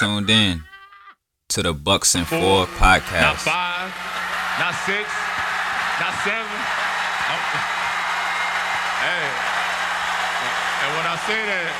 tuned 0.00 0.30
in 0.30 0.64
to 1.50 1.62
the 1.62 1.74
Bucks 1.74 2.14
and 2.14 2.26
Four 2.26 2.40
Not 2.40 2.68
podcast. 2.68 3.36
five, 3.44 3.92
not 4.58 4.74
six, 4.86 5.04
not 6.00 6.14
seven. 6.24 6.60
I'm- 7.28 7.44
hey, 9.04 9.28
and 10.80 10.96
when 10.96 11.04
I 11.06 11.16
say 11.26 11.44
that, 11.44 11.70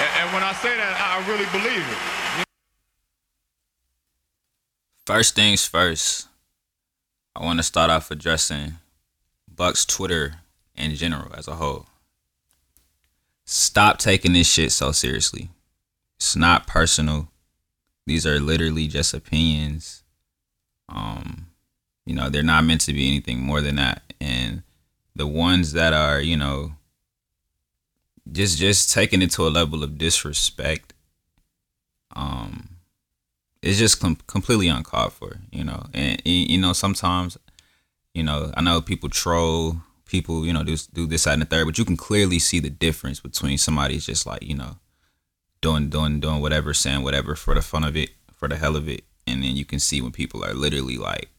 and, 0.00 0.32
when 0.32 0.42
I 0.42 0.52
say 0.54 0.74
that, 0.76 0.96
I 0.96 1.20
really 1.28 1.44
believe 1.52 1.84
it. 1.86 1.98
First 5.04 5.34
things 5.34 5.66
first, 5.66 6.26
I 7.34 7.44
want 7.44 7.58
to 7.58 7.62
start 7.62 7.90
off 7.90 8.10
addressing 8.10 8.78
Bucks 9.54 9.84
Twitter 9.84 10.36
in 10.74 10.94
general 10.94 11.34
as 11.34 11.46
a 11.46 11.56
whole. 11.56 11.84
Stop 13.44 13.98
taking 13.98 14.32
this 14.32 14.50
shit 14.50 14.72
so 14.72 14.90
seriously. 14.92 15.50
It's 16.16 16.36
not 16.36 16.66
personal. 16.66 17.28
These 18.06 18.26
are 18.26 18.40
literally 18.40 18.88
just 18.88 19.12
opinions. 19.14 20.02
Um, 20.88 21.48
you 22.04 22.14
know, 22.14 22.30
they're 22.30 22.42
not 22.42 22.64
meant 22.64 22.82
to 22.82 22.92
be 22.92 23.08
anything 23.08 23.40
more 23.40 23.60
than 23.60 23.76
that. 23.76 24.02
And 24.20 24.62
the 25.14 25.26
ones 25.26 25.72
that 25.72 25.92
are, 25.92 26.20
you 26.20 26.36
know, 26.36 26.72
just 28.30 28.58
just 28.58 28.92
taking 28.92 29.22
it 29.22 29.30
to 29.32 29.46
a 29.46 29.50
level 29.50 29.82
of 29.82 29.98
disrespect, 29.98 30.94
um, 32.14 32.68
it's 33.62 33.78
just 33.78 34.00
com- 34.00 34.18
completely 34.26 34.68
uncalled 34.68 35.12
for, 35.12 35.38
you 35.50 35.64
know. 35.64 35.86
And 35.92 36.22
y- 36.24 36.46
you 36.48 36.58
know, 36.58 36.72
sometimes, 36.72 37.36
you 38.14 38.22
know, 38.22 38.52
I 38.56 38.62
know 38.62 38.80
people 38.80 39.08
troll, 39.08 39.76
people, 40.06 40.46
you 40.46 40.52
know, 40.52 40.62
do 40.62 40.76
do 40.92 41.06
this, 41.06 41.24
that, 41.24 41.34
and 41.34 41.42
the 41.42 41.46
third, 41.46 41.66
but 41.66 41.78
you 41.78 41.84
can 41.84 41.96
clearly 41.96 42.38
see 42.38 42.60
the 42.60 42.70
difference 42.70 43.20
between 43.20 43.58
somebody's 43.58 44.06
just 44.06 44.26
like, 44.26 44.42
you 44.42 44.54
know, 44.54 44.76
doing 45.60 45.88
doing 45.88 46.20
doing 46.20 46.40
whatever, 46.40 46.74
saying 46.74 47.02
whatever 47.02 47.34
for 47.34 47.54
the 47.54 47.62
fun 47.62 47.84
of 47.84 47.96
it, 47.96 48.10
for 48.34 48.48
the 48.48 48.56
hell 48.56 48.76
of 48.76 48.88
it, 48.88 49.04
and 49.26 49.42
then 49.42 49.56
you 49.56 49.64
can 49.64 49.78
see 49.78 50.00
when 50.00 50.12
people 50.12 50.44
are 50.44 50.54
literally 50.54 50.96
like, 50.96 51.30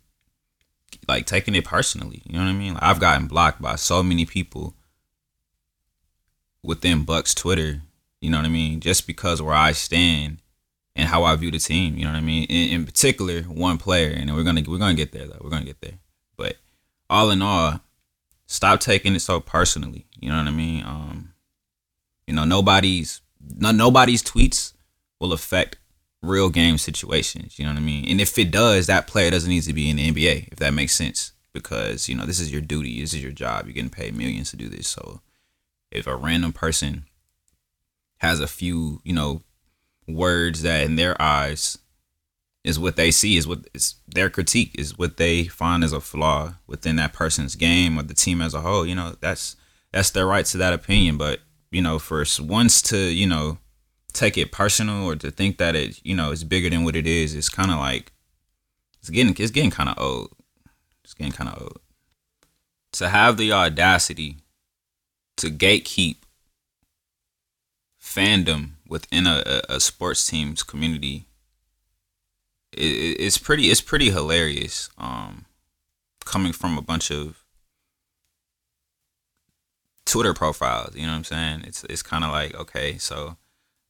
like 1.07 1.25
taking 1.25 1.55
it 1.55 1.65
personally. 1.65 2.21
You 2.25 2.33
know 2.33 2.45
what 2.45 2.49
I 2.49 2.53
mean? 2.53 2.73
Like, 2.73 2.83
I've 2.83 2.99
gotten 2.99 3.27
blocked 3.27 3.61
by 3.61 3.75
so 3.75 4.03
many 4.03 4.25
people 4.25 4.75
within 6.63 7.03
Bucks 7.03 7.33
Twitter. 7.33 7.81
You 8.21 8.29
know 8.29 8.37
what 8.37 8.45
I 8.45 8.49
mean? 8.49 8.79
Just 8.79 9.05
because 9.05 9.41
where 9.41 9.53
I 9.53 9.71
stand 9.71 10.39
and 10.97 11.07
how 11.07 11.23
I 11.23 11.35
view 11.35 11.51
the 11.51 11.59
team. 11.59 11.95
You 11.95 12.05
know 12.05 12.11
what 12.11 12.17
I 12.17 12.21
mean? 12.21 12.45
In, 12.49 12.69
in 12.69 12.85
particular, 12.85 13.43
one 13.43 13.77
player, 13.77 14.09
and 14.09 14.35
we're 14.35 14.43
gonna 14.43 14.63
we're 14.67 14.79
gonna 14.79 14.95
get 14.95 15.11
there 15.11 15.27
though. 15.27 15.39
We're 15.41 15.51
gonna 15.51 15.65
get 15.65 15.79
there. 15.79 15.99
But 16.35 16.57
all 17.09 17.29
in 17.29 17.41
all, 17.41 17.79
stop 18.47 18.79
taking 18.79 19.15
it 19.15 19.21
so 19.21 19.39
personally. 19.39 20.07
You 20.19 20.29
know 20.29 20.37
what 20.37 20.47
I 20.47 20.51
mean? 20.51 20.83
Um, 20.83 21.33
you 22.25 22.33
know, 22.33 22.43
nobody's 22.43 23.21
no, 23.55 23.71
nobody's 23.71 24.23
tweets 24.23 24.73
will 25.19 25.33
affect 25.33 25.77
real 26.21 26.49
game 26.49 26.77
situations. 26.77 27.57
You 27.57 27.65
know 27.65 27.71
what 27.71 27.79
I 27.79 27.83
mean? 27.83 28.09
And 28.09 28.19
if 28.19 28.37
it 28.37 28.51
does, 28.51 28.87
that 28.87 29.07
player 29.07 29.31
doesn't 29.31 29.49
need 29.49 29.63
to 29.63 29.73
be 29.73 29.89
in 29.89 29.97
the 29.97 30.11
NBA. 30.11 30.49
If 30.51 30.59
that 30.59 30.73
makes 30.73 30.95
sense, 30.95 31.31
because 31.53 32.09
you 32.09 32.15
know 32.15 32.25
this 32.25 32.39
is 32.39 32.51
your 32.51 32.61
duty. 32.61 33.01
This 33.01 33.13
is 33.13 33.23
your 33.23 33.31
job. 33.31 33.65
You're 33.65 33.73
getting 33.73 33.89
paid 33.89 34.15
millions 34.15 34.51
to 34.51 34.57
do 34.57 34.69
this. 34.69 34.87
So 34.87 35.21
if 35.91 36.07
a 36.07 36.15
random 36.15 36.53
person 36.53 37.05
has 38.17 38.39
a 38.39 38.47
few, 38.47 39.01
you 39.03 39.13
know, 39.13 39.41
words 40.07 40.61
that 40.61 40.83
in 40.83 40.95
their 40.95 41.19
eyes 41.21 41.77
is 42.63 42.79
what 42.79 42.95
they 42.95 43.11
see 43.11 43.37
is 43.37 43.47
what 43.47 43.69
is 43.73 43.95
their 44.07 44.29
critique 44.29 44.71
is 44.77 44.97
what 44.97 45.17
they 45.17 45.45
find 45.45 45.83
as 45.83 45.93
a 45.93 46.01
flaw 46.01 46.53
within 46.65 46.97
that 46.97 47.13
person's 47.13 47.55
game 47.55 47.97
or 47.97 48.03
the 48.03 48.13
team 48.13 48.41
as 48.41 48.53
a 48.53 48.61
whole 48.61 48.85
you 48.85 48.95
know 48.95 49.15
that's 49.21 49.55
that's 49.91 50.09
their 50.11 50.25
right 50.25 50.45
to 50.45 50.57
that 50.57 50.73
opinion 50.73 51.17
but 51.17 51.39
you 51.71 51.81
know 51.81 51.99
for 51.99 52.23
once 52.41 52.81
to 52.81 52.97
you 52.97 53.27
know 53.27 53.57
take 54.13 54.37
it 54.37 54.51
personal 54.51 55.05
or 55.05 55.15
to 55.15 55.29
think 55.29 55.57
that 55.57 55.75
it 55.75 55.99
you 56.03 56.15
know 56.15 56.31
is 56.31 56.43
bigger 56.43 56.69
than 56.69 56.83
what 56.83 56.95
it 56.95 57.05
is 57.05 57.35
it's 57.35 57.49
kind 57.49 57.71
of 57.71 57.77
like 57.77 58.11
it's 58.99 59.09
getting 59.09 59.35
it's 59.37 59.51
getting 59.51 59.71
kind 59.71 59.89
of 59.89 59.97
old. 59.99 60.31
It's 61.03 61.13
getting 61.13 61.31
kind 61.31 61.49
of 61.49 61.61
old. 61.61 61.79
To 62.93 63.07
have 63.09 63.37
the 63.37 63.53
audacity 63.53 64.37
to 65.37 65.47
gatekeep 65.49 66.17
fandom 68.01 68.71
within 68.87 69.27
a, 69.27 69.61
a, 69.69 69.79
sports 69.79 70.25
team's 70.27 70.63
community 70.63 71.25
it, 72.73 72.81
it- 72.85 73.17
it's 73.21 73.37
pretty 73.37 73.69
it's 73.69 73.81
pretty 73.81 74.09
hilarious 74.09 74.89
um 74.97 75.45
coming 76.25 76.51
from 76.53 76.77
a 76.77 76.81
bunch 76.81 77.11
of 77.11 77.43
twitter 80.07 80.33
profiles 80.33 80.95
you 80.95 81.03
know 81.03 81.11
what 81.11 81.17
i'm 81.17 81.23
saying 81.23 81.61
it's 81.65 81.83
it's 81.85 82.01
kind 82.01 82.23
of 82.23 82.31
like 82.31 82.55
okay 82.55 82.97
so 82.97 83.37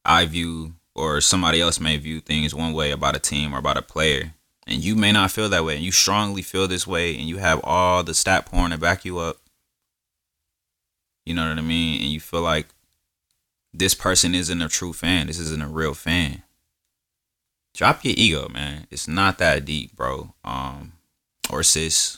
i 0.03 0.25
view 0.25 0.73
or 0.95 1.22
somebody 1.22 1.61
else 1.61 1.79
may 1.79 1.97
view 1.97 2.19
things 2.19 2.53
one 2.53 2.73
way 2.73 2.91
about 2.91 3.16
a 3.16 3.19
team 3.19 3.53
or 3.53 3.59
about 3.59 3.78
a 3.78 3.81
player 3.81 4.33
and 4.66 4.83
you 4.83 4.95
may 4.95 5.11
not 5.11 5.31
feel 5.31 5.47
that 5.47 5.63
way 5.63 5.75
and 5.75 5.85
you 5.85 5.91
strongly 5.91 6.41
feel 6.41 6.67
this 6.67 6.85
way 6.85 7.16
and 7.16 7.29
you 7.29 7.38
have 7.38 7.61
all 7.63 8.03
the 8.03 8.13
stat 8.13 8.45
porn 8.45 8.72
to 8.72 8.77
back 8.77 9.06
you 9.06 9.17
up 9.17 9.38
you 11.25 11.33
know 11.33 11.47
what 11.47 11.57
i 11.57 11.61
mean 11.61 12.01
and 12.01 12.11
you 12.11 12.19
feel 12.19 12.41
like 12.41 12.67
this 13.77 13.94
person 13.94 14.33
isn't 14.33 14.61
a 14.61 14.67
true 14.67 14.94
fan. 14.94 15.27
This 15.27 15.39
isn't 15.39 15.61
a 15.61 15.67
real 15.67 15.94
fan. 15.94 16.44
Drop 17.73 18.03
your 18.03 18.16
ego, 18.17 18.50
man. 18.50 18.88
It's 18.89 19.07
not 19.07 19.38
that 19.38 19.66
deep, 19.66 19.95
bro. 19.95 20.33
Um, 20.44 20.94
or 21.51 21.63
sis. 21.63 22.17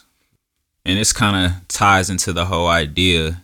And 0.84 0.98
this 0.98 1.12
kind 1.12 1.46
of 1.46 1.68
ties 1.68 2.08
into 2.08 2.32
the 2.32 2.46
whole 2.46 2.68
idea 2.68 3.42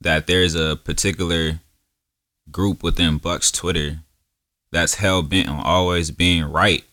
that 0.00 0.26
there's 0.26 0.54
a 0.54 0.76
particular 0.76 1.60
group 2.50 2.82
within 2.82 3.18
Bucks 3.18 3.52
Twitter 3.52 4.00
that's 4.72 4.94
hell 4.96 5.22
bent 5.22 5.48
on 5.48 5.60
always 5.60 6.10
being 6.10 6.44
right. 6.44 6.84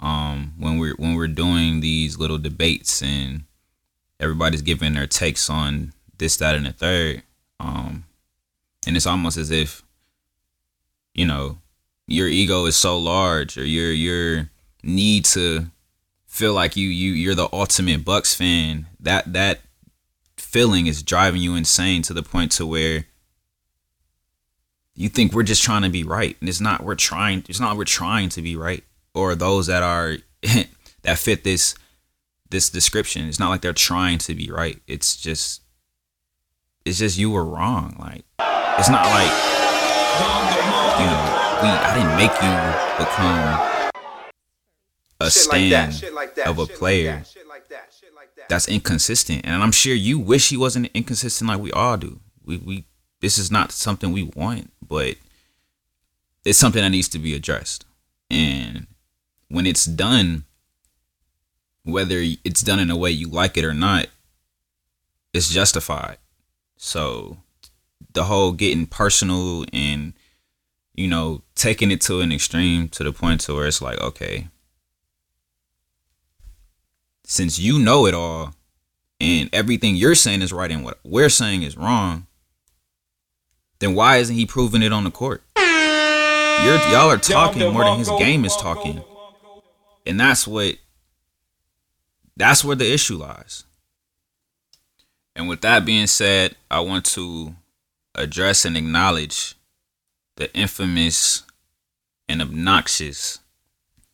Um, 0.00 0.54
when 0.58 0.78
we're 0.78 0.94
when 0.94 1.14
we're 1.14 1.26
doing 1.26 1.80
these 1.80 2.18
little 2.18 2.38
debates 2.38 3.02
and 3.02 3.42
everybody's 4.20 4.62
giving 4.62 4.94
their 4.94 5.08
takes 5.08 5.50
on 5.50 5.92
this, 6.18 6.36
that, 6.36 6.54
and 6.54 6.66
the 6.66 6.72
third. 6.72 7.22
Um, 7.58 8.04
and 8.86 8.96
it's 8.96 9.06
almost 9.06 9.36
as 9.36 9.50
if 9.50 9.82
you 11.14 11.26
know 11.26 11.58
your 12.06 12.28
ego 12.28 12.64
is 12.66 12.76
so 12.76 12.96
large 12.96 13.58
or 13.58 13.64
your 13.64 13.90
your 13.90 14.50
need 14.84 15.24
to 15.24 15.66
feel 16.26 16.54
like 16.54 16.76
you 16.76 16.88
you 16.88 17.12
you're 17.12 17.34
the 17.34 17.48
ultimate 17.52 18.04
bucks 18.04 18.34
fan 18.34 18.86
that 19.00 19.32
that 19.32 19.60
feeling 20.48 20.86
is 20.86 21.02
driving 21.02 21.42
you 21.42 21.54
insane 21.54 22.00
to 22.00 22.14
the 22.14 22.22
point 22.22 22.50
to 22.50 22.64
where 22.64 23.04
you 24.94 25.10
think 25.10 25.34
we're 25.34 25.42
just 25.42 25.62
trying 25.62 25.82
to 25.82 25.90
be 25.90 26.02
right. 26.02 26.36
And 26.40 26.48
it's 26.48 26.60
not 26.60 26.82
we're 26.82 26.94
trying 26.94 27.44
it's 27.48 27.60
not 27.60 27.76
we're 27.76 27.84
trying 27.84 28.30
to 28.30 28.40
be 28.40 28.56
right 28.56 28.82
or 29.12 29.34
those 29.34 29.66
that 29.66 29.82
are 29.82 30.16
that 31.02 31.18
fit 31.18 31.44
this 31.44 31.74
this 32.48 32.70
description. 32.70 33.28
It's 33.28 33.38
not 33.38 33.50
like 33.50 33.60
they're 33.60 33.74
trying 33.74 34.16
to 34.18 34.34
be 34.34 34.50
right. 34.50 34.80
It's 34.86 35.16
just 35.16 35.60
it's 36.86 36.98
just 36.98 37.18
you 37.18 37.30
were 37.30 37.44
wrong. 37.44 37.94
Like 37.98 38.24
it's 38.78 38.88
not 38.88 39.04
like 39.04 39.30
you 40.98 41.06
know, 41.12 41.24
we 41.60 41.68
I 41.68 41.92
didn't 41.94 42.16
make 42.16 42.32
you 42.40 43.04
become 43.04 43.68
a 45.20 45.30
Shit 45.30 45.48
like 45.48 45.70
that, 45.70 45.92
stand 45.92 46.14
like 46.14 46.34
that, 46.36 46.46
of 46.46 46.58
a 46.58 46.66
player. 46.66 47.16
like 47.16 47.24
that, 47.24 47.28
shit 47.28 47.46
like 47.46 47.68
that. 47.68 47.94
That's 48.48 48.68
inconsistent. 48.68 49.42
And 49.44 49.62
I'm 49.62 49.72
sure 49.72 49.94
you 49.94 50.18
wish 50.18 50.48
he 50.48 50.56
wasn't 50.56 50.90
inconsistent 50.94 51.48
like 51.48 51.60
we 51.60 51.72
all 51.72 51.96
do. 51.96 52.20
We 52.44 52.56
we 52.56 52.84
this 53.20 53.38
is 53.38 53.50
not 53.50 53.72
something 53.72 54.12
we 54.12 54.22
want, 54.22 54.72
but 54.86 55.16
it's 56.44 56.58
something 56.58 56.82
that 56.82 56.90
needs 56.90 57.08
to 57.08 57.18
be 57.18 57.34
addressed. 57.34 57.84
And 58.30 58.86
when 59.48 59.66
it's 59.66 59.84
done, 59.84 60.44
whether 61.84 62.18
it's 62.44 62.62
done 62.62 62.78
in 62.78 62.90
a 62.90 62.96
way 62.96 63.10
you 63.10 63.28
like 63.28 63.56
it 63.56 63.64
or 63.64 63.74
not, 63.74 64.06
it's 65.32 65.50
justified. 65.50 66.18
So 66.76 67.38
the 68.12 68.24
whole 68.24 68.52
getting 68.52 68.86
personal 68.86 69.64
and 69.72 70.14
you 70.94 71.08
know 71.08 71.42
taking 71.54 71.90
it 71.90 72.00
to 72.02 72.20
an 72.20 72.32
extreme 72.32 72.88
to 72.88 73.04
the 73.04 73.12
point 73.12 73.42
to 73.42 73.54
where 73.54 73.66
it's 73.66 73.82
like 73.82 74.00
okay 74.00 74.48
since 77.28 77.60
you 77.60 77.78
know 77.78 78.06
it 78.06 78.14
all 78.14 78.54
and 79.20 79.48
everything 79.52 79.94
you're 79.94 80.16
saying 80.16 80.42
is 80.42 80.52
right 80.52 80.72
and 80.72 80.84
what 80.84 80.98
we're 81.04 81.28
saying 81.28 81.62
is 81.62 81.76
wrong 81.76 82.26
then 83.78 83.94
why 83.94 84.16
isn't 84.16 84.34
he 84.34 84.46
proving 84.46 84.82
it 84.82 84.92
on 84.92 85.04
the 85.04 85.10
court? 85.10 85.42
You're 85.56 86.78
y'all 86.88 87.10
are 87.10 87.18
talking 87.18 87.72
more 87.72 87.84
than 87.84 87.98
his 87.98 88.10
game 88.18 88.44
is 88.44 88.56
talking. 88.56 89.02
And 90.04 90.18
that's 90.18 90.46
what 90.46 90.76
that's 92.36 92.64
where 92.64 92.76
the 92.76 92.92
issue 92.92 93.16
lies. 93.16 93.64
And 95.36 95.48
with 95.48 95.60
that 95.60 95.84
being 95.84 96.08
said 96.08 96.56
i 96.70 96.80
want 96.80 97.04
to 97.04 97.54
address 98.14 98.64
and 98.64 98.76
acknowledge 98.76 99.54
the 100.36 100.52
infamous 100.56 101.44
and 102.28 102.42
obnoxious 102.42 103.38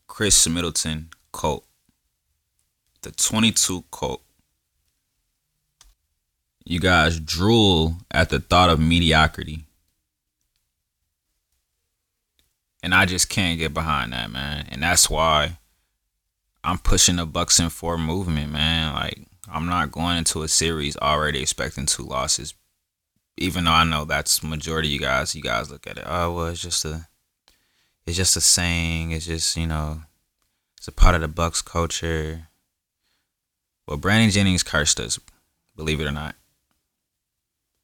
Khris 0.07 0.47
Middleton 0.47 1.09
cult. 1.33 1.65
The 3.05 3.13
22 3.13 3.85
cult. 3.91 4.23
you 6.65 6.81
guys 6.81 7.21
drool 7.21 7.97
at 8.11 8.31
the 8.31 8.41
thought 8.41 8.71
of 8.71 8.81
mediocrity. 8.81 9.67
And 12.83 12.95
I 12.95 13.05
just 13.07 13.29
can't 13.29 13.59
get 13.59 13.73
behind 13.75 14.13
that, 14.13 14.31
man. 14.31 14.67
And 14.71 14.83
that's 14.83 15.09
why 15.09 15.59
I'm 16.63 16.79
pushing 16.79 17.17
the 17.17 17.27
Bucks 17.27 17.59
in 17.59 17.69
four 17.69 17.99
movement, 17.99 18.53
man. 18.53 18.95
Like 18.95 19.27
I'm 19.51 19.67
not 19.67 19.93
going 19.93 20.19
into 20.19 20.43
a 20.43 20.49
series 20.49 20.97
already 20.97 21.43
expecting 21.43 21.87
two 21.87 22.05
losses. 22.05 22.55
Even 23.37 23.65
though 23.65 23.73
I 23.73 23.85
know 23.85 24.05
that's 24.05 24.43
majority 24.43 24.89
you 24.89 24.99
guys, 24.99 25.35
you 25.35 25.43
guys 25.43 25.71
look 25.71 25.87
at 25.87 25.99
it, 25.99 26.05
oh 26.07 26.33
well 26.35 26.47
it's 26.47 26.63
just 26.63 26.85
a 26.85 27.09
it's 28.07 28.17
just 28.17 28.37
a 28.37 28.41
saying, 28.41 29.13
it's 29.13 29.27
just, 29.27 29.57
you 29.57 29.67
know, 29.67 30.03
it's 30.77 30.89
a 30.89 30.93
part 30.93 31.15
of 31.15 31.23
the 31.23 31.29
Bucks 31.29 31.63
culture. 31.63 32.49
Well, 33.87 33.97
Brandon 33.97 34.31
Jennings 34.31 34.63
cursed 34.63 34.99
us, 34.99 35.19
believe 35.77 36.01
it 36.01 36.07
or 36.07 36.13
not. 36.13 36.37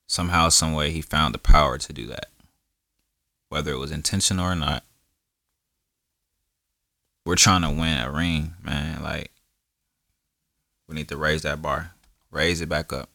Somehow, 0.06 0.49
some 0.49 0.73
way, 0.73 0.91
he 0.91 1.02
found 1.02 1.35
the 1.35 1.38
power 1.38 1.79
to 1.79 1.93
do 1.93 2.06
that. 2.06 2.26
Whether 3.49 3.73
it 3.73 3.79
was 3.79 3.93
intentional 3.93 4.47
or 4.47 4.55
not, 4.55 4.85
we're 7.25 7.37
trying 7.37 7.62
to 7.62 7.70
win 7.70 7.99
a 7.99 8.11
ring, 8.11 8.55
man. 8.62 9.02
Like, 9.02 9.31
we 10.88 10.94
need 10.94 11.08
to 11.08 11.17
raise 11.17 11.43
that 11.43 11.62
bar, 11.62 11.93
raise 12.31 12.61
it 12.61 12.69
back 12.69 12.93
up. 12.93 13.08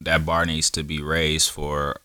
That 0.00 0.26
bar 0.26 0.44
needs 0.44 0.70
to 0.72 0.82
be 0.82 1.00
raised 1.00 1.50
for 1.50 2.00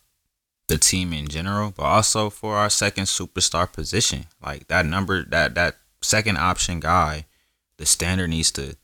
the 0.68 0.78
team 0.78 1.12
in 1.12 1.28
general, 1.28 1.74
but 1.76 1.84
also 1.84 2.30
for 2.30 2.56
our 2.56 2.70
second 2.70 3.06
superstar 3.06 3.72
position. 3.72 4.28
Like 4.42 4.70
that 4.70 4.86
number, 4.86 5.26
that 5.26 5.56
that 5.56 5.78
second 6.02 6.38
option 6.38 6.80
guy, 6.80 7.26
the 7.76 7.86
standard 7.86 8.30
needs 8.30 8.52
to 8.52 8.78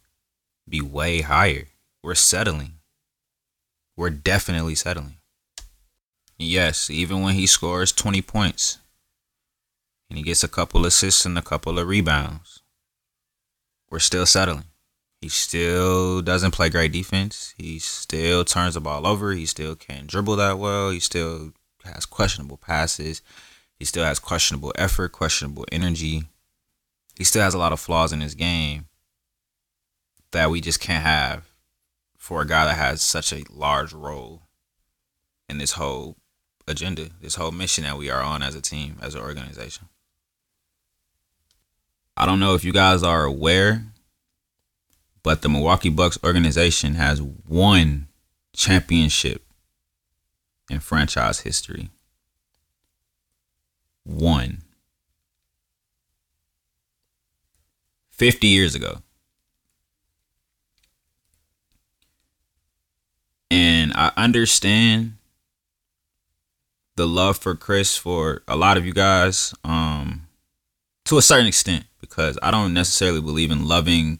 be 0.67 0.81
way 0.81 1.21
higher. 1.21 1.67
We're 2.03 2.15
settling. 2.15 2.73
We're 3.95 4.09
definitely 4.09 4.75
settling. 4.75 5.17
Yes, 6.37 6.89
even 6.89 7.21
when 7.21 7.33
he 7.33 7.47
scores 7.47 7.91
20 7.91 8.21
points 8.21 8.77
and 10.09 10.17
he 10.17 10.23
gets 10.23 10.43
a 10.43 10.47
couple 10.47 10.85
assists 10.85 11.25
and 11.25 11.37
a 11.37 11.41
couple 11.41 11.79
of 11.79 11.87
rebounds, 11.87 12.61
we're 13.89 13.99
still 13.99 14.25
settling. 14.25 14.65
He 15.21 15.29
still 15.29 16.21
doesn't 16.21 16.51
play 16.51 16.69
great 16.69 16.91
defense. 16.91 17.55
He 17.57 17.79
still 17.79 18.45
turns 18.45 18.75
the 18.75 18.81
ball 18.81 19.07
over. 19.07 19.33
He 19.33 19.47
still 19.47 19.75
can't 19.75 20.05
dribble 20.05 20.35
that 20.35 20.59
well. 20.59 20.91
He 20.91 20.99
still 20.99 21.53
has 21.83 22.05
questionable 22.05 22.57
passes. 22.57 23.23
He 23.79 23.85
still 23.85 24.03
has 24.03 24.19
questionable 24.19 24.73
effort, 24.75 25.11
questionable 25.11 25.65
energy. 25.71 26.23
He 27.17 27.23
still 27.23 27.41
has 27.41 27.55
a 27.55 27.57
lot 27.57 27.73
of 27.73 27.79
flaws 27.79 28.13
in 28.13 28.21
his 28.21 28.35
game 28.35 28.86
that 30.37 30.51
we 30.51 30.61
just 30.61 30.79
can't 30.79 31.03
have 31.03 31.49
for 32.15 32.43
a 32.43 32.47
guy 32.47 32.65
that 32.65 32.77
has 32.77 33.01
such 33.01 33.33
a 33.33 33.43
large 33.49 33.91
role 33.91 34.43
in 35.49 35.57
this 35.57 35.71
whole 35.71 36.15
agenda, 36.67 37.09
this 37.21 37.35
whole 37.35 37.51
mission 37.51 37.83
that 37.85 37.97
we 37.97 38.11
are 38.11 38.21
on 38.21 38.43
as 38.43 38.53
a 38.53 38.61
team, 38.61 38.97
as 39.01 39.15
an 39.15 39.21
organization. 39.21 39.87
I 42.15 42.27
don't 42.27 42.39
know 42.39 42.53
if 42.53 42.63
you 42.63 42.71
guys 42.71 43.01
are 43.01 43.23
aware, 43.23 43.85
but 45.23 45.41
the 45.41 45.49
Milwaukee 45.49 45.89
Bucks 45.89 46.19
organization 46.23 46.93
has 46.93 47.19
one 47.19 48.07
championship 48.53 49.43
in 50.69 50.79
franchise 50.81 51.39
history. 51.39 51.89
One. 54.03 54.61
50 58.11 58.45
years 58.45 58.75
ago. 58.75 59.01
And 63.49 63.93
I 63.93 64.11
understand 64.17 65.13
the 66.95 67.07
love 67.07 67.37
for 67.37 67.55
Chris 67.55 67.95
for 67.95 68.41
a 68.47 68.55
lot 68.55 68.75
of 68.75 68.85
you 68.85 68.91
guys 68.93 69.53
um 69.63 70.27
to 71.05 71.17
a 71.17 71.21
certain 71.21 71.45
extent 71.45 71.85
because 72.01 72.37
I 72.41 72.51
don't 72.51 72.73
necessarily 72.73 73.21
believe 73.21 73.51
in 73.51 73.67
loving 73.67 74.19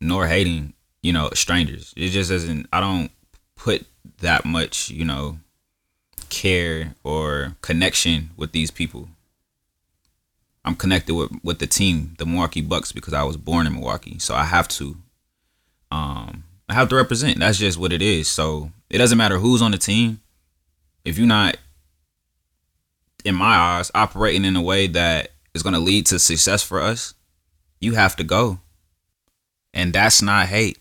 nor 0.00 0.26
hating, 0.26 0.72
you 1.02 1.12
know, 1.12 1.30
strangers. 1.34 1.94
It 1.96 2.08
just 2.08 2.30
doesn't 2.30 2.66
I 2.72 2.80
don't 2.80 3.10
put 3.56 3.86
that 4.20 4.44
much, 4.44 4.90
you 4.90 5.04
know, 5.04 5.38
care 6.30 6.94
or 7.04 7.56
connection 7.60 8.30
with 8.36 8.52
these 8.52 8.70
people. 8.70 9.08
I'm 10.64 10.76
connected 10.76 11.14
with, 11.14 11.30
with 11.42 11.58
the 11.58 11.66
team, 11.66 12.14
the 12.18 12.24
Milwaukee 12.24 12.62
Bucks, 12.62 12.90
because 12.90 13.12
I 13.12 13.22
was 13.22 13.36
born 13.36 13.66
in 13.66 13.74
Milwaukee. 13.74 14.18
So 14.18 14.34
I 14.34 14.44
have 14.44 14.66
to 14.68 14.96
um 15.90 16.43
I 16.68 16.74
have 16.74 16.88
to 16.88 16.96
represent. 16.96 17.38
That's 17.38 17.58
just 17.58 17.78
what 17.78 17.92
it 17.92 18.02
is. 18.02 18.28
So 18.28 18.70
it 18.88 18.98
doesn't 18.98 19.18
matter 19.18 19.38
who's 19.38 19.62
on 19.62 19.70
the 19.70 19.78
team. 19.78 20.20
If 21.04 21.18
you're 21.18 21.26
not 21.26 21.56
in 23.24 23.34
my 23.34 23.56
eyes 23.56 23.90
operating 23.94 24.44
in 24.44 24.56
a 24.56 24.62
way 24.62 24.86
that 24.86 25.30
is 25.54 25.62
gonna 25.62 25.78
lead 25.78 26.06
to 26.06 26.18
success 26.18 26.62
for 26.62 26.80
us, 26.80 27.14
you 27.80 27.94
have 27.94 28.16
to 28.16 28.24
go. 28.24 28.60
And 29.72 29.92
that's 29.92 30.22
not 30.22 30.46
hate. 30.46 30.78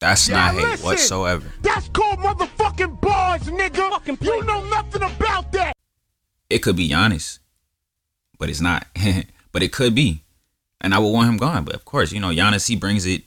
That's 0.00 0.28
yeah, 0.28 0.36
not 0.36 0.54
hate 0.54 0.62
listen, 0.62 0.86
whatsoever. 0.86 1.52
That's 1.60 1.88
called 1.90 2.20
motherfucking 2.20 3.00
bars, 3.00 3.42
nigga. 3.42 4.24
You 4.24 4.44
know 4.44 4.64
nothing 4.68 5.02
about 5.02 5.52
that. 5.52 5.74
It 6.48 6.60
could 6.60 6.76
be 6.76 6.88
Giannis, 6.88 7.38
but 8.38 8.48
it's 8.48 8.60
not. 8.60 8.86
but 9.52 9.62
it 9.62 9.72
could 9.72 9.94
be, 9.94 10.24
and 10.80 10.94
I 10.94 10.98
would 10.98 11.10
want 11.10 11.28
him 11.28 11.36
gone. 11.36 11.64
But 11.64 11.74
of 11.74 11.84
course, 11.84 12.12
you 12.12 12.20
know 12.20 12.30
Giannis, 12.30 12.68
he 12.68 12.76
brings 12.76 13.04
it 13.04 13.24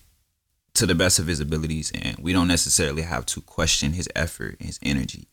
to 0.75 0.85
the 0.85 0.95
best 0.95 1.19
of 1.19 1.27
his 1.27 1.39
abilities, 1.39 1.91
and 1.93 2.17
we 2.17 2.33
don't 2.33 2.47
necessarily 2.47 3.03
have 3.03 3.25
to 3.27 3.41
question 3.41 3.93
his 3.93 4.09
effort, 4.15 4.57
his 4.59 4.79
energy, 4.81 5.27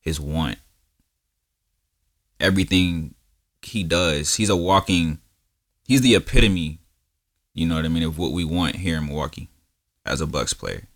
his 0.00 0.20
want. 0.20 0.58
Everything 2.40 3.14
he 3.62 3.84
does, 3.84 4.34
he's 4.36 4.50
a 4.50 4.56
walking. 4.56 5.18
He's 5.84 6.00
the 6.00 6.16
epitome. 6.16 6.80
You 7.54 7.66
know 7.66 7.76
what 7.76 7.84
I 7.84 7.88
mean 7.88 8.02
of 8.02 8.18
what 8.18 8.32
we 8.32 8.44
want 8.44 8.76
here 8.76 8.98
in 8.98 9.06
Milwaukee 9.06 9.48
as 10.04 10.20
a 10.20 10.26
Bucks 10.26 10.52
player. 10.52 10.88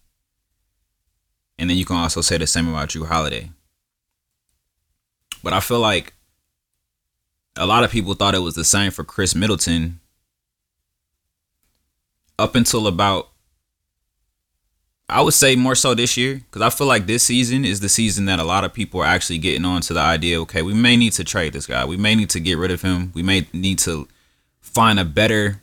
And 1.58 1.70
then 1.70 1.76
you 1.76 1.84
can 1.84 1.96
also 1.96 2.20
say 2.20 2.38
the 2.38 2.46
same 2.46 2.68
about 2.68 2.88
Jrue 2.88 3.06
Holiday. 3.06 3.50
But 5.42 5.52
I 5.52 5.60
feel 5.60 5.80
like 5.80 6.14
a 7.56 7.66
lot 7.66 7.84
of 7.84 7.90
people 7.90 8.14
thought 8.14 8.34
it 8.34 8.40
was 8.40 8.54
the 8.54 8.64
same 8.64 8.90
for 8.90 9.04
Khris 9.04 9.34
Middleton 9.34 10.00
up 12.38 12.54
until 12.54 12.86
about 12.86 13.30
I 15.10 15.20
would 15.20 15.34
say 15.34 15.56
more 15.56 15.74
so 15.74 15.94
this 15.94 16.16
year 16.16 16.36
because 16.36 16.62
I 16.62 16.70
feel 16.70 16.86
like 16.86 17.06
this 17.06 17.22
season 17.22 17.64
is 17.64 17.80
the 17.80 17.88
season 17.88 18.26
that 18.26 18.38
a 18.38 18.44
lot 18.44 18.64
of 18.64 18.72
people 18.72 19.00
are 19.00 19.06
actually 19.06 19.38
getting 19.38 19.64
on 19.64 19.80
to 19.82 19.94
the 19.94 20.00
idea. 20.00 20.40
Okay, 20.42 20.62
we 20.62 20.74
may 20.74 20.96
need 20.96 21.12
to 21.14 21.24
trade 21.24 21.52
this 21.52 21.66
guy. 21.66 21.84
We 21.84 21.96
may 21.96 22.14
need 22.14 22.30
to 22.30 22.40
get 22.40 22.58
rid 22.58 22.70
of 22.70 22.82
him. 22.82 23.12
We 23.14 23.22
may 23.22 23.46
need 23.52 23.78
to 23.80 24.08
find 24.60 25.00
a 25.00 25.04
better 25.04 25.60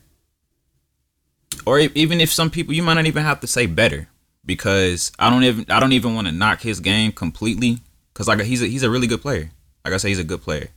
or 1.66 1.80
even 1.80 2.22
if 2.22 2.32
some 2.32 2.50
people 2.50 2.74
you 2.74 2.84
might 2.84 2.96
not 2.96 3.06
even 3.06 3.24
have 3.24 3.39
to 3.42 3.48
say 3.48 3.66
better 3.66 4.08
because 4.46 5.12
I 5.20 5.30
don't 5.30 5.44
even 5.44 5.66
I 5.70 5.80
don't 5.80 5.94
even 5.94 6.16
want 6.16 6.27
to 6.27 6.34
knock 6.34 6.62
his 6.62 6.80
game 6.80 7.12
completely 7.12 7.80
because 8.13 8.27
like 8.27 8.39
he's 8.42 8.62
a, 8.62 8.68
he's 8.68 8.84
a 8.84 8.89
really 8.89 9.08
good 9.08 9.22
player. 9.22 9.51
Like 9.84 9.94
I 9.94 9.98
say, 9.98 10.10
he's 10.10 10.20
a 10.20 10.24
good 10.24 10.42
player. 10.42 10.70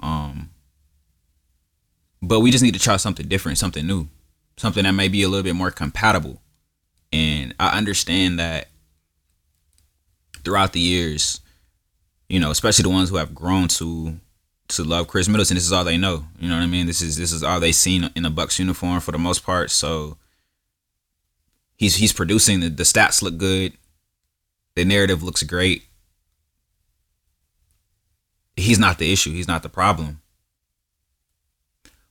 Um, 0.00 0.50
but 2.22 2.40
we 2.40 2.50
just 2.50 2.62
need 2.62 2.74
to 2.74 2.80
try 2.80 2.96
something 2.96 3.26
different, 3.28 3.58
something 3.58 3.86
new, 3.86 4.08
something 4.56 4.84
that 4.84 4.92
may 4.92 5.08
be 5.08 5.22
a 5.22 5.28
little 5.28 5.42
bit 5.42 5.54
more 5.54 5.70
compatible. 5.70 6.40
And 7.12 7.54
I 7.58 7.76
understand 7.76 8.38
that 8.38 8.68
throughout 10.44 10.72
the 10.72 10.80
years, 10.80 11.40
you 12.28 12.40
know, 12.40 12.50
especially 12.50 12.82
the 12.82 12.90
ones 12.90 13.10
who 13.10 13.16
have 13.16 13.34
grown 13.34 13.68
to 13.68 14.18
to 14.68 14.82
love 14.82 15.06
Khris 15.06 15.28
Middleton, 15.28 15.54
this 15.54 15.64
is 15.64 15.72
all 15.72 15.84
they 15.84 15.96
know. 15.96 16.24
You 16.40 16.48
know 16.48 16.56
what 16.56 16.62
I 16.62 16.66
mean? 16.66 16.86
This 16.86 17.00
is 17.00 17.16
this 17.16 17.32
is 17.32 17.42
all 17.42 17.60
they've 17.60 17.74
seen 17.74 18.10
in 18.14 18.24
a 18.24 18.30
Bucks 18.30 18.58
uniform 18.58 19.00
for 19.00 19.12
the 19.12 19.18
most 19.18 19.44
part. 19.44 19.70
So 19.70 20.16
he's 21.76 21.96
he's 21.96 22.12
producing 22.12 22.60
the, 22.60 22.68
the 22.68 22.82
stats 22.82 23.22
look 23.22 23.36
good. 23.38 23.74
The 24.74 24.84
narrative 24.84 25.22
looks 25.22 25.42
great. 25.42 25.84
He's 28.56 28.78
not 28.78 28.98
the 28.98 29.12
issue. 29.12 29.32
He's 29.32 29.48
not 29.48 29.62
the 29.62 29.68
problem. 29.68 30.20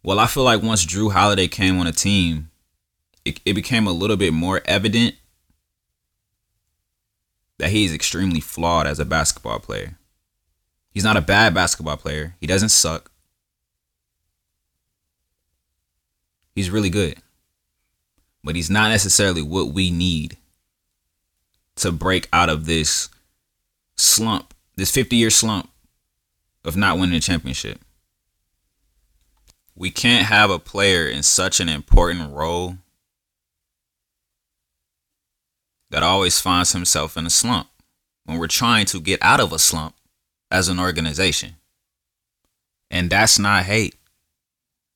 Well, 0.04 0.20
I 0.20 0.28
feel 0.28 0.44
like 0.44 0.62
once 0.62 0.86
Jrue 0.86 1.12
Holiday 1.12 1.48
came 1.48 1.80
on 1.80 1.88
a 1.88 1.92
team, 1.92 2.52
it, 3.26 3.42
it 3.44 3.54
became 3.54 3.88
a 3.88 3.92
little 3.92 4.16
bit 4.16 4.34
more 4.34 4.62
evident 4.66 5.16
that 7.58 7.72
he's 7.72 7.94
extremely 7.94 8.40
flawed 8.40 8.86
as 8.86 9.00
a 9.00 9.06
basketball 9.06 9.60
player. 9.60 9.98
He's 10.92 11.04
not 11.04 11.18
a 11.18 11.22
bad 11.22 11.54
basketball 11.54 11.98
player. 11.98 12.36
He 12.40 12.48
doesn't 12.48 12.70
suck. 12.70 13.12
He's 16.54 16.70
really 16.70 16.90
good. 16.90 17.18
But 18.44 18.56
he's 18.56 18.70
not 18.70 18.90
necessarily 18.90 19.42
what 19.42 19.74
we 19.74 19.90
need 19.90 20.38
to 21.78 21.92
break 21.92 22.30
out 22.32 22.50
of 22.50 22.66
this 22.66 23.10
slump, 23.98 24.54
this 24.76 24.92
50 24.92 25.16
year 25.16 25.30
slump 25.30 25.70
of 26.64 26.78
not 26.78 26.98
winning 26.98 27.16
a 27.16 27.20
championship. 27.20 27.80
We 29.76 29.90
can't 29.90 30.28
have 30.28 30.50
a 30.50 30.60
player 30.60 31.08
in 31.08 31.24
such 31.24 31.60
an 31.60 31.68
important 31.68 32.32
role 32.32 32.78
that 35.92 36.04
always 36.04 36.40
finds 36.40 36.74
himself 36.74 37.18
in 37.18 37.26
a 37.26 37.30
slump 37.30 37.68
when 38.26 38.38
we're 38.38 38.48
trying 38.48 38.86
to 38.88 39.00
get 39.00 39.20
out 39.22 39.40
of 39.40 39.54
a 39.54 39.60
slump 39.60 39.96
as 40.52 40.68
an 40.68 40.80
organization. 40.80 41.56
And 42.90 43.10
that's 43.10 43.40
not 43.40 43.64
hate. 43.64 43.96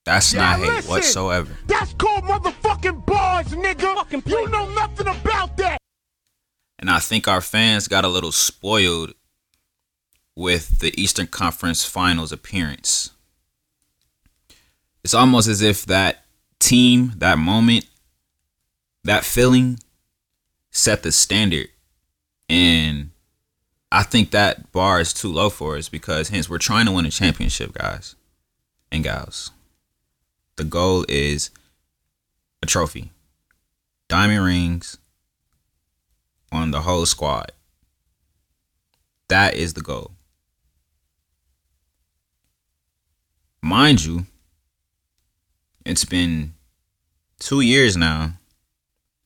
That's 0.06 0.34
Now 0.34 0.52
not 0.52 0.60
hate 0.60 0.68
listen, 0.68 0.90
whatsoever. 0.90 1.58
That's 1.68 1.94
called 1.94 2.24
motherfucking 2.24 3.06
bars, 3.06 3.48
nigga. 3.48 4.28
You 4.28 4.50
know 4.50 4.70
nothing 4.70 5.08
about 5.08 5.58
that. 5.58 5.78
And 6.80 6.90
I 6.90 7.00
think 7.00 7.28
our 7.28 7.42
fans 7.42 7.88
got 7.88 8.06
a 8.06 8.08
little 8.08 8.32
spoiled 8.32 9.14
with 10.36 10.80
the 10.80 11.00
Eastern 11.00 11.28
Conference 11.28 11.84
Finals 11.84 12.32
appearance. 12.32 13.12
It's 15.04 15.14
almost 15.14 15.48
as 15.48 15.62
if 15.62 15.86
that 15.88 16.24
team, 16.60 17.14
that 17.18 17.38
moment, 17.38 17.86
that 19.04 19.26
feeling 19.26 19.80
set 20.72 21.04
the 21.04 21.12
standard. 21.12 21.70
And 22.48 23.12
I 23.92 24.04
think 24.04 24.32
that 24.32 24.72
bar 24.72 25.00
is 25.00 25.14
too 25.14 25.32
low 25.32 25.50
for 25.50 25.78
us 25.78 25.90
because 25.90 26.30
hence 26.30 26.50
we're 26.50 26.58
trying 26.58 26.86
to 26.86 26.92
win 26.92 27.06
a 27.06 27.12
championship, 27.12 27.74
guys 27.74 28.16
and 28.92 29.04
gals. 29.04 29.52
The 30.56 30.64
goal 30.64 31.06
is 31.08 31.52
a 32.62 32.66
trophy. 32.66 33.12
Diamond 34.08 34.44
rings 34.44 34.98
on 36.52 36.72
the 36.72 36.82
whole 36.82 37.06
squad. 37.06 37.52
That 39.30 39.54
is 39.56 39.74
the 39.74 39.82
goal. 39.82 40.12
Mind 43.62 44.04
you, 44.04 44.26
it's 45.86 46.06
been 46.06 46.54
two 47.40 47.62
years 47.62 47.96
now. 47.96 48.34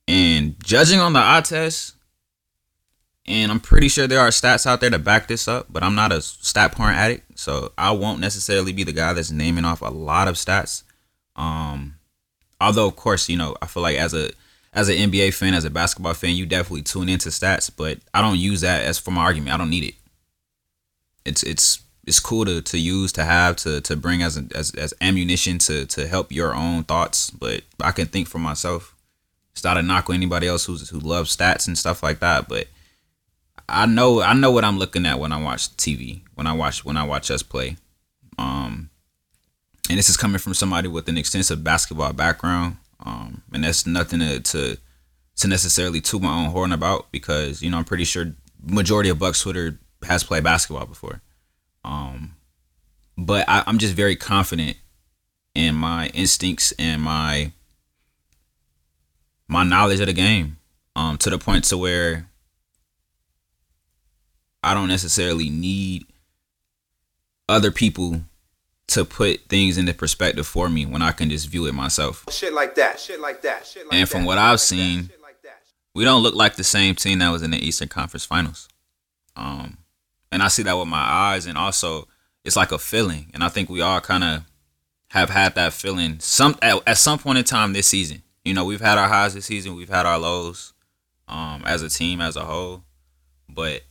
And 0.07 0.55
judging 0.63 0.99
on 0.99 1.13
the 1.13 1.19
eye 1.19 1.41
test, 1.41 1.95
and 3.25 3.51
I'm 3.51 3.59
pretty 3.59 3.87
sure 3.87 4.05
there 4.05 4.19
are 4.19 4.29
stats 4.29 4.65
out 4.65 4.81
there 4.81 4.89
to 4.89 4.99
back 4.99 5.27
this 5.27 5.47
up, 5.47 5.67
but 5.69 5.81
I'm 5.81 5.95
not 5.95 6.11
a 6.11 6.21
stat 6.21 6.73
porn 6.73 6.93
addict, 6.93 7.39
so 7.39 7.71
I 7.77 7.91
won't 7.91 8.19
necessarily 8.19 8.73
be 8.73 8.83
the 8.83 8.91
guy 8.91 9.13
that's 9.13 9.31
naming 9.31 9.65
off 9.65 9.81
a 9.81 9.85
lot 9.85 10.27
of 10.27 10.35
stats. 10.35 10.83
Um, 11.35 11.95
although 12.59 12.87
of 12.87 12.95
course, 12.95 13.29
you 13.29 13.37
know, 13.37 13.55
I 13.61 13.67
feel 13.67 13.83
like 13.83 13.97
as 13.97 14.13
a 14.13 14.31
as 14.73 14.89
an 14.89 14.95
NBA 14.95 15.33
fan, 15.35 15.53
as 15.53 15.65
a 15.65 15.69
basketball 15.69 16.15
fan, 16.15 16.35
you 16.35 16.45
definitely 16.45 16.81
tune 16.81 17.07
into 17.07 17.29
stats, 17.29 17.71
but 17.75 17.99
I 18.13 18.21
don't 18.21 18.39
use 18.39 18.61
that 18.61 18.83
as 18.83 18.99
for 18.99 19.11
my 19.11 19.21
argument. 19.21 19.53
I 19.53 19.57
don't 19.57 19.69
need 19.69 19.83
it. 19.85 19.95
It's 21.23 21.43
it's 21.43 21.81
it's 22.05 22.19
cool 22.19 22.43
to, 22.43 22.61
to 22.61 22.77
use 22.77 23.13
to 23.13 23.23
have 23.23 23.55
to 23.57 23.79
to 23.81 23.95
bring 23.95 24.21
as 24.21 24.41
as 24.53 24.75
as 24.75 24.93
ammunition 24.99 25.59
to 25.59 25.85
to 25.85 26.07
help 26.07 26.31
your 26.31 26.53
own 26.53 26.83
thoughts, 26.83 27.29
but 27.29 27.61
I 27.81 27.91
can 27.91 28.07
think 28.07 28.27
for 28.27 28.39
myself. 28.39 28.92
It's 29.53 29.63
not 29.63 29.77
a 29.77 29.81
knock 29.81 30.09
on 30.09 30.15
anybody 30.15 30.47
else 30.47 30.65
who's 30.65 30.89
who 30.89 30.99
loves 30.99 31.35
stats 31.35 31.67
and 31.67 31.77
stuff 31.77 32.03
like 32.03 32.19
that, 32.19 32.49
but 32.49 32.67
I 33.69 33.85
know 33.85 34.21
I 34.21 34.33
know 34.33 34.51
what 34.51 34.65
I'm 34.65 34.79
looking 34.79 35.05
at 35.05 35.19
when 35.19 35.31
I 35.31 35.41
watch 35.41 35.69
TV, 35.77 36.21
when 36.35 36.47
I 36.47 36.53
watch 36.53 36.83
when 36.83 36.97
I 36.97 37.03
watch 37.03 37.29
us 37.31 37.43
play. 37.43 37.77
Um 38.37 38.89
and 39.89 39.97
this 39.97 40.09
is 40.09 40.17
coming 40.17 40.39
from 40.39 40.53
somebody 40.53 40.87
with 40.87 41.07
an 41.07 41.17
extensive 41.17 41.63
basketball 41.63 42.13
background. 42.13 42.77
Um 42.99 43.43
and 43.53 43.63
that's 43.63 43.85
nothing 43.85 44.19
to 44.19 44.39
to, 44.39 44.77
to 45.37 45.47
necessarily 45.47 46.01
toot 46.01 46.21
my 46.21 46.33
own 46.33 46.49
horn 46.49 46.71
about 46.71 47.11
because, 47.11 47.61
you 47.61 47.69
know, 47.69 47.77
I'm 47.77 47.85
pretty 47.85 48.05
sure 48.05 48.33
majority 48.65 49.09
of 49.09 49.19
Bucks 49.19 49.41
Twitter 49.41 49.79
has 50.03 50.23
played 50.23 50.43
basketball 50.43 50.87
before. 50.87 51.21
Um 51.85 52.35
but 53.17 53.47
I, 53.47 53.63
I'm 53.67 53.77
just 53.77 53.93
very 53.93 54.15
confident 54.15 54.77
in 55.53 55.75
my 55.75 56.07
instincts 56.07 56.73
and 56.79 57.01
my 57.01 57.51
my 59.53 59.63
knowledge 59.63 59.99
of 59.99 60.07
the 60.07 60.13
game. 60.13 60.57
Um 60.95 61.17
to 61.19 61.29
the 61.29 61.37
point 61.37 61.63
to 61.65 61.77
where 61.77 62.27
I 64.61 64.73
don't 64.73 64.87
necessarily 64.87 65.49
need 65.49 66.05
other 67.49 67.71
people 67.71 68.21
to 68.87 69.05
put 69.05 69.41
things 69.49 69.77
into 69.77 69.93
perspective 69.93 70.45
for 70.45 70.69
me 70.69 70.85
when 70.85 71.01
I 71.01 71.11
can 71.11 71.29
just 71.29 71.47
view 71.47 71.65
it 71.65 71.73
myself. 71.73 72.25
Shit 72.31 72.53
like 72.53 72.75
that. 72.75 72.99
Shit 72.99 73.19
like 73.19 73.41
that. 73.41 73.65
Shit 73.65 73.85
like 73.87 73.93
And 73.93 74.07
from 74.07 74.21
that, 74.21 74.27
what 74.27 74.37
I've 74.37 74.61
seen, 74.61 74.97
like. 74.99 75.09
We 75.95 76.03
don't 76.03 76.23
look 76.23 76.33
like 76.33 76.55
the 76.55 76.63
same 76.63 76.95
team 76.95 77.19
that 77.19 77.29
was 77.29 77.43
in 77.43 77.51
the 77.51 77.57
Eastern 77.57 77.87
Conference 77.87 78.25
Finals. 78.25 78.67
Um, 79.35 79.77
and 80.31 80.41
I 80.41 80.47
see 80.47 80.63
that 80.63 80.73
with 80.77 80.87
my 80.87 80.97
eyes, 80.97 81.45
and 81.45 81.57
also 81.57 82.07
it's 82.43 82.55
like 82.55 82.71
a 82.71 82.79
feeling, 82.79 83.29
and 83.33 83.43
I 83.43 83.49
think 83.49 83.69
we 83.69 83.81
all 83.81 84.01
kind 84.01 84.23
of 84.23 84.43
have 85.11 85.29
had 85.29 85.53
that 85.55 85.73
feeling 85.73 86.19
some 86.19 86.55
at, 86.61 86.81
at 86.87 86.97
some 86.97 87.19
point 87.19 87.37
in 87.37 87.43
time 87.43 87.73
this 87.73 87.87
season. 87.87 88.23
You 88.43 88.53
know, 88.53 88.65
we've 88.65 88.81
had 88.81 88.97
our 88.97 89.07
highs 89.07 89.33
this 89.33 89.45
season, 89.45 89.75
we've 89.75 89.89
had 89.89 90.05
our 90.05 90.19
lows, 90.19 90.73
um, 91.27 91.63
as 91.65 91.81
a 91.81 91.89
team 91.89 92.21
as 92.21 92.35
a 92.35 92.45
whole, 92.45 92.83
but 93.47 93.83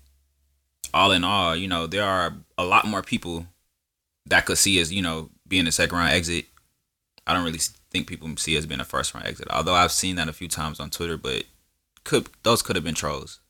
all 0.93 1.13
in 1.13 1.25
all, 1.25 1.57
you 1.57 1.69
know, 1.69 1.87
there 1.87 2.05
are 2.05 2.35
a 2.59 2.65
lot 2.65 2.87
more 2.87 3.03
people 3.03 3.47
that 4.27 4.47
could 4.47 4.59
see 4.59 4.81
us, 4.81 4.91
you 4.91 5.03
know, 5.03 5.31
being 5.49 5.67
a 5.67 5.73
second 5.73 5.97
round 5.97 6.13
exit. 6.13 6.47
I 7.27 7.33
don't 7.33 7.45
really 7.45 7.61
think 7.91 8.07
people 8.07 8.29
see 8.37 8.57
us 8.59 8.67
being 8.67 8.81
a 8.81 8.85
first 8.85 9.15
round 9.15 9.27
exit, 9.27 9.49
although 9.51 9.75
I've 9.75 9.93
seen 9.93 10.17
that 10.17 10.29
a 10.29 10.33
few 10.33 10.49
times 10.49 10.81
on 10.81 10.91
Twitter, 10.91 11.17
but 11.17 11.45
could 12.05 12.29
those 12.43 12.63
could 12.63 12.77
have 12.77 12.85
been 12.85 12.95
trolls, 12.95 13.41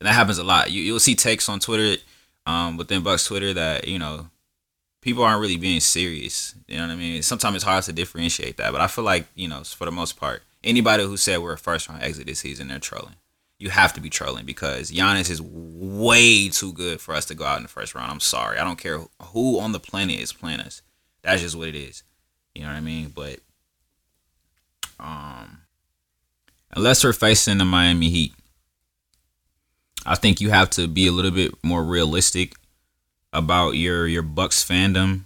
and 0.00 0.08
that 0.08 0.14
happens 0.14 0.38
a 0.38 0.44
lot. 0.44 0.70
You 0.70 0.82
you'll 0.82 1.00
see 1.00 1.14
takes 1.14 1.48
on 1.48 1.60
Twitter, 1.60 2.02
um, 2.46 2.76
within 2.76 3.02
Bucks 3.02 3.26
Twitter 3.26 3.52
that 3.52 3.86
you 3.86 3.98
know 3.98 4.30
people 5.04 5.22
aren't 5.22 5.42
really 5.42 5.58
being 5.58 5.80
serious. 5.80 6.54
You 6.66 6.78
know 6.78 6.86
what 6.86 6.92
I 6.94 6.96
mean? 6.96 7.22
Sometimes 7.22 7.56
it's 7.56 7.64
hard 7.64 7.84
to 7.84 7.92
differentiate 7.92 8.56
that, 8.56 8.72
but 8.72 8.80
I 8.80 8.86
feel 8.86 9.04
like 9.04 9.26
you 9.34 9.46
know 9.46 9.62
for 9.62 9.84
the 9.84 9.92
most 9.92 10.16
part, 10.16 10.42
anybody 10.64 11.04
who 11.04 11.18
said 11.18 11.38
we're 11.38 11.52
a 11.52 11.58
first 11.58 11.88
round 11.88 12.02
exit 12.02 12.26
this 12.26 12.40
season, 12.40 12.68
they're 12.68 12.78
trolling. 12.78 13.16
You 13.58 13.68
have 13.68 13.92
to 13.92 14.00
be 14.00 14.08
trolling 14.08 14.46
because 14.46 14.90
Giannis 14.90 15.30
is 15.30 15.40
way 15.42 16.48
too 16.48 16.72
good 16.72 17.00
for 17.00 17.14
us 17.14 17.26
to 17.26 17.34
go 17.34 17.44
out 17.44 17.58
in 17.58 17.62
the 17.62 17.68
first 17.68 17.94
round. 17.94 18.10
I'm 18.10 18.20
sorry. 18.20 18.58
I 18.58 18.64
don't 18.64 18.78
care 18.78 18.98
who 19.22 19.60
on 19.60 19.72
the 19.72 19.78
planet 19.78 20.18
is 20.18 20.32
playing 20.32 20.60
us. 20.60 20.82
That's 21.22 21.42
just 21.42 21.56
what 21.56 21.68
it 21.68 21.76
is. 21.76 22.02
You 22.54 22.62
know 22.62 22.68
what 22.68 22.76
I 22.76 22.80
mean? 22.80 23.12
But 23.14 23.40
um 24.98 25.60
unless 26.72 27.04
we're 27.04 27.12
facing 27.12 27.58
the 27.58 27.64
Miami 27.66 28.08
Heat, 28.08 28.32
I 30.06 30.14
think 30.14 30.40
you 30.40 30.48
have 30.48 30.70
to 30.70 30.88
be 30.88 31.06
a 31.06 31.12
little 31.12 31.30
bit 31.30 31.52
more 31.62 31.84
realistic 31.84 32.54
about 33.34 33.72
your 33.72 34.06
your 34.06 34.22
Bucks 34.22 34.64
fandom. 34.64 35.24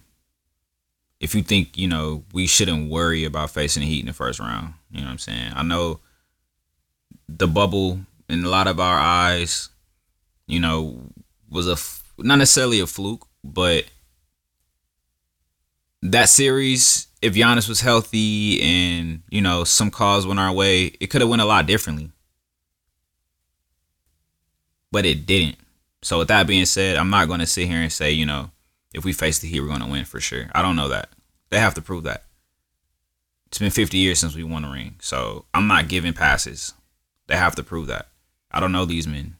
If 1.20 1.34
you 1.34 1.42
think 1.42 1.76
you 1.76 1.86
know 1.86 2.24
we 2.32 2.46
shouldn't 2.46 2.90
worry 2.90 3.24
about 3.24 3.50
facing 3.50 3.82
the 3.82 3.88
Heat 3.88 4.00
in 4.00 4.06
the 4.06 4.12
first 4.12 4.40
round, 4.40 4.74
you 4.90 5.00
know 5.00 5.06
what 5.06 5.12
I'm 5.12 5.18
saying. 5.18 5.52
I 5.54 5.62
know 5.62 6.00
the 7.28 7.46
bubble 7.46 8.00
in 8.28 8.44
a 8.44 8.48
lot 8.48 8.66
of 8.66 8.80
our 8.80 8.98
eyes, 8.98 9.68
you 10.46 10.58
know, 10.58 11.00
was 11.50 11.68
a 11.68 11.76
not 12.22 12.36
necessarily 12.36 12.80
a 12.80 12.86
fluke, 12.86 13.26
but 13.44 13.84
that 16.02 16.28
series, 16.28 17.08
if 17.20 17.34
Giannis 17.34 17.68
was 17.68 17.80
healthy 17.80 18.60
and 18.62 19.22
you 19.30 19.40
know 19.40 19.64
some 19.64 19.90
calls 19.90 20.26
went 20.26 20.40
our 20.40 20.52
way, 20.52 20.86
it 21.00 21.08
could 21.08 21.20
have 21.20 21.30
went 21.30 21.42
a 21.42 21.46
lot 21.46 21.66
differently. 21.66 22.10
But 24.90 25.04
it 25.04 25.26
didn't. 25.26 25.58
So 26.08 26.16
with 26.16 26.28
that 26.28 26.46
being 26.46 26.64
said, 26.64 26.96
I'm 26.96 27.10
not 27.10 27.28
going 27.28 27.40
to 27.40 27.46
sit 27.46 27.68
here 27.68 27.82
and 27.82 27.92
say 27.92 28.12
you 28.12 28.24
know 28.24 28.50
if 28.94 29.04
we 29.04 29.12
face 29.12 29.40
the 29.40 29.46
Heat, 29.46 29.60
we're 29.60 29.68
going 29.68 29.82
to 29.82 29.86
win 29.86 30.06
for 30.06 30.20
sure. 30.20 30.48
I 30.54 30.62
don't 30.62 30.74
know 30.74 30.88
that. 30.88 31.10
They 31.50 31.58
have 31.58 31.74
to 31.74 31.82
prove 31.82 32.04
that. 32.04 32.24
It's 33.48 33.58
been 33.58 33.70
50 33.70 33.98
years 33.98 34.18
since 34.18 34.34
we 34.34 34.42
won 34.42 34.64
a 34.64 34.72
ring, 34.72 34.94
so 35.02 35.44
I'm 35.52 35.66
not 35.66 35.88
giving 35.88 36.14
passes. 36.14 36.72
They 37.26 37.36
have 37.36 37.54
to 37.56 37.62
prove 37.62 37.88
that. 37.88 38.08
I 38.50 38.58
don't 38.58 38.72
know 38.72 38.86
these 38.86 39.06
men. 39.06 39.36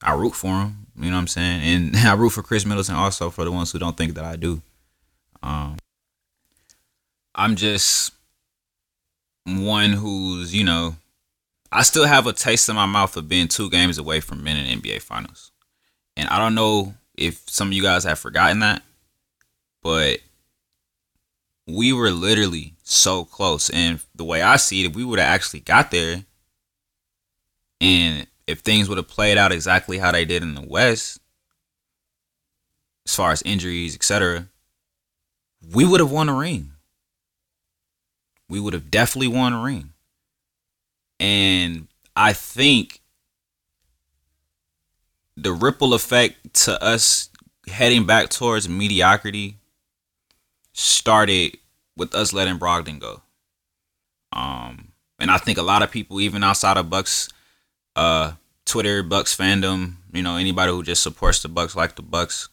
I 0.00 0.14
root 0.14 0.36
for 0.36 0.50
them. 0.50 0.86
You 0.94 1.06
know 1.06 1.16
what 1.16 1.22
I'm 1.22 1.26
saying? 1.26 1.62
And 1.62 1.96
I 2.06 2.14
root 2.14 2.30
for 2.30 2.44
Khris 2.44 2.64
Middleton 2.64 2.94
also 2.94 3.28
for 3.28 3.44
the 3.44 3.50
ones 3.50 3.72
who 3.72 3.80
don't 3.80 3.96
think 3.96 4.14
that 4.14 4.24
I 4.24 4.36
do. 4.36 4.62
Um, 5.42 5.78
I'm 7.34 7.56
just 7.56 8.12
one 9.44 9.94
who's, 9.94 10.54
you 10.54 10.62
know, 10.62 10.94
I 11.72 11.82
still 11.82 12.06
have 12.06 12.28
a 12.28 12.32
taste 12.32 12.68
in 12.68 12.76
my 12.76 12.86
mouth 12.86 13.16
of 13.16 13.28
being 13.28 13.48
two 13.48 13.68
games 13.68 13.98
away 13.98 14.20
from 14.20 14.44
winning 14.44 14.80
NBA 14.80 15.02
Finals. 15.02 15.51
And 16.16 16.28
I 16.28 16.38
don't 16.38 16.54
know 16.54 16.94
if 17.16 17.48
some 17.48 17.68
of 17.68 17.74
you 17.74 17.82
guys 17.82 18.04
have 18.04 18.18
forgotten 18.18 18.60
that, 18.60 18.82
but 19.82 20.20
we 21.66 21.92
were 21.92 22.10
literally 22.10 22.74
so 22.82 23.24
close. 23.24 23.70
And 23.70 24.00
the 24.14 24.24
way 24.24 24.42
I 24.42 24.56
see 24.56 24.84
it, 24.84 24.90
if 24.90 24.96
we 24.96 25.04
would 25.04 25.18
have 25.18 25.28
actually 25.28 25.60
got 25.60 25.90
there, 25.90 26.24
and 27.80 28.26
if 28.46 28.60
things 28.60 28.88
would 28.88 28.98
have 28.98 29.08
played 29.08 29.38
out 29.38 29.52
exactly 29.52 29.98
how 29.98 30.12
they 30.12 30.24
did 30.24 30.42
in 30.42 30.54
the 30.54 30.66
West, 30.66 31.20
as 33.06 33.14
far 33.14 33.32
as 33.32 33.42
injuries, 33.42 33.94
etc., 33.94 34.46
we 35.72 35.84
would 35.84 36.00
have 36.00 36.10
won 36.10 36.28
a 36.28 36.34
ring. 36.34 36.72
We 38.48 38.60
would 38.60 38.74
have 38.74 38.90
definitely 38.90 39.28
won 39.28 39.52
a 39.52 39.62
ring. 39.62 39.92
And 41.18 41.88
I 42.16 42.32
think 42.32 43.01
the 45.36 45.52
ripple 45.52 45.94
effect 45.94 46.54
to 46.64 46.82
us 46.82 47.30
heading 47.68 48.06
back 48.06 48.28
towards 48.28 48.68
mediocrity 48.68 49.56
started 50.72 51.56
with 51.96 52.14
us 52.14 52.32
letting 52.32 52.58
Brogdon 52.58 52.98
go. 52.98 53.22
Um, 54.32 54.92
and 55.18 55.30
I 55.30 55.38
think 55.38 55.58
a 55.58 55.62
lot 55.62 55.82
of 55.82 55.90
people, 55.90 56.20
even 56.20 56.42
outside 56.42 56.76
of 56.76 56.90
Bucks 56.90 57.28
uh 57.94 58.32
Twitter 58.64 59.02
Bucks 59.02 59.36
fandom, 59.36 59.96
you 60.12 60.22
know, 60.22 60.36
anybody 60.36 60.72
who 60.72 60.82
just 60.82 61.02
supports 61.02 61.42
the 61.42 61.48
Bucks 61.48 61.76
like 61.76 61.96
the 61.96 62.02
Bucks. 62.02 62.48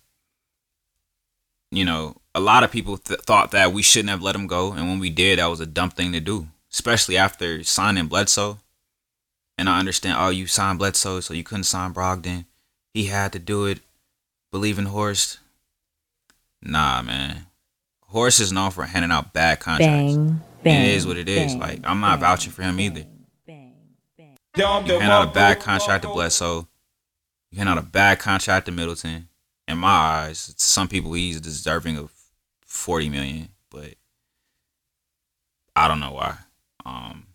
You 1.71 1.85
know, 1.85 2.17
a 2.33 2.39
lot 2.39 2.63
of 2.63 2.71
people 2.71 2.97
th- 2.97 3.21
thought 3.21 3.51
that 3.51 3.73
we 3.73 3.81
shouldn't 3.83 4.09
have 4.09 4.23
let 4.23 4.35
him 4.35 4.47
go, 4.47 4.71
and 4.71 4.87
when 4.89 4.99
we 4.99 5.09
did, 5.09 5.39
that 5.39 5.45
was 5.45 5.59
a 5.59 5.65
dumb 5.65 5.91
thing 5.91 6.11
to 6.13 6.19
do, 6.19 6.47
especially 6.73 7.15
after 7.15 7.63
signing 7.63 8.07
Bledsoe. 8.07 8.59
And 9.57 9.69
I 9.69 9.79
understand, 9.79 10.17
oh, 10.19 10.29
you 10.29 10.47
signed 10.47 10.79
Bledsoe, 10.79 11.19
so 11.19 11.33
you 11.33 11.43
couldn't 11.43 11.65
sign 11.65 11.93
Brogdon. 11.93 12.45
He 12.99 13.05
had 13.05 13.31
to 13.31 13.39
do 13.39 13.65
it. 13.65 13.79
Believe 14.51 14.77
in 14.77 14.83
Horst. 14.87 15.39
Nah, 16.61 17.01
man. 17.01 17.45
Horst 18.07 18.41
is 18.41 18.51
known 18.51 18.71
for 18.71 18.83
handing 18.83 19.09
out 19.09 19.31
bad 19.31 19.61
contracts. 19.61 20.15
Bang, 20.15 20.41
bang. 20.63 20.85
it 20.85 20.95
is 20.95 21.07
what 21.07 21.15
it 21.15 21.29
is. 21.29 21.53
bang, 21.53 21.59
Like 21.61 21.79
I'm 21.85 22.01
not 22.01 22.19
bang, 22.19 22.29
vouching 22.29 22.51
for 22.51 22.61
him 22.61 22.77
either. 22.77 23.05
bang, 23.47 23.73
bang. 24.17 24.37
You 24.53 24.65
hand 24.99 25.03
out 25.13 25.29
a 25.29 25.31
bad 25.31 25.61
contract 25.61 26.03
to 26.03 26.09
Bledsoe. 26.09 26.67
You 27.51 27.59
hand 27.59 27.69
out 27.69 27.77
a 27.77 27.83
bad 27.83 28.19
contract 28.19 28.65
to 28.65 28.73
Middleton. 28.73 29.29
In 29.65 29.77
my 29.77 29.87
eyes, 29.87 30.47
to 30.53 30.61
some 30.61 30.89
people 30.89 31.13
he's 31.13 31.39
deserving 31.39 31.95
of 31.97 32.11
forty 32.65 33.07
million, 33.07 33.47
but 33.71 33.93
I 35.73 35.87
don't 35.87 36.01
know 36.01 36.11
why. 36.11 36.35
Um, 36.85 37.27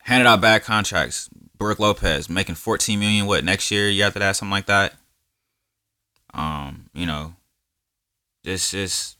handed 0.00 0.26
out 0.26 0.40
bad 0.40 0.64
contracts. 0.64 1.30
Brook 1.62 1.78
Lopez 1.78 2.28
making 2.28 2.56
fourteen 2.56 3.00
million. 3.00 3.26
What 3.26 3.44
next 3.44 3.70
year? 3.70 3.88
Year 3.88 4.06
after 4.06 4.18
that, 4.18 4.36
something 4.36 4.50
like 4.50 4.66
that. 4.66 4.94
Um, 6.34 6.90
you 6.92 7.06
know, 7.06 7.34
just 8.44 8.72
just 8.72 9.16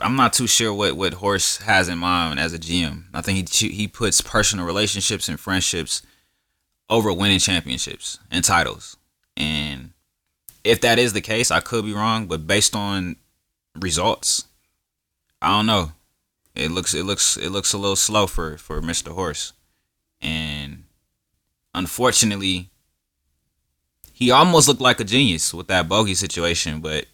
I'm 0.00 0.16
not 0.16 0.32
too 0.32 0.46
sure 0.46 0.72
what 0.72 0.96
what 0.96 1.14
Horst 1.14 1.62
has 1.62 1.88
in 1.88 1.98
mind 1.98 2.40
as 2.40 2.52
a 2.52 2.58
GM. 2.58 3.04
I 3.14 3.20
think 3.20 3.48
he 3.50 3.68
he 3.68 3.88
puts 3.88 4.20
personal 4.20 4.66
relationships 4.66 5.28
and 5.28 5.38
friendships 5.38 6.02
over 6.88 7.12
winning 7.12 7.38
championships 7.38 8.18
and 8.30 8.44
titles. 8.44 8.96
And 9.36 9.92
if 10.64 10.80
that 10.80 10.98
is 10.98 11.12
the 11.12 11.20
case, 11.20 11.50
I 11.50 11.60
could 11.60 11.84
be 11.84 11.94
wrong, 11.94 12.26
but 12.26 12.46
based 12.46 12.74
on 12.74 13.16
results, 13.78 14.46
I 15.40 15.48
don't 15.48 15.66
know. 15.66 15.92
It 16.54 16.70
looks 16.70 16.94
it 16.94 17.04
looks 17.04 17.36
it 17.36 17.50
looks 17.50 17.72
a 17.72 17.78
little 17.78 17.96
slow 17.96 18.26
for 18.26 18.58
for 18.58 18.80
Mr. 18.82 19.12
Horst. 19.12 19.52
And 20.20 20.84
unfortunately, 21.74 22.70
he 24.12 24.30
almost 24.30 24.68
looked 24.68 24.80
like 24.80 25.00
a 25.00 25.04
genius 25.04 25.54
with 25.54 25.68
that 25.68 25.88
bogey 25.88 26.14
situation, 26.14 26.80
but 26.80 27.06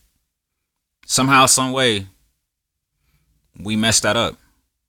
somehow 1.07 1.47
some 1.47 1.73
way 1.73 2.07
we 3.59 3.77
messed 3.77 4.03
that 4.03 4.17
up. 4.17 4.37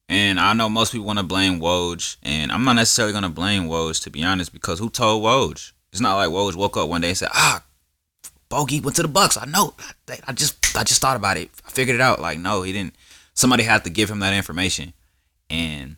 And 0.09 0.39
I 0.39 0.53
know 0.53 0.69
most 0.69 0.93
people 0.93 1.05
want 1.05 1.19
to 1.19 1.23
blame 1.23 1.59
Woj, 1.59 2.15
and 2.23 2.51
I'm 2.51 2.63
not 2.63 2.73
necessarily 2.73 3.11
going 3.11 3.23
to 3.23 3.29
blame 3.29 3.63
Woj 3.63 4.01
to 4.03 4.09
be 4.09 4.23
honest, 4.23 4.53
because 4.53 4.79
who 4.79 4.89
told 4.89 5.23
Woj? 5.23 5.73
It's 5.91 6.01
not 6.01 6.15
like 6.15 6.29
Woj 6.29 6.55
woke 6.55 6.77
up 6.77 6.89
one 6.89 7.01
day 7.01 7.09
and 7.09 7.17
said, 7.17 7.29
"Ah, 7.33 7.63
Bogey 8.49 8.79
went 8.79 8.95
to 8.95 9.01
the 9.01 9.07
Bucks." 9.07 9.37
I 9.37 9.45
know. 9.45 9.73
I, 10.27 10.31
just, 10.31 10.75
I 10.77 10.83
just 10.83 11.01
thought 11.01 11.17
about 11.17 11.37
it. 11.37 11.49
I 11.65 11.71
figured 11.71 11.95
it 11.95 12.01
out. 12.01 12.21
Like, 12.21 12.39
no, 12.39 12.61
he 12.61 12.71
didn't. 12.71 12.95
Somebody 13.33 13.63
had 13.63 13.83
to 13.83 13.89
give 13.89 14.09
him 14.09 14.19
that 14.19 14.33
information, 14.33 14.93
and 15.49 15.97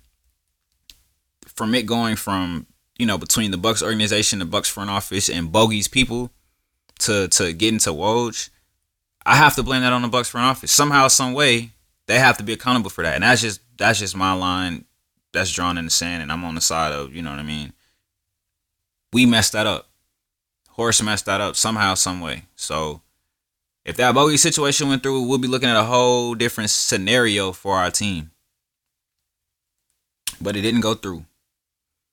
from 1.46 1.76
it 1.76 1.86
going 1.86 2.16
from 2.16 2.66
you 3.00 3.06
know 3.06 3.18
between 3.18 3.50
the 3.50 3.58
Bucks 3.58 3.82
organization, 3.82 4.38
the 4.38 4.46
Bucks 4.46 4.70
front 4.70 4.92
office, 4.92 5.30
and 5.30 5.52
Bogey's 5.52 5.88
people 5.88 6.32
to 7.00 7.28
to 7.30 7.54
getting 7.54 7.80
to 7.80 7.90
Woj, 7.90 8.50
I 9.26 9.38
have 9.38 9.56
to 9.56 9.64
blame 9.64 9.82
that 9.82 9.94
on 9.94 10.04
the 10.04 10.08
Bucks 10.08 10.30
front 10.30 10.46
office 10.46 10.72
somehow, 10.72 11.08
some 11.08 11.34
way. 11.34 11.72
They 12.06 12.20
have 12.20 12.38
to 12.38 12.44
be 12.44 12.54
accountable 12.54 12.90
for 12.90 13.04
that, 13.04 13.16
and 13.16 13.24
that's 13.24 13.42
just 13.42 13.62
that's 13.78 14.00
just 14.00 14.16
my 14.16 14.34
line. 14.34 14.86
That's 15.32 15.52
drawn 15.52 15.78
in 15.78 15.86
the 15.86 15.92
sand, 15.92 16.22
and 16.22 16.32
I'm 16.32 16.44
on 16.44 16.56
the 16.56 16.62
side 16.62 16.92
of 16.92 17.16
you 17.16 17.22
know 17.22 17.32
what 17.32 17.40
I 17.40 17.44
mean. 17.44 17.74
We 19.14 19.26
messed 19.26 19.54
that 19.54 19.66
up. 19.66 19.90
Horst 20.70 21.04
messed 21.04 21.26
that 21.26 21.42
up 21.42 21.56
somehow, 21.56 21.94
some 21.94 22.22
way. 22.22 22.44
So 22.56 23.02
if 23.86 23.96
that 23.98 24.14
bogey 24.14 24.38
situation 24.38 24.88
went 24.90 25.04
through, 25.04 25.24
we'll 25.24 25.38
be 25.38 25.48
looking 25.48 25.70
at 25.70 25.76
a 25.80 25.84
whole 25.84 26.36
different 26.36 26.70
scenario 26.70 27.52
for 27.52 27.76
our 27.76 27.92
team. 27.92 28.32
But 30.42 30.56
it 30.56 30.62
didn't 30.62 30.82
go 30.82 30.94
through. 30.94 31.26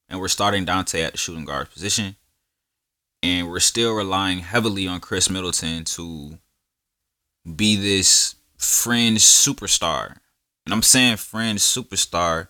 And 0.09 0.19
we're 0.19 0.27
starting 0.27 0.65
Donte 0.65 1.03
at 1.03 1.13
the 1.13 1.17
shooting 1.17 1.45
guard 1.45 1.69
position. 1.69 2.15
And 3.23 3.49
we're 3.49 3.59
still 3.59 3.93
relying 3.93 4.39
heavily 4.39 4.87
on 4.87 5.01
Khris 5.01 5.29
Middleton 5.29 5.83
to 5.85 6.37
be 7.55 7.75
this 7.75 8.35
fringe 8.57 9.19
superstar. 9.19 10.17
And 10.65 10.73
I'm 10.73 10.83
saying 10.83 11.17
fringe 11.17 11.59
superstar 11.59 12.49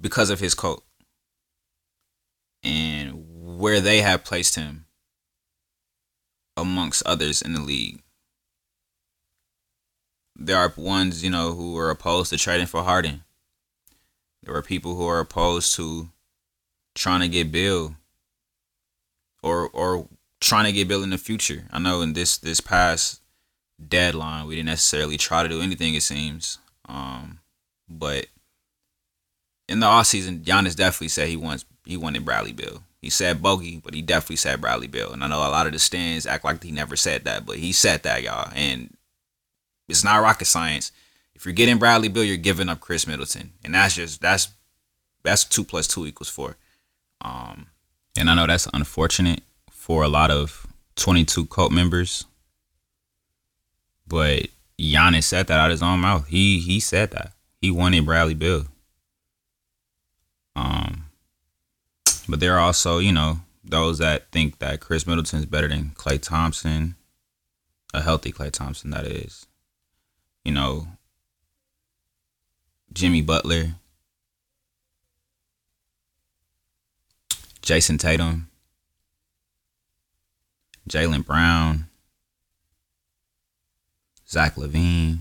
because 0.00 0.30
of 0.30 0.40
his 0.40 0.54
coat 0.54 0.84
and 2.62 3.58
where 3.58 3.80
they 3.80 4.00
have 4.00 4.24
placed 4.24 4.56
him 4.56 4.86
amongst 6.56 7.06
others 7.06 7.42
in 7.42 7.52
the 7.52 7.60
league. 7.60 8.02
There 10.34 10.56
are 10.56 10.72
ones, 10.76 11.22
you 11.24 11.30
know, 11.30 11.52
who 11.52 11.76
are 11.78 11.90
opposed 11.90 12.30
to 12.30 12.38
trading 12.38 12.66
for 12.66 12.82
Harden. 12.82 13.22
There 14.46 14.54
are 14.54 14.62
people 14.62 14.94
who 14.94 15.06
are 15.06 15.18
opposed 15.18 15.74
to 15.74 16.08
trying 16.94 17.20
to 17.20 17.28
get 17.28 17.50
Beal 17.50 17.96
or 19.42 19.68
or 19.68 20.08
trying 20.40 20.66
to 20.66 20.72
get 20.72 20.88
Beal 20.88 21.02
in 21.02 21.10
the 21.10 21.18
future. 21.18 21.64
I 21.72 21.80
know 21.80 22.00
in 22.00 22.12
this 22.12 22.38
this 22.38 22.60
past 22.60 23.20
deadline 23.88 24.46
we 24.46 24.54
didn't 24.54 24.68
necessarily 24.68 25.18
try 25.18 25.42
to 25.42 25.48
do 25.48 25.60
anything 25.60 25.94
it 25.94 26.02
seems. 26.02 26.58
Um 26.88 27.40
but 27.88 28.26
in 29.68 29.80
the 29.80 29.86
off 29.86 30.06
season, 30.06 30.40
Giannis 30.40 30.76
definitely 30.76 31.08
said 31.08 31.28
he 31.28 31.36
wants 31.36 31.64
he 31.84 31.96
wanted 31.96 32.24
Bradley 32.24 32.52
Beal. 32.52 32.84
He 33.02 33.10
said 33.10 33.42
Bogey, 33.42 33.80
but 33.84 33.94
he 33.94 34.02
definitely 34.02 34.36
said 34.36 34.60
Bradley 34.60 34.86
Beal. 34.86 35.12
And 35.12 35.22
I 35.22 35.28
know 35.28 35.38
a 35.38 35.50
lot 35.50 35.66
of 35.66 35.72
the 35.72 35.78
stands 35.78 36.26
act 36.26 36.44
like 36.44 36.62
he 36.62 36.70
never 36.70 36.96
said 36.96 37.24
that, 37.24 37.46
but 37.46 37.56
he 37.56 37.72
said 37.72 38.02
that, 38.04 38.22
y'all. 38.22 38.50
And 38.54 38.96
it's 39.88 40.02
not 40.04 40.22
rocket 40.22 40.46
science. 40.46 40.92
If 41.36 41.44
you're 41.44 41.52
getting 41.52 41.76
Bradley 41.76 42.08
Beal, 42.08 42.24
you're 42.24 42.38
giving 42.38 42.70
up 42.70 42.80
Khris 42.80 43.06
Middleton, 43.06 43.52
and 43.62 43.74
that's 43.74 43.94
just 43.94 44.22
that's 44.22 44.48
that's 45.22 45.44
two 45.44 45.64
plus 45.64 45.86
two 45.86 46.06
equals 46.06 46.30
four. 46.30 46.56
Um, 47.20 47.66
and 48.16 48.30
I 48.30 48.34
know 48.34 48.46
that's 48.46 48.66
unfortunate 48.72 49.42
for 49.70 50.02
a 50.02 50.08
lot 50.08 50.30
of 50.30 50.66
22 50.96 51.44
cult 51.46 51.72
members, 51.72 52.24
but 54.08 54.46
Giannis 54.78 55.24
said 55.24 55.46
that 55.48 55.60
out 55.60 55.66
of 55.66 55.72
his 55.72 55.82
own 55.82 56.00
mouth. 56.00 56.26
He 56.26 56.58
he 56.58 56.80
said 56.80 57.10
that 57.10 57.32
he 57.60 57.70
wanted 57.70 58.06
Bradley 58.06 58.34
Beal. 58.34 58.64
Um, 60.56 61.04
but 62.26 62.40
there 62.40 62.54
are 62.54 62.60
also, 62.60 62.96
you 62.96 63.12
know, 63.12 63.40
those 63.62 63.98
that 63.98 64.30
think 64.32 64.58
that 64.60 64.80
Khris 64.80 65.06
Middleton 65.06 65.40
is 65.40 65.46
better 65.46 65.68
than 65.68 65.92
Klay 65.96 66.18
Thompson, 66.18 66.96
a 67.92 68.00
healthy 68.00 68.32
Klay 68.32 68.50
Thompson, 68.50 68.88
that 68.90 69.06
is. 69.06 69.46
You 70.46 70.52
know, 70.52 70.86
Jimmy 72.96 73.20
Butler, 73.20 73.74
Jayson 77.60 77.98
Tatum, 77.98 78.48
Jaylen 80.88 81.26
Brown, 81.26 81.88
Zach 84.26 84.54
LaVine. 84.54 85.18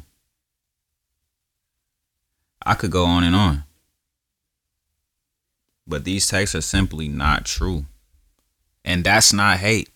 I 2.65 2.75
could 2.75 2.91
go 2.91 3.03
on 3.03 3.25
and 3.25 3.35
on. 3.35 3.65
But 5.85 6.05
these 6.05 6.27
takes 6.29 6.55
are 6.55 6.61
simply 6.61 7.09
not 7.09 7.43
true. 7.45 7.85
And 8.85 9.03
that's 9.03 9.33
not 9.33 9.57
hate. 9.57 9.89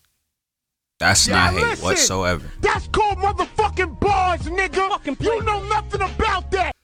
That's 0.99 1.29
Yeah, 1.29 1.35
not 1.35 1.53
hate 1.53 1.61
listen. 1.61 1.85
whatsoever. 1.85 2.45
That's 2.59 2.89
called 2.89 3.19
motherfucking 3.19 4.01
bars, 4.01 4.41
nigga. 4.41 5.23
You 5.23 5.43
know 5.43 5.63
nothing 5.63 6.01
about 6.01 6.51
that. 6.51 6.75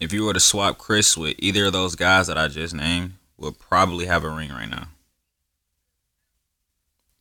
If 0.00 0.14
you 0.14 0.24
were 0.24 0.32
to 0.32 0.40
swap 0.40 0.78
Chris 0.78 1.16
with 1.16 1.36
either 1.38 1.66
of 1.66 1.74
those 1.74 1.94
guys 1.94 2.26
that 2.26 2.38
I 2.38 2.48
just 2.48 2.74
named, 2.74 3.12
we'll 3.36 3.52
probably 3.52 4.06
have 4.06 4.24
a 4.24 4.30
ring 4.30 4.50
right 4.50 4.68
now. 4.68 4.88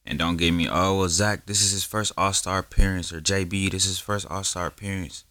And 0.06 0.18
don't 0.18 0.38
give 0.38 0.54
me, 0.54 0.68
oh, 0.68 1.00
well, 1.00 1.10
Zach, 1.10 1.46
this 1.46 1.62
is 1.62 1.72
his 1.72 1.84
first 1.84 2.13
All 2.18 2.34
Star 2.34 2.60
appearance, 2.60 3.12
or 3.12 3.20
JB, 3.20 3.72
this 3.72 3.84
is 3.84 3.89
his 3.89 4.00
first 4.00 4.26
All 4.32 4.44
Star 4.44 4.65
appearance. 4.68 5.26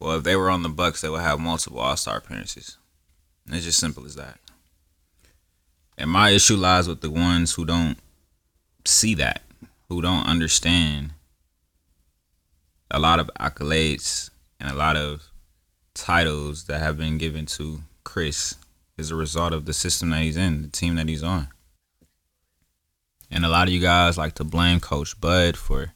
Well, 0.00 0.16
if 0.16 0.24
they 0.24 0.34
were 0.34 0.50
on 0.50 0.62
the 0.62 0.68
Bucks, 0.70 1.02
they 1.02 1.08
would 1.10 1.20
have 1.20 1.38
multiple 1.38 1.78
All 1.78 1.96
Star 1.96 2.16
appearances. 2.16 2.78
And 3.46 3.54
It's 3.54 3.66
just 3.66 3.78
simple 3.78 4.06
as 4.06 4.16
that. 4.16 4.38
And 5.98 6.10
my 6.10 6.30
issue 6.30 6.56
lies 6.56 6.88
with 6.88 7.02
the 7.02 7.10
ones 7.10 7.52
who 7.52 7.66
don't 7.66 7.98
see 8.84 9.14
that, 9.16 9.42
who 9.88 10.00
don't 10.00 10.26
understand 10.26 11.12
a 12.90 12.98
lot 12.98 13.20
of 13.20 13.30
accolades 13.38 14.30
and 14.58 14.70
a 14.70 14.74
lot 14.74 14.96
of 14.96 15.31
titles 15.94 16.64
that 16.64 16.80
have 16.80 16.96
been 16.96 17.18
given 17.18 17.46
to 17.46 17.82
Chris 18.04 18.56
is 18.96 19.10
a 19.10 19.16
result 19.16 19.52
of 19.52 19.64
the 19.64 19.72
system 19.72 20.10
that 20.10 20.22
he's 20.22 20.36
in, 20.36 20.62
the 20.62 20.68
team 20.68 20.96
that 20.96 21.08
he's 21.08 21.22
on. 21.22 21.48
And 23.30 23.44
a 23.44 23.48
lot 23.48 23.66
of 23.66 23.74
you 23.74 23.80
guys 23.80 24.18
like 24.18 24.34
to 24.34 24.44
blame 24.44 24.80
Coach 24.80 25.18
Bud 25.20 25.56
for 25.56 25.94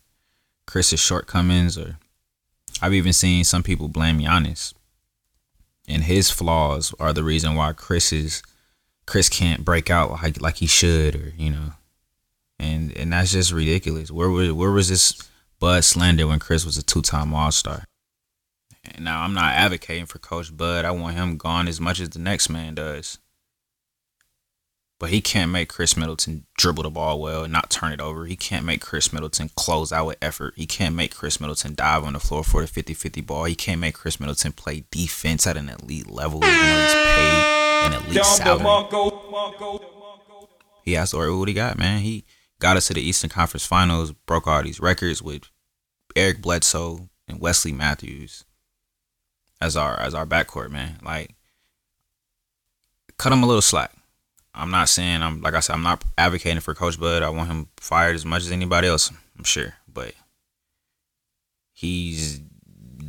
Chris's 0.66 1.00
shortcomings, 1.00 1.76
or 1.76 1.98
I've 2.80 2.94
even 2.94 3.12
seen 3.12 3.44
some 3.44 3.62
people 3.62 3.88
blame 3.88 4.20
Giannis. 4.20 4.72
And 5.86 6.04
his 6.04 6.30
flaws 6.30 6.94
are 6.98 7.12
the 7.12 7.22
reason 7.22 7.54
why 7.54 7.72
Chris's 7.72 8.42
Chris 9.06 9.28
can't 9.28 9.64
break 9.64 9.88
out 9.88 10.10
like 10.10 10.40
like 10.40 10.56
he 10.56 10.66
should, 10.66 11.14
or 11.14 11.32
you 11.36 11.50
know, 11.50 11.72
and 12.58 12.96
and 12.96 13.12
that's 13.12 13.32
just 13.32 13.52
ridiculous. 13.52 14.10
Where 14.10 14.28
was 14.28 14.52
where 14.52 14.72
was 14.72 14.88
this 14.88 15.14
Bud 15.60 15.84
slander 15.84 16.26
when 16.26 16.40
Chris 16.40 16.64
was 16.64 16.76
a 16.76 16.82
two 16.82 17.02
time 17.02 17.32
All 17.32 17.52
Star? 17.52 17.84
Now 18.98 19.22
I'm 19.22 19.34
not 19.34 19.54
advocating 19.54 20.06
for 20.06 20.18
Coach 20.18 20.56
Bud. 20.56 20.84
I 20.84 20.90
want 20.90 21.16
him 21.16 21.36
gone 21.36 21.68
as 21.68 21.80
much 21.80 22.00
as 22.00 22.10
the 22.10 22.18
next 22.18 22.48
man 22.48 22.74
does. 22.74 23.18
But 24.98 25.10
he 25.10 25.20
can't 25.20 25.50
make 25.50 25.68
Khris 25.68 25.94
Middleton 25.94 26.46
dribble 26.56 26.84
the 26.84 26.90
ball 26.90 27.20
well 27.20 27.44
and 27.44 27.52
not 27.52 27.68
turn 27.68 27.92
it 27.92 28.00
over. 28.00 28.24
He 28.24 28.34
can't 28.34 28.64
make 28.64 28.80
Khris 28.80 29.12
Middleton 29.12 29.50
close 29.54 29.92
out 29.92 30.06
with 30.06 30.16
effort. 30.22 30.54
He 30.56 30.64
can't 30.64 30.94
make 30.94 31.14
Khris 31.14 31.38
Middleton 31.38 31.74
dive 31.74 32.02
on 32.02 32.14
the 32.14 32.18
floor 32.18 32.42
for 32.42 32.62
the 32.62 32.66
50 32.66 32.94
50 32.94 33.20
ball. 33.20 33.44
He 33.44 33.54
can't 33.54 33.80
make 33.80 33.94
Khris 33.94 34.18
Middleton 34.18 34.52
play 34.52 34.84
defense 34.90 35.46
at 35.46 35.58
an 35.58 35.68
elite 35.68 36.08
level, 36.08 36.42
even 36.42 36.58
though 36.58 36.82
he's 36.82 36.94
paid 36.94 37.56
an 37.86 37.92
elite 38.06 38.24
salary. 38.24 38.88
He 40.82 40.92
has 40.92 41.10
to 41.10 41.38
what 41.38 41.48
he 41.48 41.54
got, 41.54 41.78
man. 41.78 42.00
He 42.00 42.24
got 42.58 42.78
us 42.78 42.86
to 42.86 42.94
the 42.94 43.02
Eastern 43.02 43.28
Conference 43.28 43.66
Finals, 43.66 44.12
broke 44.12 44.46
all 44.46 44.62
these 44.62 44.80
records 44.80 45.20
with 45.20 45.42
Eric 46.14 46.40
Bledsoe 46.40 47.10
and 47.28 47.38
Wesley 47.38 47.72
Matthews 47.72 48.44
as 49.60 49.76
our 49.76 49.98
as 49.98 50.14
our 50.14 50.26
backcourt, 50.26 50.70
man. 50.70 50.98
Like 51.02 51.34
cut 53.18 53.32
him 53.32 53.42
a 53.42 53.46
little 53.46 53.62
slack. 53.62 53.92
I'm 54.54 54.70
not 54.70 54.88
saying 54.88 55.22
I'm 55.22 55.40
like 55.42 55.54
I 55.54 55.60
said 55.60 55.74
I'm 55.74 55.82
not 55.82 56.04
advocating 56.16 56.60
for 56.60 56.74
Coach 56.74 56.98
Bud. 56.98 57.22
I 57.22 57.30
want 57.30 57.48
him 57.48 57.68
fired 57.76 58.14
as 58.14 58.24
much 58.24 58.42
as 58.42 58.52
anybody 58.52 58.88
else. 58.88 59.10
I'm 59.36 59.44
sure, 59.44 59.74
but 59.86 60.14
he's 61.72 62.40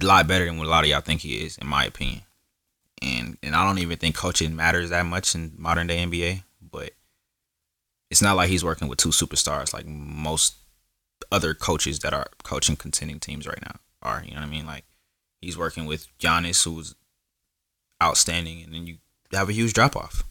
a 0.02 0.06
lot 0.06 0.28
better 0.28 0.46
than 0.46 0.58
what 0.58 0.68
a 0.68 0.70
lot 0.70 0.84
of 0.84 0.90
y'all 0.90 1.02
think 1.02 1.22
he 1.22 1.44
is, 1.44 1.58
in 1.58 1.68
my 1.68 1.86
opinion. 1.86 2.22
And 3.02 3.38
and 3.42 3.56
I 3.56 3.66
don't 3.66 3.80
even 3.80 3.98
think 3.98 4.16
coaching 4.16 4.56
matters 4.56 4.90
that 4.90 5.06
much 5.06 5.36
in 5.36 5.54
modern 5.58 5.88
day 5.88 6.04
NBA. 6.06 6.44
But 6.70 6.92
it's 8.10 8.22
not 8.22 8.36
like 8.36 8.50
he's 8.50 8.64
working 8.64 8.88
with 8.88 8.98
two 8.98 9.10
superstars 9.10 9.74
like 9.74 9.86
most 9.86 10.56
other 11.32 11.54
coaches 11.54 12.00
that 12.00 12.14
are 12.14 12.28
coaching 12.44 12.76
contending 12.76 13.20
teams 13.20 13.48
right 13.48 13.62
now 13.62 13.80
are. 14.02 14.24
You 14.24 14.32
know 14.32 14.42
what 14.42 14.48
I 14.48 14.52
mean? 14.52 14.66
Like 14.66 14.84
he's 15.48 15.58
working 15.58 15.86
with 15.86 16.08
Giannis, 16.20 16.64
who's 16.64 16.94
outstanding, 18.04 18.62
and 18.64 18.74
then 18.74 18.86
you 18.86 18.98
have 19.32 19.50
a 19.50 19.54
huge 19.54 19.74
drop 19.74 19.96
off 19.96 20.24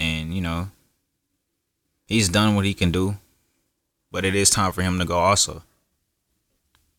and 0.00 0.34
you 0.34 0.40
know 0.40 0.68
he's 2.06 2.28
done 2.28 2.56
what 2.56 2.64
he 2.64 2.74
can 2.74 2.90
do 2.90 3.16
but 4.10 4.24
it 4.24 4.34
is 4.34 4.50
time 4.50 4.72
for 4.72 4.82
him 4.82 4.98
to 4.98 5.04
go 5.04 5.18
also. 5.18 5.62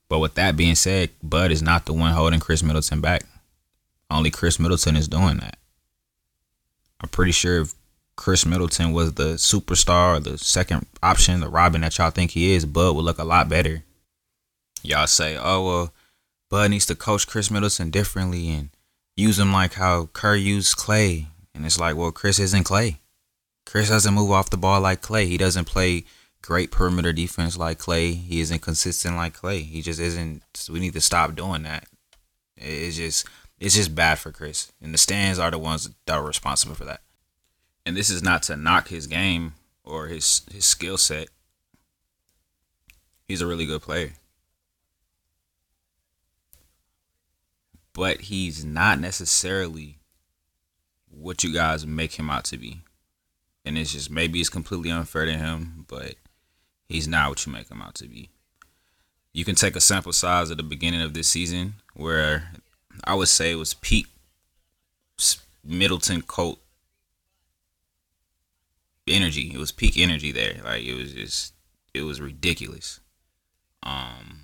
But 0.08 0.20
with 0.20 0.36
that 0.36 0.56
being 0.56 0.76
said 0.76 1.10
bud 1.22 1.52
is 1.52 1.62
not 1.62 1.86
the 1.86 1.94
one 1.94 2.14
holding 2.14 2.40
Khris 2.40 2.64
middleton 2.64 3.02
back. 3.02 3.24
Only 4.10 4.32
Khris 4.32 4.60
middleton 4.60 4.96
is 4.96 5.08
doing 5.08 5.38
that. 5.38 5.58
I'm 7.02 7.10
pretty 7.10 7.32
sure 7.32 7.62
if 7.62 7.74
Khris 8.16 8.46
middleton 8.46 8.94
was 8.94 9.14
the 9.14 9.34
superstar 9.34 10.18
or 10.18 10.20
the 10.20 10.38
second 10.38 10.86
option 11.02 11.40
the 11.42 11.50
robin 11.50 11.82
that 11.82 11.98
y'all 11.98 12.12
think 12.12 12.32
he 12.32 12.54
is 12.54 12.66
bud 12.66 12.96
would 12.96 13.04
look 13.04 13.20
a 13.20 13.26
lot 13.26 13.50
better. 13.50 13.84
Y'all 14.84 15.08
say 15.08 15.38
oh 15.38 15.66
well 15.66 15.94
bud 16.52 16.70
needs 16.70 16.86
to 16.86 16.96
coach 16.96 17.26
Khris 17.26 17.50
middleton 17.50 17.90
differently 17.90 18.50
and 18.50 18.70
use 19.16 19.40
him 19.40 19.52
like 19.52 19.74
how 19.74 20.10
kerr 20.14 20.36
used 20.36 20.78
Klay. 20.78 21.28
and 21.56 21.66
it's 21.66 21.80
like, 21.80 21.96
well, 21.96 22.12
Chris 22.12 22.38
isn't 22.38 22.66
Klay. 22.66 22.98
Chris 23.66 23.90
doesn't 23.90 24.14
move 24.14 24.32
off 24.32 24.50
the 24.50 24.58
ball 24.58 24.82
like 24.82 25.02
Klay. 25.02 25.28
He 25.28 25.38
doesn't 25.38 25.66
play 25.66 26.04
great 26.42 26.70
perimeter 26.70 27.14
defense 27.14 27.58
like 27.58 27.80
Klay. 27.80 28.16
He 28.16 28.42
isn't 28.42 28.62
consistent 28.62 29.16
like 29.16 29.38
Klay. 29.38 29.64
He 29.64 29.82
just 29.82 30.00
isn't. 30.00 30.44
We 30.70 30.80
need 30.80 30.94
to 30.94 31.02
stop 31.02 31.36
doing 31.36 31.64
that. 31.64 31.86
It's 32.58 32.98
just 32.98 33.26
it's 33.60 33.76
just 33.76 33.96
bad 33.96 34.20
for 34.20 34.32
Chris. 34.32 34.72
And 34.82 34.94
the 34.94 34.98
stands 34.98 35.40
are 35.40 35.52
the 35.52 35.60
ones 35.60 35.90
that 36.06 36.14
are 36.14 36.24
responsible 36.24 36.76
for 36.76 36.86
that. 36.86 37.02
And 37.86 37.96
this 37.96 38.10
is 38.10 38.22
not 38.22 38.44
to 38.44 38.58
knock 38.58 38.90
his 38.90 39.08
game 39.08 39.54
or 39.84 40.08
his 40.08 40.42
his 40.52 40.66
skill 40.66 40.98
set. 40.98 41.30
He's 43.28 43.42
a 43.42 43.48
really 43.48 43.66
good 43.66 43.82
player. 43.82 44.14
But 47.94 48.22
he's 48.22 48.64
not 48.64 49.00
necessarily 49.00 49.98
what 51.10 51.44
you 51.44 51.54
guys 51.54 51.86
make 51.86 52.14
him 52.14 52.30
out 52.30 52.46
to 52.46 52.58
be. 52.58 52.82
And 53.66 53.78
it's 53.78 53.92
just 53.92 54.10
maybe 54.10 54.40
it's 54.40 54.50
completely 54.50 54.90
unfair 54.90 55.26
to 55.26 55.34
him, 55.34 55.86
but 55.88 56.16
he's 56.88 57.08
not 57.08 57.30
what 57.30 57.46
you 57.46 57.52
make 57.52 57.70
him 57.70 57.82
out 57.82 57.96
to 57.96 58.08
be. 58.08 58.30
You 59.34 59.46
can 59.46 59.56
take 59.56 59.76
a 59.76 59.82
sample 59.82 60.14
size 60.14 60.52
at 60.52 60.58
the 60.58 60.64
beginning 60.64 61.02
of 61.02 61.14
this 61.14 61.28
season 61.28 61.76
where 61.94 62.52
I 63.04 63.16
would 63.16 63.28
say 63.30 63.52
it 63.52 63.56
was 63.56 63.74
peak 63.74 64.08
Middleton 65.64 66.22
Colt 66.22 66.60
energy. 69.08 69.52
It 69.54 69.58
was 69.58 69.72
peak 69.72 69.98
energy 69.98 70.32
there. 70.32 70.60
Like 70.64 70.84
it 70.84 70.96
was 70.96 71.14
just 71.14 71.54
it 71.94 72.02
was 72.02 72.20
ridiculous. 72.20 73.00
Um 73.84 74.42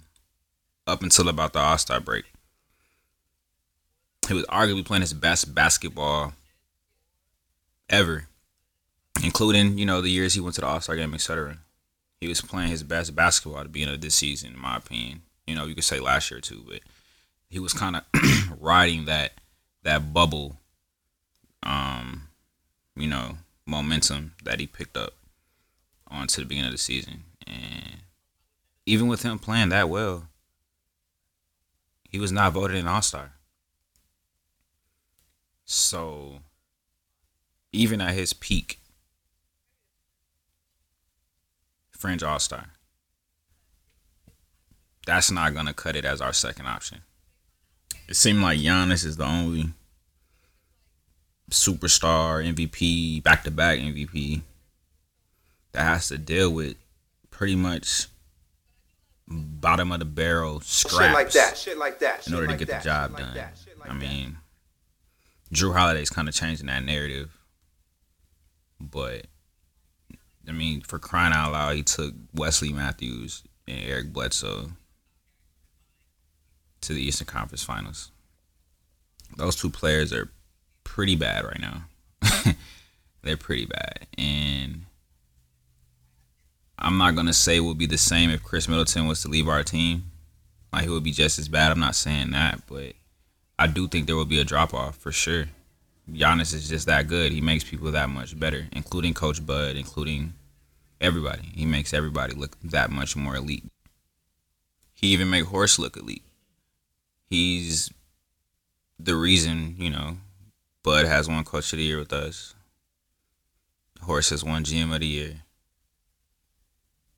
up 0.86 1.02
until 1.02 1.28
about 1.28 1.54
the 1.54 1.60
All 1.60 1.78
Star 1.78 2.00
break. 2.00 2.26
He 4.28 4.34
was 4.34 4.46
arguably 4.46 4.86
playing 4.86 5.02
his 5.02 5.14
best 5.14 5.56
basketball 5.56 6.34
ever, 7.90 8.28
including 9.24 9.78
you 9.78 9.86
know 9.86 10.02
the 10.02 10.10
years 10.10 10.34
he 10.34 10.42
went 10.42 10.56
to 10.56 10.62
the 10.62 10.68
All 10.68 10.82
Star 10.82 10.96
game, 10.96 11.14
etc. 11.14 11.58
He 12.20 12.28
was 12.28 12.42
playing 12.42 12.70
his 12.70 12.84
best 12.84 13.16
basketball 13.16 13.64
the 13.64 13.70
beginning 13.70 13.96
of 13.96 14.02
this 14.02 14.16
season, 14.16 14.54
in 14.54 14.60
my 14.60 14.78
opinion. 14.78 15.22
You 15.46 15.56
know, 15.56 15.66
you 15.66 15.76
could 15.76 15.84
say 15.84 16.00
last 16.00 16.30
year 16.30 16.42
too, 16.42 16.64
but 16.68 16.82
he 17.50 17.60
was 17.60 17.74
kind 17.74 17.96
of 17.96 18.04
riding 18.60 19.06
that 19.06 19.34
that 19.84 20.14
bubble, 20.14 20.58
um, 21.64 22.24
you 22.96 23.08
know, 23.08 23.38
momentum 23.66 24.34
that 24.44 24.60
he 24.60 24.68
picked 24.68 24.98
up 24.98 25.14
onto 26.10 26.42
the 26.42 26.48
beginning 26.48 26.68
of 26.68 26.74
the 26.74 26.78
season, 26.78 27.24
and 27.46 28.02
even 28.86 29.08
with 29.08 29.24
him 29.24 29.40
playing 29.40 29.70
that 29.70 29.90
well, 29.90 30.28
he 32.10 32.20
was 32.20 32.32
not 32.32 32.54
voted 32.54 32.78
an 32.78 32.88
All 32.88 33.02
Star. 33.02 33.32
So 35.68 36.40
even 37.74 38.00
at 38.00 38.14
his 38.14 38.32
peak, 38.32 38.80
fringe 41.92 42.24
all 42.24 42.40
star. 42.40 42.68
That's 45.06 45.30
not 45.30 45.54
gonna 45.54 45.74
cut 45.74 45.98
it 45.98 46.06
as 46.06 46.22
our 46.22 46.34
second 46.34 46.68
option. 46.68 47.02
It 48.08 48.16
seemed 48.16 48.42
like 48.42 48.60
Giannis 48.60 49.06
is 49.06 49.18
the 49.18 49.26
only 49.26 49.74
superstar 51.52 52.44
MVP, 52.46 53.22
back 53.22 53.44
to 53.44 53.52
back 53.52 53.80
MVP 53.80 54.44
that 55.74 55.84
has 55.84 56.08
to 56.08 56.18
deal 56.18 56.50
with 56.50 56.78
pretty 57.30 57.56
much 57.56 58.08
bottom 59.28 59.92
of 59.92 60.00
the 60.00 60.06
barrel 60.06 60.62
scraps. 60.62 61.04
Shit 61.04 61.14
like 61.14 61.32
that. 61.32 61.58
Shit 61.58 61.78
like 61.78 62.00
that. 62.00 62.26
In 62.26 62.34
order 62.34 62.48
to 62.48 62.56
get 62.56 62.70
that, 62.70 62.84
the 62.84 62.90
job 62.90 63.12
like 63.12 63.20
done. 63.20 63.36
like 63.80 63.90
I 63.90 63.94
mean, 63.94 64.38
Jrue 65.54 65.76
Holiday's 65.76 66.10
kind 66.10 66.28
of 66.28 66.36
changing 66.36 66.68
that 66.68 66.84
narrative. 66.84 67.38
But 68.80 69.28
I 70.48 70.52
mean, 70.52 70.82
for 70.82 71.00
crying 71.00 71.34
out 71.34 71.52
loud, 71.52 71.76
he 71.76 71.84
took 71.84 72.14
Wesley 72.34 72.72
Matthews 72.72 73.44
and 73.68 73.80
Eric 73.84 74.14
Bledsoe 74.14 74.72
to 76.82 76.94
the 76.94 77.02
Eastern 77.02 77.28
Conference 77.28 77.64
Finals. 77.64 78.12
Those 79.36 79.56
two 79.56 79.70
players 79.70 80.14
are 80.14 80.32
pretty 80.84 81.16
bad 81.16 81.44
right 81.44 81.60
now. 81.60 81.84
They're 83.24 83.38
pretty 83.38 83.66
bad. 83.66 84.08
And 84.18 84.86
I'm 86.80 86.98
not 86.98 87.16
gonna 87.16 87.34
say 87.34 87.58
it 87.58 87.62
would 87.62 87.78
be 87.78 87.88
the 87.88 87.98
same 87.98 88.30
if 88.30 88.44
Khris 88.44 88.68
Middleton 88.68 89.08
was 89.08 89.22
to 89.22 89.28
leave 89.28 89.48
our 89.48 89.64
team. 89.64 90.12
Like 90.72 90.84
he 90.84 90.90
would 90.90 91.04
be 91.04 91.12
just 91.12 91.40
as 91.40 91.50
bad. 91.50 91.72
I'm 91.72 91.80
not 91.80 91.96
saying 91.96 92.32
that, 92.32 92.62
but 92.68 92.94
I 93.60 93.68
do 93.68 93.88
think 93.88 94.06
there 94.06 94.16
will 94.16 94.26
be 94.26 94.40
a 94.40 94.44
drop 94.44 94.74
off 94.74 94.98
for 94.98 95.12
sure. 95.12 95.46
Giannis 96.10 96.54
is 96.54 96.70
just 96.70 96.86
that 96.88 97.08
good. 97.08 97.32
He 97.32 97.42
makes 97.42 97.64
people 97.64 97.92
that 97.92 98.10
much 98.10 98.40
better, 98.40 98.68
including 98.72 99.14
Coach 99.14 99.46
Bud, 99.46 99.76
including 99.76 100.34
everybody. 101.02 101.52
He 101.54 101.66
makes 101.66 101.94
everybody 101.94 102.34
look 102.34 102.58
that 102.64 102.92
much 102.92 103.16
more 103.16 103.36
elite. 103.36 103.66
He 104.94 105.08
even 105.08 105.30
make 105.30 105.46
Horst 105.46 105.80
look 105.80 105.98
elite. 105.98 106.24
He's 107.30 107.92
the 109.00 109.16
reason, 109.16 109.76
you 109.78 109.90
know, 109.90 110.18
Bud 110.84 111.06
has 111.06 111.28
one 111.28 111.44
Coach 111.44 111.74
of 111.74 111.78
the 111.78 111.84
Year 111.84 112.00
with 112.00 112.14
us. 112.14 112.56
Horst 114.02 114.30
has 114.30 114.44
one 114.44 114.64
GM 114.64 114.94
of 114.94 115.02
the 115.02 115.08
Year. 115.08 115.42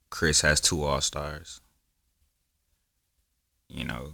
Chris 0.10 0.42
has 0.42 0.60
two 0.60 0.84
All 0.84 1.02
Stars. 1.02 1.62
You 3.68 3.86
know, 3.86 4.14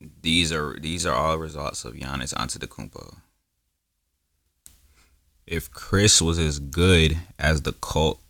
these 0.00 0.52
are 0.52 0.78
these 0.80 1.04
are 1.06 1.14
all 1.14 1.36
results 1.38 1.84
of 1.84 1.94
Giannis 1.94 2.34
Antetokounmpo. 2.34 3.16
If 5.46 5.70
Chris 5.70 6.22
was 6.22 6.38
as 6.38 6.58
good 6.58 7.18
as 7.38 7.62
the 7.62 7.72
cult 7.72 8.20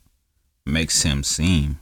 makes 0.65 1.03
him 1.03 1.23
seem, 1.23 1.79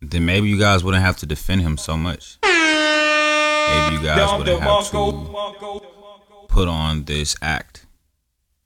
then 0.00 0.26
maybe 0.26 0.48
you 0.48 0.58
guys 0.58 0.84
wouldn't 0.84 1.02
have 1.02 1.16
to 1.18 1.26
defend 1.26 1.62
him 1.62 1.78
so 1.78 1.96
much. 1.96 2.38
Maybe 2.42 3.96
you 3.96 4.02
guys 4.02 4.38
wouldn't 4.38 4.60
have 4.60 4.90
to 4.90 5.82
put 6.48 6.68
on 6.68 7.04
this 7.04 7.34
act 7.40 7.86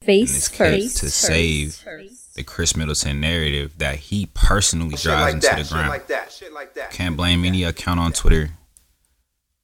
Face 0.03 0.33
this 0.35 0.49
case 0.49 0.93
first. 0.93 0.99
to 0.99 1.11
save 1.11 1.85
the 2.37 2.45
Khris 2.45 2.77
Middleton 2.77 3.19
narrative 3.19 3.73
that 3.79 3.97
he 3.97 4.27
personally 4.35 4.95
drives 4.97 5.03
like 5.07 5.35
into 5.35 5.47
that. 5.47 5.65
the 5.65 5.73
ground. 5.73 5.89
like 5.89 6.07
that. 6.09 6.31
Shit 6.31 6.53
like 6.53 6.75
that. 6.75 6.91
Can't 6.91 7.17
blame 7.17 7.45
any 7.45 7.65
account 7.65 7.99
on 7.99 8.13
Twitter. 8.13 8.51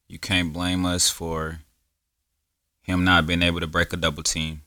You 0.07 0.17
can't 0.17 0.51
blame 0.51 0.83
us 0.83 1.09
for 1.09 1.59
him 2.81 3.03
not 3.03 3.27
being 3.27 3.43
able 3.43 3.59
to 3.59 3.67
break 3.67 3.93
a 3.93 3.97
double 3.97 4.23
team. 4.23 4.63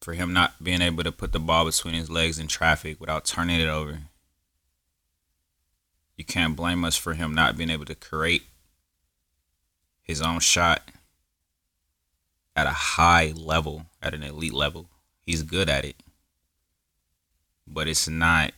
For 0.00 0.14
him 0.14 0.32
not 0.32 0.64
being 0.64 0.80
able 0.80 1.04
to 1.04 1.12
put 1.12 1.32
the 1.32 1.38
ball 1.38 1.66
between 1.66 1.94
his 1.94 2.10
legs 2.10 2.38
in 2.38 2.48
traffic 2.48 2.98
without 2.98 3.26
turning 3.26 3.60
it 3.60 3.68
over. 3.68 3.98
You 6.16 6.24
can't 6.24 6.56
blame 6.56 6.82
us 6.84 6.96
for 6.96 7.12
him 7.12 7.34
not 7.34 7.58
being 7.58 7.70
able 7.70 7.84
to 7.84 7.94
create 7.94 8.44
his 10.02 10.22
own 10.22 10.40
shot 10.40 10.90
at 12.56 12.66
a 12.66 12.70
high 12.70 13.32
level, 13.36 13.86
at 14.02 14.14
an 14.14 14.22
elite 14.22 14.54
level. 14.54 14.88
He's 15.20 15.42
good 15.42 15.68
at 15.68 15.84
it. 15.84 15.96
But 17.66 17.88
it's 17.88 18.08
not 18.08 18.52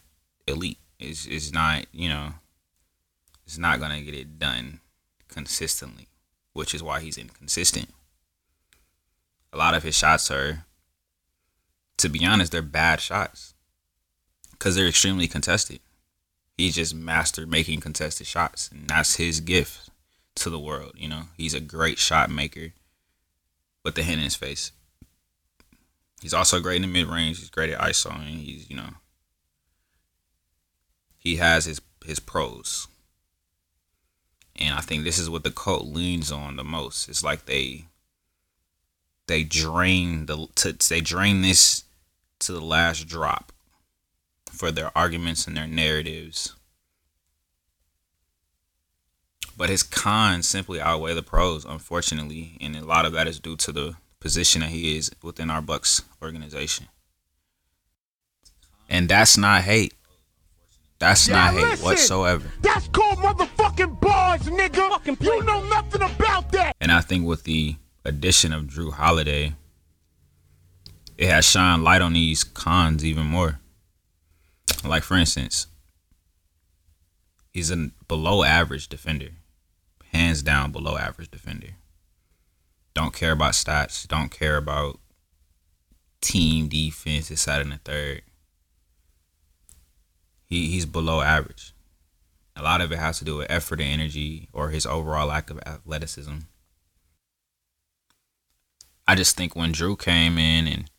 elite. 0.46 0.78
It's 0.98 1.26
it's 1.26 1.52
not, 1.52 1.86
you 1.92 2.08
know, 2.08 2.34
it's 3.46 3.58
not 3.58 3.80
gonna 3.80 4.00
get 4.02 4.14
it 4.14 4.38
done 4.38 4.80
consistently, 5.28 6.08
which 6.52 6.74
is 6.74 6.82
why 6.82 7.00
he's 7.00 7.18
inconsistent. 7.18 7.88
A 9.52 9.56
lot 9.56 9.74
of 9.74 9.82
his 9.82 9.96
shots 9.96 10.30
are, 10.30 10.64
to 11.98 12.08
be 12.08 12.24
honest, 12.24 12.52
they're 12.52 12.62
bad 12.62 13.00
shots 13.00 13.54
because 14.50 14.74
they're 14.74 14.88
extremely 14.88 15.28
contested. 15.28 15.80
He's 16.56 16.76
just 16.76 16.94
mastered 16.94 17.50
making 17.50 17.80
contested 17.80 18.26
shots, 18.26 18.70
and 18.70 18.88
that's 18.88 19.16
his 19.16 19.40
gift 19.40 19.90
to 20.36 20.50
the 20.50 20.58
world. 20.58 20.92
You 20.96 21.08
know, 21.08 21.22
he's 21.36 21.54
a 21.54 21.60
great 21.60 21.98
shot 21.98 22.30
maker 22.30 22.72
with 23.84 23.94
the 23.94 24.02
hand 24.02 24.18
in 24.18 24.24
his 24.24 24.36
face. 24.36 24.72
He's 26.24 26.32
also 26.32 26.58
great 26.58 26.76
in 26.76 26.82
the 26.82 26.88
mid 26.88 27.06
range. 27.06 27.38
He's 27.38 27.50
great 27.50 27.68
at 27.68 27.78
ISO, 27.78 28.10
and 28.10 28.40
he's 28.40 28.70
you 28.70 28.76
know 28.76 28.88
he 31.18 31.36
has 31.36 31.66
his 31.66 31.82
his 32.02 32.18
pros. 32.18 32.88
And 34.56 34.74
I 34.74 34.80
think 34.80 35.04
this 35.04 35.18
is 35.18 35.28
what 35.28 35.44
the 35.44 35.50
cult 35.50 35.84
leans 35.84 36.32
on 36.32 36.56
the 36.56 36.64
most. 36.64 37.10
It's 37.10 37.22
like 37.22 37.44
they 37.44 37.88
they 39.26 39.44
drain 39.44 40.24
the 40.24 40.46
to, 40.54 40.72
they 40.88 41.02
drain 41.02 41.42
this 41.42 41.84
to 42.38 42.52
the 42.52 42.64
last 42.64 43.06
drop 43.06 43.52
for 44.50 44.70
their 44.70 44.96
arguments 44.96 45.46
and 45.46 45.54
their 45.54 45.66
narratives. 45.66 46.56
But 49.58 49.68
his 49.68 49.82
cons 49.82 50.48
simply 50.48 50.80
outweigh 50.80 51.12
the 51.12 51.22
pros, 51.22 51.66
unfortunately, 51.66 52.56
and 52.62 52.74
a 52.74 52.82
lot 52.82 53.04
of 53.04 53.12
that 53.12 53.28
is 53.28 53.38
due 53.38 53.56
to 53.56 53.70
the 53.70 53.96
position 54.24 54.62
that 54.62 54.70
he 54.70 54.96
is 54.96 55.10
within 55.22 55.50
our 55.50 55.60
Bucks 55.60 56.00
organization. 56.22 56.88
And 58.88 59.06
that's 59.06 59.36
not 59.36 59.60
hate. 59.60 59.92
That's 60.98 61.28
Now 61.28 61.44
not 61.44 61.52
hate 61.52 61.60
listen, 61.60 61.84
whatsoever. 61.84 62.52
That's 62.62 62.88
called 62.88 63.18
motherfucking 63.18 64.00
bars, 64.00 64.40
nigga. 64.44 65.22
You 65.22 65.44
know 65.44 65.62
nothing 65.64 66.00
about 66.00 66.50
that. 66.52 66.74
And 66.80 66.90
I 66.90 67.02
think 67.02 67.26
with 67.26 67.42
the 67.42 67.76
addition 68.02 68.54
of 68.54 68.64
Jrue 68.64 68.94
Holiday, 68.94 69.52
it 71.18 71.28
has 71.28 71.44
shined 71.44 71.84
light 71.84 72.00
on 72.00 72.14
these 72.14 72.44
cons 72.44 73.04
even 73.04 73.26
more. 73.26 73.60
Like 74.82 75.02
for 75.02 75.18
instance, 75.18 75.66
he's 77.52 77.70
a 77.70 77.90
below 78.08 78.42
average 78.42 78.88
defender. 78.88 79.32
Hands 80.14 80.42
down 80.42 80.72
below 80.72 80.96
average 80.96 81.30
defender. 81.30 81.76
Don't 82.94 83.12
care 83.12 83.32
about 83.32 83.52
stats, 83.52 84.06
don't 84.06 84.30
care 84.30 84.56
about 84.56 85.00
team 86.20 86.68
defense, 86.68 87.28
this 87.28 87.42
side 87.42 87.60
and 87.60 87.72
the 87.72 87.78
third. 87.78 88.22
He 90.46 90.68
he's 90.68 90.86
below 90.86 91.20
average. 91.20 91.74
A 92.56 92.62
lot 92.62 92.80
of 92.80 92.92
it 92.92 92.98
has 92.98 93.18
to 93.18 93.24
do 93.24 93.36
with 93.36 93.50
effort 93.50 93.80
and 93.80 94.00
energy 94.00 94.48
or 94.52 94.70
his 94.70 94.86
overall 94.86 95.26
lack 95.26 95.50
of 95.50 95.58
athleticism. 95.66 96.36
I 99.06 99.14
just 99.14 99.36
think 99.36 99.54
when 99.54 99.72
Jrue 99.72 99.98
came 99.98 100.38
in 100.38 100.66
and 100.66 100.90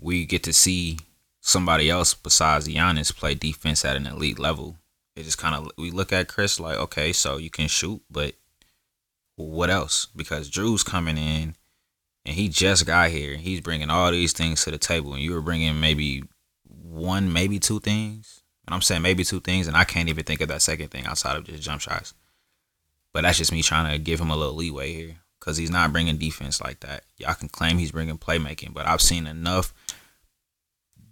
we 0.00 0.24
get 0.24 0.42
to 0.44 0.52
see 0.52 0.98
somebody 1.40 1.90
else 1.90 2.14
besides 2.14 2.68
Giannis 2.68 3.14
play 3.14 3.34
defense 3.34 3.84
at 3.84 3.96
an 3.96 4.06
elite 4.06 4.38
level, 4.38 4.76
it 5.16 5.24
just 5.24 5.38
kind 5.38 5.54
of 5.54 5.70
we 5.76 5.90
look 5.90 6.12
at 6.12 6.28
Chris 6.28 6.60
like, 6.60 6.78
okay, 6.78 7.12
so 7.12 7.36
you 7.36 7.50
can 7.50 7.66
shoot, 7.66 8.00
but 8.10 8.34
what 9.46 9.70
else? 9.70 10.06
Because 10.16 10.50
Jrue's 10.50 10.82
coming 10.82 11.16
in 11.16 11.54
and 12.24 12.34
he 12.34 12.48
just 12.48 12.86
got 12.86 13.10
here. 13.10 13.36
He's 13.36 13.60
bringing 13.60 13.90
all 13.90 14.10
these 14.10 14.32
things 14.32 14.64
to 14.64 14.70
the 14.70 14.78
table, 14.78 15.14
and 15.14 15.22
you 15.22 15.32
were 15.32 15.40
bringing 15.40 15.80
maybe 15.80 16.24
one, 16.64 17.32
maybe 17.32 17.58
two 17.58 17.80
things. 17.80 18.42
And 18.66 18.74
I'm 18.74 18.82
saying 18.82 19.00
maybe 19.00 19.24
two 19.24 19.40
things, 19.40 19.66
and 19.66 19.76
I 19.76 19.84
can't 19.84 20.08
even 20.08 20.24
think 20.24 20.42
of 20.42 20.48
that 20.48 20.60
second 20.60 20.88
thing 20.88 21.06
outside 21.06 21.36
of 21.36 21.44
just 21.44 21.62
jump 21.62 21.80
shots. 21.80 22.12
But 23.12 23.22
that's 23.22 23.38
just 23.38 23.52
me 23.52 23.62
trying 23.62 23.90
to 23.90 23.98
give 23.98 24.20
him 24.20 24.30
a 24.30 24.36
little 24.36 24.54
leeway 24.54 24.92
here 24.92 25.16
because 25.40 25.56
he's 25.56 25.70
not 25.70 25.92
bringing 25.92 26.18
defense 26.18 26.60
like 26.60 26.80
that. 26.80 27.04
Y'all 27.16 27.34
can 27.34 27.48
claim 27.48 27.78
he's 27.78 27.92
bringing 27.92 28.18
playmaking, 28.18 28.74
but 28.74 28.86
I've 28.86 29.00
seen 29.00 29.26
enough 29.26 29.72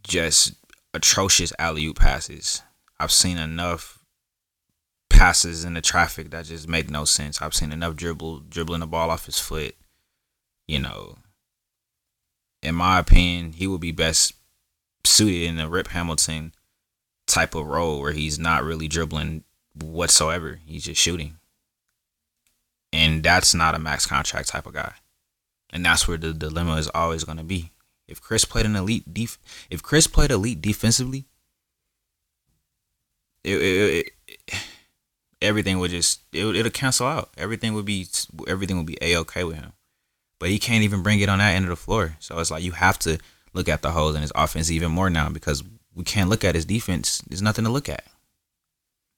just 0.02 0.54
atrocious 0.92 1.52
alley 1.58 1.86
oop 1.86 1.98
passes. 1.98 2.62
I've 3.00 3.12
seen 3.12 3.38
enough 3.38 3.95
passes 5.16 5.64
in 5.64 5.74
the 5.74 5.80
traffic 5.80 6.30
that 6.30 6.44
just 6.44 6.68
make 6.68 6.90
no 6.90 7.04
sense. 7.04 7.40
I've 7.40 7.54
seen 7.54 7.72
enough 7.72 7.96
dribble 7.96 8.40
dribbling 8.48 8.80
the 8.80 8.86
ball 8.86 9.10
off 9.10 9.26
his 9.26 9.38
foot. 9.38 9.74
You 10.68 10.80
know, 10.80 11.16
in 12.62 12.74
my 12.74 12.98
opinion, 12.98 13.52
he 13.52 13.66
would 13.66 13.80
be 13.80 13.92
best 13.92 14.34
suited 15.04 15.48
in 15.48 15.58
a 15.58 15.68
Rip 15.68 15.88
Hamilton 15.88 16.52
type 17.26 17.54
of 17.54 17.66
role 17.66 18.00
where 18.00 18.12
he's 18.12 18.38
not 18.38 18.64
really 18.64 18.88
dribbling 18.88 19.44
whatsoever. 19.74 20.60
He's 20.66 20.84
just 20.84 21.00
shooting. 21.00 21.38
And 22.92 23.22
that's 23.22 23.54
not 23.54 23.74
a 23.74 23.78
max 23.78 24.06
contract 24.06 24.48
type 24.48 24.66
of 24.66 24.74
guy. 24.74 24.94
And 25.70 25.84
that's 25.84 26.06
where 26.06 26.16
the 26.16 26.32
dilemma 26.32 26.76
is 26.76 26.90
always 26.94 27.24
going 27.24 27.38
to 27.38 27.44
be. 27.44 27.72
If 28.08 28.20
Chris 28.20 28.44
played 28.44 28.66
an 28.66 28.76
elite 28.76 29.12
def- 29.12 29.38
if 29.68 29.82
Chris 29.82 30.06
played 30.06 30.30
elite 30.30 30.60
defensively, 30.60 31.26
it, 33.42 33.56
it, 33.56 33.94
it, 34.06 34.12
everything 35.42 35.78
would 35.78 35.90
just 35.90 36.20
it 36.32 36.44
it'll 36.44 36.70
cancel 36.70 37.06
out. 37.06 37.30
Everything 37.36 37.74
would 37.74 37.84
be 37.84 38.06
everything 38.46 38.76
would 38.76 38.86
be 38.86 38.98
a 39.00 39.16
okay 39.18 39.44
with 39.44 39.56
him. 39.56 39.72
But 40.38 40.50
he 40.50 40.58
can't 40.58 40.84
even 40.84 41.02
bring 41.02 41.20
it 41.20 41.28
on 41.28 41.38
that 41.38 41.54
end 41.54 41.64
of 41.64 41.70
the 41.70 41.76
floor. 41.76 42.16
So 42.18 42.38
it's 42.38 42.50
like 42.50 42.62
you 42.62 42.72
have 42.72 42.98
to 43.00 43.18
look 43.54 43.68
at 43.68 43.82
the 43.82 43.92
holes 43.92 44.14
in 44.14 44.22
his 44.22 44.32
offense 44.34 44.70
even 44.70 44.92
more 44.92 45.08
now 45.08 45.28
because 45.30 45.64
we 45.94 46.04
can't 46.04 46.28
look 46.28 46.44
at 46.44 46.54
his 46.54 46.66
defense. 46.66 47.22
There's 47.26 47.42
nothing 47.42 47.64
to 47.64 47.70
look 47.70 47.88
at. 47.88 48.04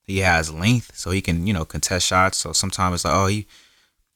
He 0.04 0.18
has 0.18 0.52
length, 0.52 0.92
so 0.96 1.10
he 1.10 1.20
can 1.20 1.46
you 1.46 1.52
know 1.52 1.64
contest 1.64 2.06
shots. 2.06 2.38
So 2.38 2.52
sometimes 2.52 2.94
it's 2.94 3.04
like, 3.04 3.14
oh, 3.14 3.26
he 3.26 3.46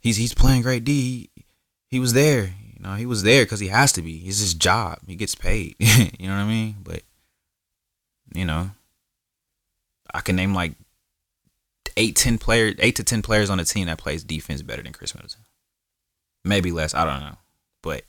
he's 0.01 0.17
he's 0.17 0.35
playing 0.35 0.63
great 0.63 0.85
D. 0.85 1.29
He, 1.35 1.45
he 1.89 2.01
was 2.01 2.15
there, 2.15 2.45
you 2.45 2.81
know. 2.81 2.95
He 2.95 3.05
was 3.05 3.25
there 3.25 3.45
because 3.45 3.61
he 3.61 3.69
has 3.69 3.93
to 3.93 4.03
be. 4.03 4.19
It's 4.27 4.41
his 4.41 4.55
job. 4.55 5.01
He 5.07 5.17
gets 5.17 5.35
paid. 5.35 5.77
you 5.79 6.29
know 6.29 6.37
what 6.37 6.43
I 6.43 6.49
mean? 6.49 6.77
But 6.83 7.03
you 8.35 8.47
know, 8.47 8.71
I 10.15 10.21
can 10.21 10.37
name 10.37 10.55
like 10.55 10.73
eight, 11.97 12.17
ten 12.17 12.39
players, 12.39 12.75
eight 12.79 12.97
to 12.97 13.05
ten 13.05 13.23
players 13.23 13.51
on 13.51 13.61
a 13.61 13.65
team 13.65 13.87
that 13.87 13.99
plays 13.99 14.25
defense 14.25 14.63
better 14.63 14.83
than 14.83 14.93
Khris 14.93 15.15
Middleton. 15.15 15.45
Maybe 16.45 16.73
less. 16.73 16.95
I 16.95 17.05
don't 17.05 17.21
know, 17.21 17.37
but 17.83 18.03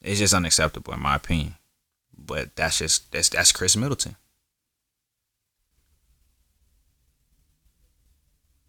it's 0.00 0.18
just 0.18 0.34
unacceptable 0.34 0.94
in 0.94 1.00
my 1.00 1.16
opinion. 1.16 1.56
But 2.16 2.56
that's 2.56 2.78
just 2.78 3.10
that's 3.12 3.28
that's 3.28 3.52
Khris 3.52 3.76
Middleton. 3.76 4.16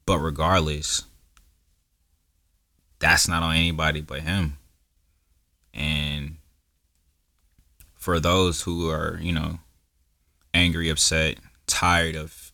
But 0.05 0.19
regardless, 0.19 1.03
that's 2.99 3.27
not 3.27 3.43
on 3.43 3.55
anybody 3.55 4.01
but 4.01 4.21
him. 4.21 4.57
And 5.73 6.37
for 7.93 8.19
those 8.19 8.63
who 8.63 8.89
are, 8.89 9.19
you 9.21 9.31
know, 9.31 9.59
angry, 10.53 10.89
upset, 10.89 11.37
tired 11.67 12.15
of 12.15 12.48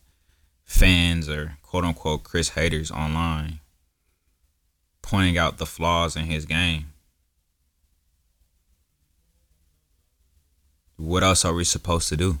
fans 0.66 1.28
or 1.28 1.56
quote 1.62 1.84
unquote 1.84 2.24
Chris 2.24 2.50
haters 2.50 2.90
online 2.90 3.60
pointing 5.06 5.38
out 5.38 5.58
the 5.58 5.66
flaws 5.66 6.16
in 6.16 6.24
his 6.24 6.46
game, 6.46 6.92
what 10.96 11.22
else 11.22 11.44
are 11.44 11.54
we 11.54 11.62
supposed 11.62 12.08
to 12.08 12.16
do? 12.16 12.38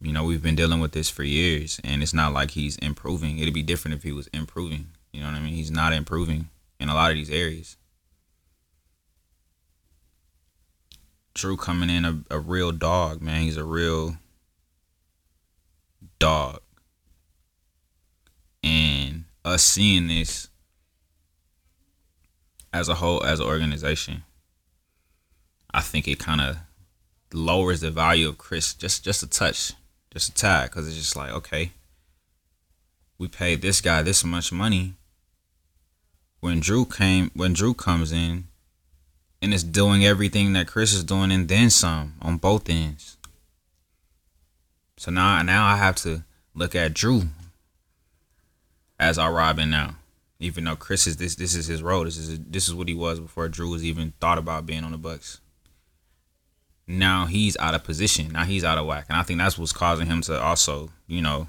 You 0.00 0.12
know, 0.12 0.24
we've 0.24 0.42
been 0.42 0.56
dealing 0.56 0.80
with 0.80 0.92
this 0.92 1.10
for 1.10 1.22
years, 1.22 1.78
and 1.84 2.02
it's 2.02 2.14
not 2.14 2.32
like 2.32 2.52
he's 2.52 2.76
improving. 2.78 3.38
It'd 3.38 3.52
be 3.52 3.62
different 3.62 3.96
if 3.96 4.02
he 4.02 4.10
was 4.10 4.26
improving. 4.28 4.88
You 5.12 5.20
know 5.20 5.26
what 5.26 5.36
I 5.36 5.40
mean? 5.40 5.52
He's 5.52 5.70
not 5.70 5.92
improving 5.92 6.48
in 6.80 6.88
a 6.88 6.94
lot 6.94 7.10
of 7.10 7.16
these 7.16 7.30
areas. 7.30 7.76
Jrue 11.34 11.58
coming 11.58 11.90
in 11.90 12.04
a, 12.04 12.22
a 12.30 12.38
real 12.40 12.72
dog, 12.72 13.20
man. 13.20 13.42
He's 13.42 13.58
a 13.58 13.64
real 13.64 14.16
dog. 16.22 16.60
And 18.62 19.24
us 19.44 19.64
seeing 19.64 20.06
this 20.06 20.48
as 22.72 22.88
a 22.88 22.94
whole, 22.94 23.24
as 23.24 23.40
an 23.40 23.46
organization, 23.46 24.22
I 25.74 25.80
think 25.80 26.06
it 26.06 26.20
kind 26.20 26.40
of 26.40 26.58
lowers 27.32 27.80
the 27.80 27.90
value 27.90 28.28
of 28.28 28.38
Khris 28.38 28.72
just 28.72 29.02
just 29.02 29.24
a 29.24 29.26
touch, 29.28 29.72
just 30.12 30.28
a 30.28 30.34
tad, 30.34 30.70
because 30.70 30.86
it's 30.86 30.96
just 30.96 31.16
like 31.16 31.32
okay, 31.32 31.72
we 33.18 33.26
paid 33.26 33.60
this 33.60 33.80
guy 33.80 34.02
this 34.02 34.24
much 34.24 34.52
money. 34.52 34.94
When 36.38 36.60
Jrue 36.60 36.96
came, 36.96 37.32
when 37.34 37.54
Jrue 37.56 37.76
comes 37.76 38.12
in, 38.12 38.44
and 39.40 39.52
is 39.52 39.64
doing 39.64 40.04
everything 40.04 40.52
that 40.52 40.68
Khris 40.68 40.94
is 40.94 41.02
doing 41.02 41.32
and 41.32 41.48
then 41.48 41.68
some 41.68 42.14
on 42.22 42.36
both 42.36 42.70
ends. 42.70 43.16
So 45.02 45.10
now, 45.10 45.42
now 45.42 45.66
I 45.66 45.76
have 45.76 45.96
to 45.96 46.22
look 46.54 46.74
at 46.76 46.94
Jrue 46.94 47.28
as 49.00 49.18
our 49.18 49.32
Robin 49.32 49.68
now, 49.68 49.96
even 50.38 50.64
though 50.64 50.76
Khris 50.76 51.06
is 51.06 51.16
this 51.16 51.34
this 51.34 51.54
is 51.54 51.66
his 51.66 51.82
role. 51.82 52.04
This 52.04 52.16
is 52.16 52.38
this 52.38 52.68
is 52.68 52.74
what 52.74 52.88
he 52.88 52.94
was 52.94 53.18
before 53.18 53.48
Jrue 53.48 53.70
was 53.70 53.84
even 53.84 54.12
thought 54.20 54.38
about 54.38 54.64
being 54.64 54.84
on 54.84 54.92
the 54.92 54.98
Bucks 54.98 55.40
now 56.86 57.26
he's 57.26 57.56
out 57.58 57.74
of 57.74 57.84
position. 57.84 58.32
Now 58.32 58.44
he's 58.44 58.64
out 58.64 58.78
of 58.78 58.86
whack. 58.86 59.06
And 59.08 59.16
I 59.16 59.22
think 59.22 59.38
that's 59.38 59.58
what's 59.58 59.72
causing 59.72 60.06
him 60.06 60.20
to 60.22 60.40
also, 60.40 60.90
you 61.06 61.22
know, 61.22 61.48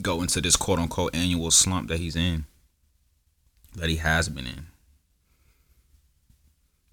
go 0.00 0.22
into 0.22 0.40
this 0.40 0.56
quote 0.56 0.78
unquote 0.78 1.14
annual 1.14 1.50
slump 1.50 1.88
that 1.88 1.98
he's 1.98 2.16
in. 2.16 2.44
That 3.74 3.88
he 3.88 3.96
has 3.96 4.28
been 4.28 4.46
in. 4.46 4.66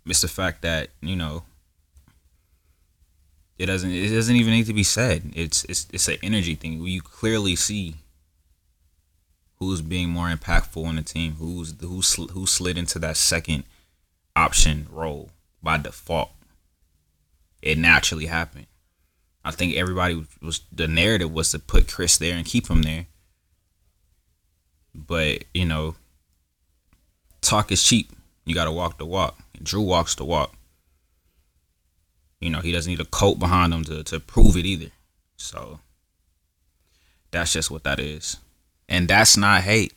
It's 0.05 0.21
the 0.21 0.29
fact 0.29 0.62
that, 0.62 0.89
you 1.01 1.15
know, 1.15 1.43
it 3.60 3.67
doesn't 3.67 3.91
it 3.91 4.10
doesn't 4.10 4.36
even 4.36 4.54
need 4.54 4.65
to 4.65 4.74
be 4.74 4.84
said. 4.84 5.32
It's 5.36 5.65
it's 5.65 5.88
it's 5.93 6.08
an 6.08 6.17
energy 6.24 6.56
thing. 6.56 6.82
You 6.82 7.02
clearly 7.02 7.56
see 7.56 7.98
who's 9.58 9.82
being 9.82 10.10
more 10.10 10.30
impactful 10.30 10.89
in 10.89 10.95
the 10.95 11.04
team, 11.04 11.34
who's 11.34 11.76
who's 11.80 12.15
who 12.32 12.48
slid 12.48 12.78
into 12.78 12.98
that 13.00 13.17
second 13.17 13.65
option 14.36 14.88
role 14.89 15.30
by 15.62 15.78
default. 15.78 16.32
It 17.62 17.78
naturally 17.78 18.28
happened. 18.28 18.67
I 19.43 19.52
think 19.52 19.76
everybody 19.76 20.26
was 20.41 20.62
the 20.72 20.88
narrative 20.88 21.32
was 21.34 21.52
to 21.52 21.60
put 21.60 21.88
Khris 21.88 22.17
there 22.17 22.36
and 22.36 22.45
keep 22.45 22.69
him 22.69 22.84
there. 22.84 23.08
But, 24.95 25.43
you 25.54 25.65
know, 25.65 25.95
talk 27.41 27.72
is 27.72 27.84
cheap. 27.84 28.12
You 28.45 28.56
got 28.56 28.65
to 28.65 28.72
walk 28.72 28.98
the 28.98 29.06
walk. 29.06 29.38
Jrue 29.62 29.86
walks 29.86 30.15
the 30.15 30.26
walk. 30.26 30.54
You 32.39 32.49
know, 32.49 32.60
he 32.60 32.71
doesn't 32.71 32.89
need 32.89 33.02
a 33.02 33.06
coat 33.06 33.39
behind 33.39 33.73
him 33.73 33.84
to, 33.86 34.04
to 34.04 34.19
prove 34.19 34.56
it 34.56 34.65
either. 34.65 34.91
So 35.36 35.80
that's 37.32 37.54
just 37.54 37.69
what 37.69 37.84
that 37.84 37.99
is. 37.99 38.38
And 38.88 39.08
that's 39.08 39.38
not 39.38 39.62
hate. 39.62 39.93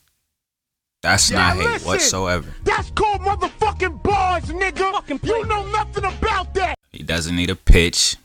That's 1.02 1.31
yeah, 1.31 1.38
not 1.38 1.57
hate 1.57 1.64
listen, 1.64 1.88
whatsoever. 1.88 2.55
That's 2.64 2.90
called 2.90 3.20
motherfucking 3.22 4.02
bars, 4.02 4.44
nigga. 4.44 5.24
You 5.24 5.46
know 5.46 5.66
nothing 5.66 6.05
about 6.05 6.55
that. 6.55 6.76
He 6.90 7.02
doesn't 7.02 7.35
need 7.35 7.50
a 7.50 7.57
pitch. 7.57 8.16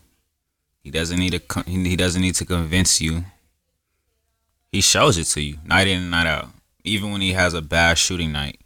He 0.82 0.92
doesn't 0.92 1.20
need 1.20 1.34
a. 1.34 1.64
He 1.70 1.96
doesn't 1.96 2.22
need 2.22 2.36
to 2.36 2.46
convince 2.46 3.02
you. 3.02 3.26
He 4.72 4.82
shows 4.82 5.18
it 5.18 5.26
to 5.26 5.42
you 5.42 5.58
night 5.66 5.88
in 5.88 6.02
and 6.02 6.12
night 6.12 6.28
out. 6.28 6.50
Even 6.84 7.12
when 7.12 7.22
he 7.22 7.34
has 7.34 7.54
a 7.54 7.62
bad 7.62 7.98
shooting 7.98 8.32
night, 8.32 8.60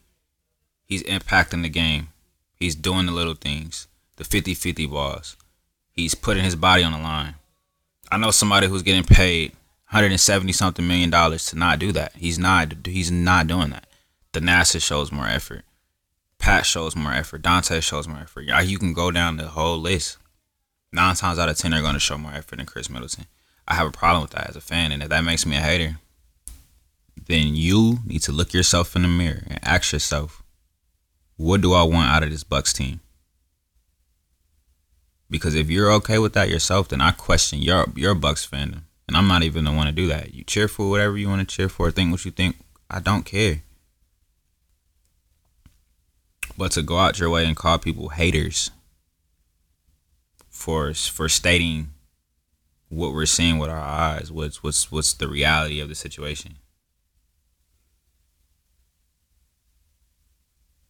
he's 0.85 1.03
impacting 1.03 1.61
the 1.63 1.69
game. 1.69 2.09
He's 2.59 2.75
doing 2.75 3.07
the 3.07 3.11
little 3.11 3.33
things, 3.33 3.87
the 4.17 4.23
50-50 4.23 4.89
balls. 4.89 5.35
He's 5.93 6.15
putting 6.15 6.43
his 6.43 6.55
body 6.55 6.83
on 6.83 6.91
the 6.91 6.97
line. 6.97 7.35
I 8.11 8.17
know 8.17 8.31
somebody 8.31 8.67
who's 8.67 8.83
getting 8.83 9.03
paid 9.03 9.51
170 9.89 10.51
something 10.53 10.87
million 10.87 11.09
dollars 11.09 11.45
to 11.47 11.57
not 11.57 11.79
do 11.79 11.91
that. 11.91 12.13
He's 12.15 12.39
not. 12.39 12.73
He's 12.85 13.11
not 13.11 13.47
doing 13.47 13.71
that. 13.71 13.87
Thanasis 14.33 14.81
shows 14.83 15.11
more 15.11 15.27
effort. 15.27 15.63
Pat 16.39 16.65
shows 16.65 16.95
more 16.95 17.13
effort. 17.13 17.41
Donte 17.41 17.81
shows 17.83 18.07
more 18.07 18.19
effort. 18.19 18.45
Yeah, 18.45 18.61
you 18.61 18.79
can 18.79 18.93
go 18.93 19.11
down 19.11 19.37
the 19.37 19.47
whole 19.47 19.77
list. 19.77 20.17
Nine 20.91 21.15
times 21.15 21.39
out 21.39 21.49
of 21.49 21.57
ten, 21.57 21.71
they're 21.71 21.81
going 21.81 21.93
to 21.93 21.99
show 21.99 22.17
more 22.17 22.33
effort 22.33 22.57
than 22.57 22.65
Khris 22.65 22.89
Middleton. 22.89 23.25
I 23.67 23.75
have 23.75 23.87
a 23.87 23.91
problem 23.91 24.23
with 24.23 24.31
that 24.31 24.49
as 24.49 24.55
a 24.55 24.61
fan, 24.61 24.91
and 24.91 25.03
if 25.03 25.09
that 25.09 25.23
makes 25.23 25.45
me 25.45 25.55
a 25.55 25.59
hater, 25.61 25.97
then 27.27 27.55
you 27.55 27.99
need 28.05 28.21
to 28.23 28.31
look 28.31 28.53
yourself 28.53 28.95
in 28.95 29.03
the 29.03 29.07
mirror 29.07 29.43
and 29.47 29.59
ask 29.61 29.93
yourself, 29.93 30.43
what 31.37 31.61
do 31.61 31.73
I 31.73 31.83
want 31.83 32.09
out 32.09 32.23
of 32.23 32.31
this 32.31 32.43
Bucks 32.43 32.73
team? 32.73 32.99
Because 35.31 35.55
if 35.55 35.69
you're 35.69 35.91
okay 35.93 36.19
with 36.19 36.33
that 36.33 36.49
yourself, 36.49 36.89
then 36.89 36.99
I 36.99 37.11
question 37.11 37.61
your 37.61 37.87
your 37.95 38.13
Bucks 38.13 38.45
fandom, 38.45 38.81
and 39.07 39.15
I'm 39.15 39.29
not 39.29 39.43
even 39.43 39.63
the 39.63 39.71
one 39.71 39.87
to 39.87 39.93
do 39.93 40.07
that. 40.07 40.33
You 40.33 40.43
cheer 40.43 40.67
for 40.67 40.89
whatever 40.89 41.17
you 41.17 41.29
want 41.29 41.47
to 41.47 41.55
cheer 41.55 41.69
for. 41.69 41.89
Think 41.89 42.11
what 42.11 42.25
you 42.25 42.31
think. 42.31 42.57
I 42.89 42.99
don't 42.99 43.23
care. 43.23 43.63
But 46.57 46.73
to 46.73 46.81
go 46.81 46.97
out 46.97 47.17
your 47.17 47.29
way 47.29 47.45
and 47.45 47.55
call 47.55 47.79
people 47.79 48.09
haters 48.09 48.71
for 50.49 50.93
for 50.93 51.29
stating 51.29 51.93
what 52.89 53.13
we're 53.13 53.25
seeing 53.25 53.57
with 53.57 53.69
our 53.69 53.79
eyes, 53.79 54.33
what's 54.33 54.61
what's 54.61 54.91
what's 54.91 55.13
the 55.13 55.29
reality 55.29 55.79
of 55.79 55.87
the 55.87 55.95
situation. 55.95 56.57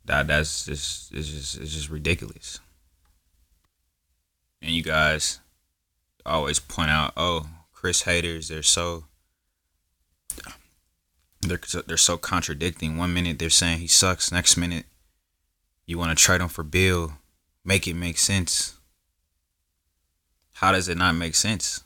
That 0.06 0.25
that's 0.25 0.65
just 0.65 1.13
it's 1.13 1.27
just 1.27 1.62
it's 1.62 1.73
just 1.73 1.91
ridiculous. 1.91 2.60
And 4.62 4.71
you 4.71 4.84
guys 4.84 5.39
always 6.26 6.60
point 6.60 6.91
out, 6.91 7.13
oh, 7.17 7.47
Khris 7.74 8.04
haters, 8.04 8.47
they're 8.50 8.62
so 8.63 9.06
they're 11.41 11.60
they're 11.88 11.97
so 11.97 12.17
contradicting. 12.17 12.97
One 12.97 13.13
minute 13.13 13.39
they're 13.39 13.50
saying 13.50 13.80
he 13.80 13.88
sucks, 13.88 14.32
next 14.32 14.58
minute 14.58 14.86
you 15.91 15.97
want 15.97 16.17
to 16.17 16.24
trade 16.24 16.41
him 16.41 16.47
for 16.47 16.63
Beal. 16.63 17.13
make 17.65 17.88
it 17.88 17.95
make 17.95 18.17
sense. 18.17 18.78
How 20.54 20.71
does 20.71 20.88
it 20.88 20.97
not 20.97 21.15
make 21.15 21.36
sense? 21.36 21.84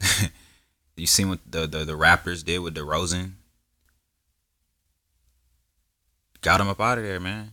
you 0.96 1.06
seen 1.06 1.28
what 1.28 1.38
the, 1.48 1.66
the, 1.66 1.84
the 1.84 1.92
Raptors 1.92 2.44
did 2.44 2.58
with 2.58 2.74
DeRozan? 2.74 3.32
Got 6.40 6.60
him 6.60 6.68
up 6.68 6.80
out 6.80 6.98
of 6.98 7.04
there, 7.04 7.20
man. 7.20 7.52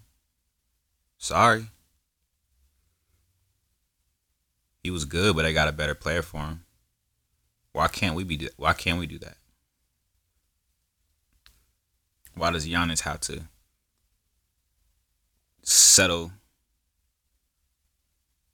Sorry. 1.17 1.67
He 4.83 4.91
was 4.91 5.05
good, 5.05 5.35
but 5.35 5.43
they 5.43 5.53
got 5.53 5.69
a 5.69 5.73
better 5.73 5.95
player 5.95 6.21
for 6.21 6.41
him. 6.41 6.65
Why 7.71 7.87
can't 7.87 8.15
we 8.15 8.23
be? 8.23 8.49
Why 8.57 8.73
can't 8.73 8.99
we 8.99 9.07
do 9.07 9.17
that? 9.19 9.37
Why 12.35 12.51
does 12.51 12.67
Giannis 12.67 13.01
have 13.01 13.21
to 13.21 13.43
settle 15.63 16.31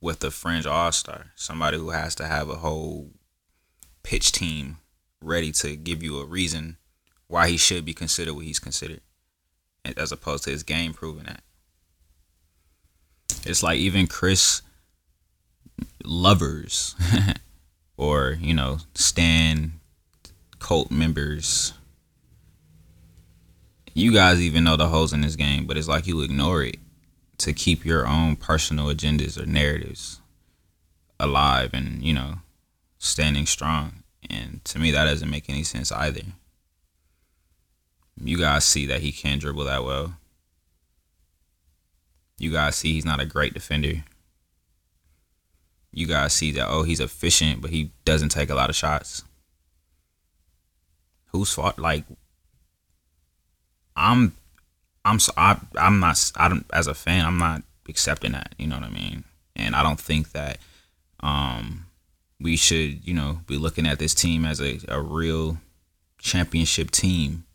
with 0.01 0.23
a 0.23 0.31
fringe 0.31 0.65
all 0.65 0.91
star, 0.91 1.31
somebody 1.35 1.77
who 1.77 1.89
has 1.89 2.15
to 2.15 2.27
have 2.27 2.49
a 2.49 2.55
whole 2.55 3.11
pitch 4.03 4.31
team 4.31 4.77
ready 5.21 5.51
to 5.51 5.75
give 5.75 6.01
you 6.01 6.19
a 6.19 6.25
reason 6.25 6.77
why 7.27 7.49
he 7.49 7.57
should 7.57 7.83
be 7.83 7.93
considered 7.93 8.33
what 8.33 8.45
he's 8.45 8.59
considered, 8.59 9.01
as 9.97 10.11
opposed 10.11 10.43
to 10.45 10.51
his 10.51 10.63
game 10.63 10.93
proving 10.93 11.25
that. 11.25 11.43
It's 13.45 13.63
like 13.63 13.79
even 13.79 14.07
Khris 14.07 14.61
lovers 16.03 16.95
or, 17.97 18.37
you 18.39 18.53
know, 18.53 18.79
Stan 18.93 19.73
cult 20.59 20.91
members. 20.91 21.73
You 23.93 24.13
guys 24.13 24.39
even 24.39 24.63
know 24.63 24.75
the 24.75 24.87
holes 24.87 25.13
in 25.13 25.21
this 25.21 25.35
game, 25.35 25.65
but 25.65 25.77
it's 25.77 25.87
like 25.87 26.07
you 26.07 26.21
ignore 26.21 26.63
it 26.63 26.77
to 27.39 27.53
keep 27.53 27.85
your 27.85 28.05
own 28.05 28.35
personal 28.35 28.87
agendas 28.87 29.41
or 29.41 29.45
narratives 29.45 30.19
alive 31.19 31.71
and 31.73 32.03
you 32.03 32.13
know 32.13 32.35
standing 32.97 33.45
strong. 33.45 34.03
And 34.29 34.63
to 34.65 34.79
me 34.79 34.91
that 34.91 35.05
doesn't 35.05 35.29
make 35.29 35.49
any 35.49 35.63
sense 35.63 35.91
either. 35.91 36.21
You 38.21 38.37
guys 38.37 38.65
see 38.65 38.85
that 38.87 39.01
he 39.01 39.11
can't 39.11 39.41
dribble 39.41 39.65
that 39.65 39.83
well. 39.83 40.15
You 42.37 42.51
guys 42.51 42.75
see 42.75 42.93
he's 42.93 43.05
not 43.05 43.21
a 43.21 43.25
great 43.25 43.53
defender 43.53 44.03
you 45.91 46.05
guys 46.05 46.33
see 46.33 46.51
that 46.51 46.67
oh 46.69 46.83
he's 46.83 46.99
efficient 46.99 47.61
but 47.61 47.71
he 47.71 47.91
doesn't 48.05 48.29
take 48.29 48.49
a 48.49 48.55
lot 48.55 48.69
of 48.69 48.75
shots 48.75 49.23
Who's 51.31 51.53
fault 51.53 51.77
like 51.77 52.05
i'm 53.95 54.33
I'm 55.05 55.19
so 55.19 55.31
I, 55.37 55.59
I'm 55.75 55.99
not 55.99 56.31
I 56.35 56.49
don't 56.49 56.65
as 56.73 56.87
a 56.87 56.93
fan 56.93 57.25
I'm 57.25 57.37
not 57.37 57.63
accepting 57.87 58.33
that. 58.33 58.53
You 58.57 58.67
know 58.67 58.75
what 58.75 58.85
I 58.85 58.89
mean? 58.89 59.23
And 59.55 59.75
I 59.75 59.83
don't 59.83 59.99
think 59.99 60.31
that 60.31 60.59
um 61.21 61.85
we 62.39 62.55
should 62.55 63.05
you 63.05 63.13
know 63.13 63.39
be 63.47 63.57
looking 63.57 63.87
at 63.87 63.99
this 63.99 64.13
team 64.13 64.45
as 64.45 64.61
a, 64.61 64.79
a 64.87 65.01
real 65.01 65.57
championship 66.19 66.91
team 66.91 67.45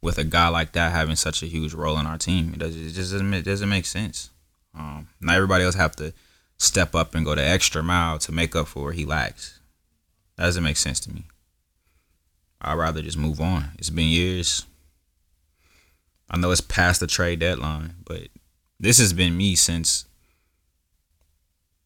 with 0.00 0.18
a 0.18 0.24
guy 0.24 0.48
like 0.48 0.72
that 0.72 0.92
having 0.92 1.16
such 1.16 1.42
a 1.42 1.46
huge 1.46 1.74
role 1.74 1.98
in 1.98 2.06
our 2.06 2.18
team. 2.18 2.52
It, 2.54 2.60
does, 2.60 2.76
it 2.76 2.90
just 2.90 3.12
doesn't 3.12 3.34
it 3.34 3.42
doesn't 3.42 3.68
make 3.68 3.86
sense. 3.86 4.30
Um, 4.76 5.08
not 5.20 5.36
everybody 5.36 5.64
else 5.64 5.74
have 5.74 5.96
to 5.96 6.12
step 6.58 6.94
up 6.94 7.14
and 7.14 7.24
go 7.24 7.34
the 7.34 7.46
extra 7.46 7.82
mile 7.82 8.18
to 8.18 8.32
make 8.32 8.56
up 8.56 8.68
for 8.68 8.84
where 8.84 8.92
he 8.92 9.04
lacks. 9.04 9.60
That 10.36 10.44
doesn't 10.44 10.64
make 10.64 10.76
sense 10.76 11.00
to 11.00 11.12
me. 11.12 11.26
I'd 12.60 12.74
rather 12.74 13.02
just 13.02 13.18
move 13.18 13.40
on. 13.40 13.70
It's 13.78 13.90
been 13.90 14.08
years 14.08 14.64
I 16.30 16.36
know 16.36 16.50
it's 16.50 16.60
past 16.60 17.00
the 17.00 17.06
trade 17.06 17.38
deadline, 17.38 17.94
but 18.04 18.28
this 18.80 18.98
has 18.98 19.12
been 19.12 19.36
me 19.36 19.54
since 19.54 20.06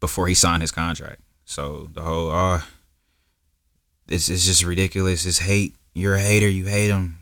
before 0.01 0.29
he 0.29 0.35
signed 0.35 0.63
his 0.63 0.71
contract. 0.71 1.21
So 1.45 1.91
the 1.93 2.03
whole 2.03 2.31
uh 2.31 2.63
it's 4.09 4.29
it's 4.29 4.47
just 4.47 4.65
ridiculous. 4.65 5.27
It's 5.27 5.41
hate. 5.41 5.75
You're 5.95 6.15
a 6.15 6.21
hater. 6.21 6.49
You 6.49 6.67
hate 6.67 6.89
him. 6.89 7.19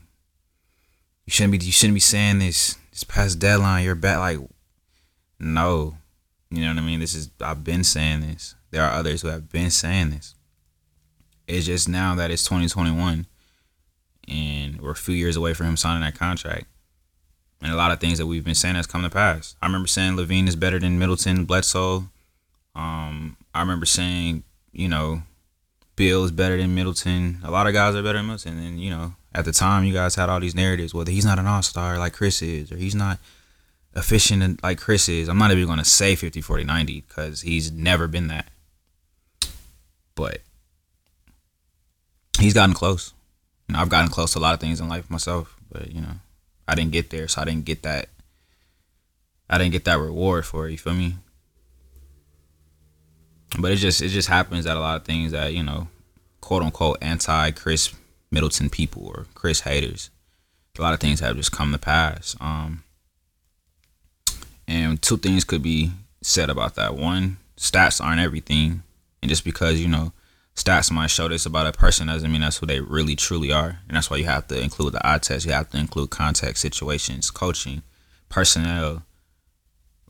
You 1.25 1.33
shouldn't 1.33 1.59
be. 1.59 1.67
You 1.67 1.73
shouldn't 1.73 1.97
be 1.97 2.01
saying 2.01 2.39
this. 2.39 2.77
It's 2.93 3.03
past 3.03 3.41
deadline. 3.41 3.85
You're 3.85 3.97
bad. 3.97 4.19
Like, 4.19 4.39
no. 5.39 5.97
You 6.51 6.63
know 6.63 6.69
what 6.69 6.83
I 6.83 6.87
mean? 6.87 7.01
This 7.01 7.15
is. 7.15 7.31
I've 7.41 7.65
been 7.65 7.85
saying 7.85 8.21
this. 8.21 8.55
There 8.71 8.83
are 8.83 8.93
others 8.93 9.23
who 9.23 9.29
have 9.29 9.51
been 9.51 9.71
saying 9.71 10.11
this. 10.11 10.35
It's 11.47 11.67
just 11.67 11.89
now 11.89 12.15
that 12.17 12.31
it's 12.31 12.45
2021, 12.45 13.27
and 14.29 14.81
we're 14.81 14.91
a 14.91 14.97
few 14.97 15.15
years 15.15 15.37
away 15.37 15.55
from 15.55 15.67
him 15.67 15.77
signing 15.77 16.03
that 16.03 16.19
contract. 16.19 16.67
And 17.63 17.73
a 17.73 17.77
lot 17.77 17.93
of 17.93 18.01
things 18.01 18.19
that 18.19 18.27
we've 18.27 18.45
been 18.45 18.55
saying 18.55 18.75
has 18.75 18.87
come 18.87 19.03
to 19.03 19.11
pass. 19.11 19.57
I 19.63 19.67
remember 19.67 19.89
saying 19.89 20.17
LaVine 20.17 20.49
is 20.49 20.57
better 20.57 20.79
than 20.79 20.99
Middleton, 20.99 21.45
Bledsoe. 21.45 22.09
Um, 22.75 23.37
I 23.55 23.61
remember 23.61 23.87
saying, 23.87 24.45
you 24.73 24.89
know, 24.89 25.23
Beal 25.97 26.25
is 26.25 26.31
better 26.31 26.59
than 26.59 26.75
Middleton. 26.75 27.39
A 27.43 27.51
lot 27.51 27.67
of 27.67 27.73
guys 27.73 27.95
are 27.95 28.03
better 28.03 28.19
than 28.19 28.27
Middleton. 28.27 28.59
And, 28.59 28.79
you 28.79 28.91
know, 28.91 29.15
at 29.35 29.47
the 29.47 29.53
time, 29.53 29.85
you 29.85 29.95
guys 29.95 30.15
had 30.15 30.29
all 30.29 30.41
these 30.41 30.55
narratives. 30.55 30.93
Well, 30.93 31.07
he's 31.07 31.25
not 31.25 31.39
an 31.39 31.47
all 31.47 31.63
star 31.63 31.99
like 31.99 32.13
Khris 32.13 32.43
is, 32.43 32.71
or 32.71 32.77
he's 32.77 32.95
not 32.95 33.19
efficient 33.97 34.63
like 34.63 34.79
Khris 34.79 35.09
is. 35.09 35.29
I'm 35.29 35.39
not 35.39 35.51
even 35.51 35.67
going 35.67 35.79
to 35.79 35.85
say 35.85 36.15
50, 36.15 36.41
40, 36.41 36.65
90 36.65 37.01
because 37.01 37.41
he's 37.41 37.73
never 37.73 38.07
been 38.07 38.29
that. 38.29 38.47
But 40.15 40.43
he's 42.39 42.55
gotten 42.55 42.75
close. 42.75 43.13
You 43.69 43.73
know, 43.73 43.81
I've 43.81 43.89
gotten 43.89 44.11
close 44.11 44.35
to 44.35 44.39
a 44.39 44.41
lot 44.41 44.55
of 44.55 44.61
things 44.61 44.81
in 44.81 44.89
life 44.89 45.11
myself, 45.11 45.57
but, 45.71 45.91
you 45.91 46.01
know, 46.01 46.15
I 46.69 46.75
didn't 46.75 46.93
get 46.93 47.11
there. 47.11 47.27
So 47.27 47.41
I 47.41 47.45
didn't 47.45 47.65
get 47.65 47.83
that. 47.83 48.09
I 49.49 49.59
didn't 49.59 49.73
get 49.73 49.85
that 49.85 49.99
reward 49.99 50.45
for 50.45 50.69
it. 50.69 50.73
You 50.73 50.79
feel 50.79 50.95
me? 50.95 51.17
But 53.59 53.73
it 53.73 53.77
just 53.77 54.03
it 54.03 54.09
just 54.09 54.29
happens 54.29 54.65
that 54.65 54.77
a 54.77 54.81
lot 54.81 54.97
of 54.97 55.05
things 55.05 55.33
that 55.33 55.55
you 55.55 55.63
know, 55.63 55.89
quote 56.41 56.63
unquote 56.63 56.99
anti 57.01 57.53
Khris 57.53 57.95
Middleton 58.31 58.71
people 58.71 59.07
or 59.07 59.27
Khris 59.35 59.61
haters, 59.61 60.11
a 60.77 60.83
lot 60.83 60.95
of 60.95 61.01
things 61.01 61.21
have 61.21 61.37
just 61.37 61.53
come 61.53 61.71
to 61.73 61.79
pass. 61.79 62.35
Um, 62.41 62.83
and 64.69 65.01
two 65.01 65.17
things 65.17 65.45
could 65.45 65.63
be 65.63 65.93
said 66.23 66.51
about 66.51 66.75
that. 66.75 66.97
One, 66.97 67.39
stats 67.57 68.05
aren't 68.05 68.21
everything, 68.21 68.83
and 69.23 69.29
just 69.29 69.45
because 69.45 69.81
you 69.81 69.89
know 69.89 70.13
stats 70.55 70.91
might 70.91 71.11
show 71.11 71.29
this 71.29 71.47
about 71.47 71.67
a 71.67 71.73
person 71.73 72.07
doesn't 72.07 72.31
mean 72.31 72.41
that's 72.41 72.59
who 72.59 72.67
they 72.67 72.81
really 72.81 73.17
truly 73.17 73.53
are. 73.53 73.79
And 73.89 73.97
that's 73.97 74.11
why 74.11 74.17
you 74.17 74.25
have 74.25 74.49
to 74.49 74.61
include 74.61 74.95
the 74.95 75.07
eye 75.07 75.19
test. 75.19 75.47
You 75.47 75.53
have 75.53 75.71
to 75.71 75.79
include 75.79 76.11
context, 76.11 76.63
situations, 76.63 77.31
coaching, 77.31 77.83
personnel, 78.29 79.03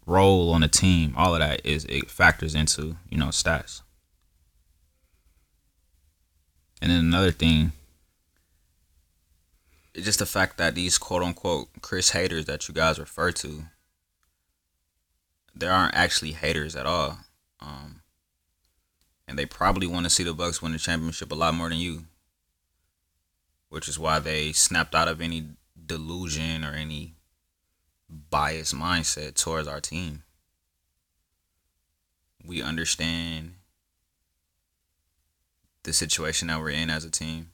role 0.06 0.52
on 0.52 0.60
the 0.60 0.68
team, 0.68 1.12
all 1.16 1.34
of 1.34 1.40
that 1.40 1.64
is 1.66 1.84
it 1.86 2.10
factors 2.10 2.54
into 2.54 2.96
you 3.10 3.18
know 3.18 3.26
stats. 3.28 3.82
And 6.80 6.90
then 6.90 7.00
another 7.00 7.32
thing, 7.32 7.72
it's 9.94 10.04
just 10.04 10.18
the 10.18 10.26
fact 10.26 10.58
that 10.58 10.74
these 10.74 10.98
quote 10.98 11.22
unquote 11.22 11.68
Khris 11.82 12.10
haters 12.10 12.44
that 12.46 12.68
you 12.68 12.74
guys 12.74 12.98
refer 12.98 13.32
to, 13.32 13.64
there 15.56 15.72
aren't 15.72 15.94
actually 15.94 16.32
haters 16.32 16.76
at 16.76 16.86
all, 16.86 17.18
um, 17.60 18.02
and 19.26 19.38
they 19.38 19.46
probably 19.46 19.86
want 19.86 20.04
to 20.04 20.10
see 20.10 20.22
the 20.22 20.34
Bucks 20.34 20.60
win 20.60 20.72
the 20.72 20.78
championship 20.78 21.32
a 21.32 21.34
lot 21.34 21.54
more 21.54 21.70
than 21.70 21.78
you, 21.78 22.04
which 23.70 23.88
is 23.88 23.98
why 23.98 24.18
they 24.18 24.52
snapped 24.52 24.94
out 24.94 25.08
of 25.08 25.20
any 25.20 25.46
delusion 25.86 26.62
or 26.62 26.72
any 26.72 27.14
biased 28.30 28.74
mindset 28.74 29.34
towards 29.34 29.66
our 29.66 29.80
team. 29.80 30.22
We 32.44 32.62
understand 32.62 33.54
the 35.82 35.92
situation 35.92 36.48
that 36.48 36.60
we're 36.60 36.70
in 36.70 36.90
as 36.90 37.04
a 37.04 37.10
team 37.10 37.50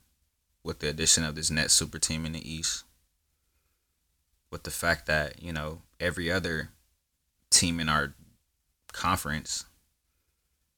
with 0.63 0.79
the 0.79 0.89
addition 0.89 1.23
of 1.23 1.35
this 1.35 1.49
net 1.49 1.71
super 1.71 1.99
team 1.99 2.25
in 2.25 2.33
the 2.33 2.51
East. 2.51 2.83
With 4.51 4.63
the 4.63 4.71
fact 4.71 5.07
that, 5.07 5.41
you 5.41 5.51
know, 5.51 5.81
every 5.99 6.31
other 6.31 6.69
team 7.53 7.79
in 7.79 7.89
our 7.89 8.13
conference 8.91 9.65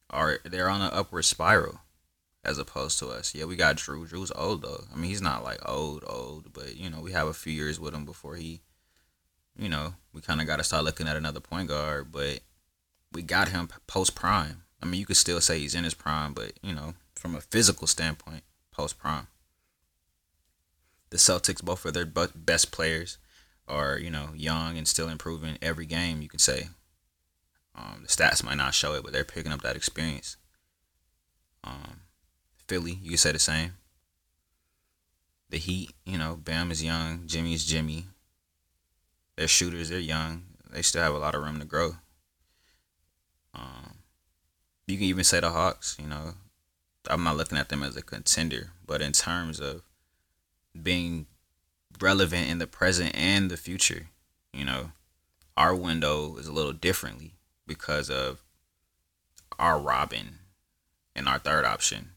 are 0.09 0.39
they're 0.45 0.69
on 0.69 0.81
an 0.81 0.91
upward 0.93 1.25
spiral 1.25 1.81
as 2.43 2.57
opposed 2.57 2.99
to 2.99 3.09
us. 3.09 3.33
Yeah, 3.33 3.45
we 3.45 3.55
got 3.55 3.77
Jrue. 3.77 4.07
Jrue's 4.07 4.31
old 4.35 4.61
though. 4.61 4.85
I 4.93 4.95
mean, 4.95 5.09
he's 5.09 5.21
not 5.21 5.43
like 5.43 5.67
old, 5.67 6.03
old, 6.05 6.53
but 6.53 6.77
you 6.77 6.89
know, 6.89 6.99
we 6.99 7.11
have 7.11 7.27
a 7.27 7.33
few 7.33 7.51
years 7.53 7.79
with 7.79 7.93
him 7.93 8.05
before 8.05 8.35
he 8.35 8.61
you 9.57 9.69
know, 9.69 9.93
we 10.13 10.21
kind 10.21 10.41
of 10.41 10.47
got 10.47 10.57
to 10.57 10.63
start 10.63 10.83
looking 10.83 11.07
at 11.07 11.15
another 11.15 11.39
point 11.39 11.69
guard, 11.69 12.11
but 12.11 12.39
we 13.11 13.21
got 13.21 13.49
him 13.49 13.69
post 13.87 14.15
prime. 14.15 14.63
I 14.81 14.85
mean, 14.85 14.99
you 14.99 15.05
could 15.05 15.17
still 15.17 15.41
say 15.41 15.59
he's 15.59 15.75
in 15.75 15.83
his 15.83 15.93
prime, 15.93 16.33
but, 16.33 16.53
you 16.61 16.73
know, 16.73 16.93
from 17.15 17.35
a 17.35 17.41
physical 17.41 17.87
standpoint, 17.87 18.43
post 18.71 18.97
prime. 18.97 19.27
The 21.09 21.17
Celtics, 21.17 21.63
both 21.63 21.85
of 21.85 21.93
their 21.93 22.05
best 22.05 22.71
players, 22.71 23.17
are, 23.67 23.97
you 23.97 24.09
know, 24.09 24.29
young 24.35 24.77
and 24.77 24.87
still 24.87 25.09
improving 25.09 25.57
every 25.61 25.85
game, 25.85 26.21
you 26.21 26.29
can 26.29 26.39
say. 26.39 26.67
Um, 27.75 28.03
the 28.03 28.07
stats 28.07 28.43
might 28.43 28.57
not 28.57 28.73
show 28.73 28.93
it, 28.93 29.03
but 29.03 29.11
they're 29.11 29.23
picking 29.23 29.51
up 29.51 29.61
that 29.61 29.75
experience. 29.75 30.37
Um, 31.63 32.01
Philly, 32.67 32.99
you 33.01 33.11
could 33.11 33.19
say 33.19 33.31
the 33.31 33.39
same. 33.39 33.73
The 35.49 35.57
Heat, 35.57 35.91
you 36.05 36.17
know, 36.17 36.35
Bam 36.35 36.71
is 36.71 36.83
young, 36.83 37.23
Jimmy 37.25 37.53
is 37.53 37.65
Jimmy, 37.65 38.05
they're 39.35 39.47
shooters. 39.47 39.89
They're 39.89 39.99
young. 39.99 40.43
They 40.71 40.81
still 40.81 41.03
have 41.03 41.13
a 41.13 41.19
lot 41.19 41.35
of 41.35 41.43
room 41.43 41.59
to 41.59 41.65
grow. 41.65 41.95
Um, 43.53 43.95
you 44.87 44.97
can 44.97 45.05
even 45.05 45.23
say 45.23 45.39
the 45.39 45.51
Hawks. 45.51 45.97
You 46.01 46.07
know, 46.07 46.33
I'm 47.09 47.23
not 47.23 47.37
looking 47.37 47.57
at 47.57 47.69
them 47.69 47.83
as 47.83 47.95
a 47.95 48.01
contender, 48.01 48.71
but 48.85 49.01
in 49.01 49.11
terms 49.11 49.59
of 49.59 49.81
being 50.81 51.27
relevant 52.01 52.49
in 52.49 52.59
the 52.59 52.67
present 52.67 53.15
and 53.15 53.49
the 53.49 53.57
future, 53.57 54.07
you 54.53 54.65
know, 54.65 54.91
our 55.57 55.75
window 55.75 56.35
is 56.37 56.47
a 56.47 56.53
little 56.53 56.73
differently 56.73 57.33
because 57.65 58.09
of 58.09 58.41
our 59.57 59.79
Robin 59.79 60.39
and 61.15 61.27
our 61.27 61.39
third 61.39 61.65
option 61.65 62.09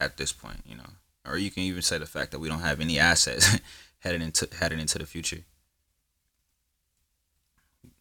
at 0.00 0.16
this 0.16 0.32
point, 0.32 0.62
you 0.66 0.76
know. 0.76 0.90
Or 1.26 1.38
you 1.38 1.50
can 1.50 1.62
even 1.62 1.82
say 1.82 1.98
the 1.98 2.06
fact 2.06 2.32
that 2.32 2.38
we 2.38 2.48
don't 2.48 2.60
have 2.60 2.80
any 2.80 2.98
assets 2.98 3.58
headed 4.00 4.22
into 4.22 4.48
heading 4.58 4.78
into 4.78 4.98
the 4.98 5.06
future 5.06 5.44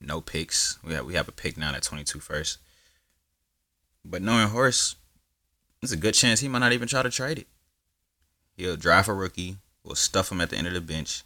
no 0.05 0.21
picks. 0.21 0.77
We 0.83 0.93
have 0.93 1.05
we 1.05 1.15
have 1.15 1.27
a 1.27 1.31
pick 1.31 1.57
now 1.57 1.73
at 1.73 1.83
22 1.83 2.19
first. 2.19 2.59
But 4.05 4.21
knowing 4.21 4.49
Horst, 4.49 4.97
there's 5.81 5.91
a 5.91 5.97
good 5.97 6.13
chance 6.13 6.41
he 6.41 6.47
might 6.47 6.59
not 6.59 6.73
even 6.73 6.87
try 6.87 7.03
to 7.03 7.09
trade 7.09 7.39
it. 7.39 7.47
He'll 8.55 8.75
draft 8.75 9.07
a 9.07 9.13
rookie, 9.13 9.57
we'll 9.83 9.95
stuff 9.95 10.31
him 10.31 10.41
at 10.41 10.49
the 10.49 10.57
end 10.57 10.67
of 10.67 10.73
the 10.73 10.81
bench, 10.81 11.23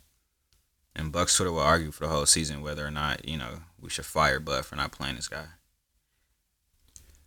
and 0.96 1.12
Bucks 1.12 1.36
Twitter 1.36 1.52
will 1.52 1.60
argue 1.60 1.92
for 1.92 2.06
the 2.06 2.10
whole 2.10 2.26
season 2.26 2.62
whether 2.62 2.86
or 2.86 2.92
not, 2.92 3.28
you 3.28 3.38
know, 3.38 3.60
we 3.80 3.90
should 3.90 4.06
fire 4.06 4.40
Bud 4.40 4.66
for 4.66 4.76
not 4.76 4.92
playing 4.92 5.16
this 5.16 5.28
guy. 5.28 5.46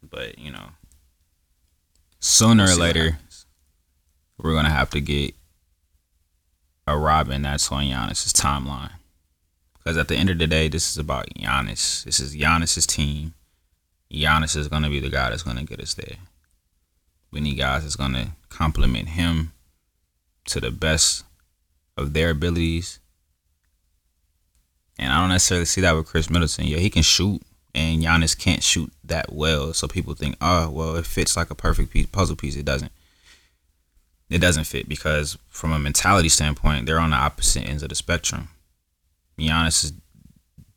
But, 0.03 0.39
you 0.39 0.51
know, 0.51 0.71
sooner 2.19 2.65
we'll 2.65 2.77
or 2.77 2.81
later, 2.81 3.19
we're 4.39 4.53
going 4.53 4.65
to 4.65 4.71
have 4.71 4.91
to 4.91 5.01
get 5.01 5.35
a 6.87 6.97
Robin 6.99 7.43
that's 7.43 7.71
on 7.71 7.85
Giannis's 7.85 8.33
timeline. 8.33 8.93
Because 9.79 9.97
at 9.97 10.09
the 10.09 10.17
end 10.17 10.31
of 10.31 10.39
the 10.39 10.47
day, 10.47 10.69
this 10.69 10.91
is 10.91 10.99
about 10.99 11.29
Giannis. 11.35 12.05
This 12.05 12.19
is 12.19 12.35
Giannis's 12.35 12.87
team. 12.87 13.35
Giannis 14.13 14.57
is 14.57 14.69
going 14.69 14.83
to 14.83 14.91
be 14.91 15.01
the 15.01 15.09
guy 15.09 15.31
that's 15.31 15.43
going 15.43 15.57
to 15.57 15.65
get 15.65 15.81
us 15.81 15.95
there. 15.95 16.17
We 17.31 17.41
need 17.41 17.57
guys 17.57 17.83
that's 17.83 17.97
going 17.97 18.15
to 18.15 18.29
complement 18.49 19.11
him 19.11 19.53
to 20.47 20.61
the 20.61 20.71
best 20.71 21.25
of 21.97 22.13
their 22.13 22.31
abilities. 22.31 22.99
And 24.99 25.13
I 25.13 25.21
don't 25.21 25.31
necessarily 25.31 25.67
see 25.67 25.81
that 25.81 25.95
with 25.95 26.07
Khris 26.07 26.31
Middleton. 26.31 26.67
Yeah, 26.67 26.79
he 26.79 26.91
can 26.91 27.03
shoot, 27.03 27.41
and 27.75 28.03
Giannis 28.03 28.39
can't 28.39 28.63
shoot 28.63 28.93
that 29.05 29.33
well. 29.33 29.73
So 29.73 29.89
people 29.89 30.15
think, 30.15 30.37
oh, 30.41 30.71
well, 30.71 30.97
it 30.97 31.07
fits 31.07 31.37
like 31.37 31.51
a 31.51 31.55
perfect 31.55 31.91
piece, 31.91 32.07
puzzle 32.07 32.37
piece. 32.37 32.57
It 32.57 32.65
doesn't. 32.65 32.93
It 34.29 34.39
doesn't 34.39 34.65
fit 34.65 34.89
because 34.89 35.39
from 35.49 35.73
a 35.73 35.79
mentality 35.79 36.29
standpoint, 36.29 36.87
they're 36.87 37.01
on 37.01 37.11
the 37.11 37.17
opposite 37.17 37.67
ends 37.67 37.83
of 37.83 37.89
the 37.89 37.97
spectrum. 37.97 38.49
Giannis 39.39 39.85
is 39.85 39.93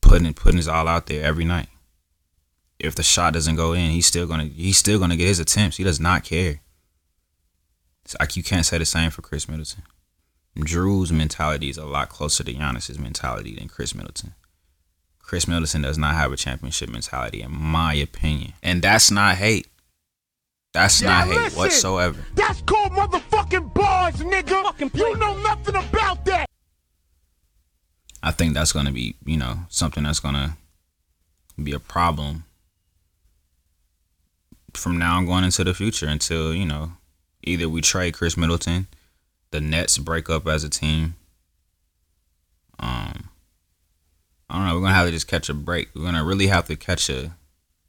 putting 0.01 0.33
putting 0.33 0.57
his 0.57 0.67
all 0.67 0.87
out 0.87 1.07
there 1.07 1.23
every 1.23 1.45
night. 1.45 1.67
If 2.79 2.95
the 2.95 3.03
shot 3.03 3.33
doesn't 3.33 3.55
go 3.55 3.73
in, 3.73 3.91
he's 3.91 4.07
still 4.07 4.25
gonna 4.25 4.45
he's 4.45 4.77
still 4.77 4.99
gonna 4.99 5.15
get 5.15 5.27
his 5.27 5.39
attempts. 5.39 5.77
He 5.77 5.83
does 5.83 5.99
not 5.99 6.23
care. 6.23 6.61
It's 8.05 8.15
like 8.19 8.35
you 8.35 8.43
can't 8.43 8.65
say 8.65 8.77
the 8.77 8.85
same 8.85 9.11
for 9.11 9.21
Khris 9.21 9.47
Middleton. 9.47 9.83
Jrue's 10.57 11.11
mentality 11.11 11.69
is 11.69 11.77
a 11.77 11.85
lot 11.85 12.09
closer 12.09 12.43
to 12.43 12.53
Giannis's 12.53 12.99
mentality 12.99 13.55
than 13.55 13.67
Khris 13.67 13.95
Middleton. 13.95 14.35
Khris 15.19 15.47
Middleton 15.47 15.81
does 15.81 15.97
not 15.97 16.15
have 16.15 16.31
a 16.31 16.37
championship 16.37 16.89
mentality, 16.89 17.41
in 17.41 17.51
my 17.51 17.93
opinion, 17.93 18.53
and 18.61 18.81
that's 18.81 19.09
not 19.09 19.37
hate. 19.37 19.67
That's 20.73 21.01
yeah, 21.01 21.09
not 21.09 21.27
hate 21.27 21.35
listen, 21.35 21.59
whatsoever. 21.59 22.19
That's 22.35 22.61
called 22.63 22.91
motherfucking 22.91 23.73
bars, 23.73 24.15
nigga. 24.15 24.63
Fucking 24.63 24.91
you 24.93 25.17
know 25.17 25.37
nothing 25.37 25.75
about 25.75 26.25
that. 26.25 26.47
I 28.21 28.31
think 28.31 28.53
that's 28.53 28.71
going 28.71 28.85
to 28.85 28.91
be, 28.91 29.15
you 29.25 29.37
know, 29.37 29.59
something 29.69 30.03
that's 30.03 30.19
going 30.19 30.35
to 30.35 30.53
be 31.61 31.73
a 31.73 31.79
problem 31.79 32.45
from 34.73 34.97
now 34.97 35.17
on 35.17 35.25
going 35.25 35.43
into 35.43 35.63
the 35.63 35.73
future 35.73 36.07
until, 36.07 36.53
you 36.53 36.65
know, 36.65 36.93
either 37.43 37.69
we 37.69 37.81
trade 37.81 38.13
Khris 38.13 38.37
Middleton, 38.37 38.87
the 39.51 39.61
Nets 39.61 39.97
break 39.97 40.29
up 40.29 40.47
as 40.47 40.63
a 40.63 40.69
team. 40.69 41.15
Um 42.79 43.29
I 44.49 44.57
don't 44.57 44.67
know, 44.67 44.79
we're 44.79 44.87
to 44.87 44.93
have 44.93 45.07
to 45.07 45.11
just 45.11 45.27
catch 45.27 45.49
a 45.49 45.53
break. 45.53 45.89
We're 45.95 46.11
to 46.11 46.23
really 46.23 46.47
have 46.47 46.67
to 46.67 46.75
catch 46.75 47.09
a 47.09 47.35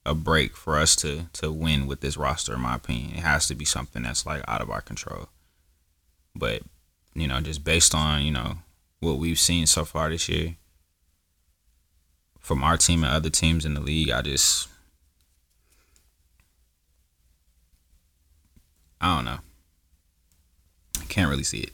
a 0.06 0.14
break 0.14 0.54
for 0.56 0.78
us 0.78 0.94
to 0.96 1.26
to 1.32 1.50
win 1.50 1.86
with 1.86 2.00
this 2.00 2.16
roster 2.16 2.54
in 2.54 2.60
my 2.60 2.74
opinion. 2.74 3.16
It 3.16 3.20
has 3.20 3.46
to 3.48 3.54
be 3.54 3.64
something 3.64 4.02
that's 4.02 4.26
like 4.26 4.42
out 4.46 4.60
of 4.60 4.70
our 4.70 4.80
control. 4.80 5.28
But, 6.34 6.62
you 7.14 7.28
know, 7.28 7.40
just 7.40 7.64
based 7.64 7.94
on, 7.94 8.22
you 8.22 8.32
know, 8.32 8.58
what 9.00 9.18
we've 9.18 9.38
seen 9.38 9.66
so 9.66 9.84
far 9.84 10.10
this 10.10 10.28
year 10.28 10.56
from 12.38 12.62
our 12.62 12.76
team 12.76 13.04
and 13.04 13.12
other 13.12 13.30
teams 13.30 13.64
in 13.64 13.74
the 13.74 13.80
league, 13.80 14.10
I 14.10 14.20
just 14.22 14.68
I 19.00 19.16
don't 19.16 19.24
know. 19.24 19.38
I 21.00 21.04
can't 21.08 21.30
really 21.30 21.42
see 21.42 21.60
it. 21.60 21.72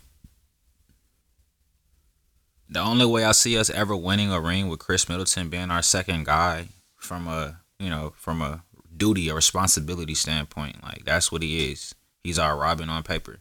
The 2.68 2.80
only 2.80 3.06
way 3.06 3.24
I 3.24 3.32
see 3.32 3.58
us 3.58 3.68
ever 3.70 3.96
winning 3.96 4.30
a 4.30 4.40
ring 4.40 4.68
with 4.68 4.78
Khris 4.78 5.08
Middleton 5.08 5.48
being 5.48 5.70
our 5.70 5.82
second 5.82 6.26
guy 6.26 6.68
from 6.96 7.26
a 7.26 7.60
you 7.78 7.90
know 7.90 8.12
from 8.16 8.40
a 8.40 8.62
duty 8.96 9.28
a 9.28 9.34
responsibility 9.34 10.14
standpoint, 10.14 10.82
like 10.82 11.04
that's 11.04 11.32
what 11.32 11.42
he 11.42 11.72
is. 11.72 11.94
He's 12.22 12.38
our 12.38 12.56
Robin 12.56 12.88
on 12.88 13.02
paper. 13.02 13.38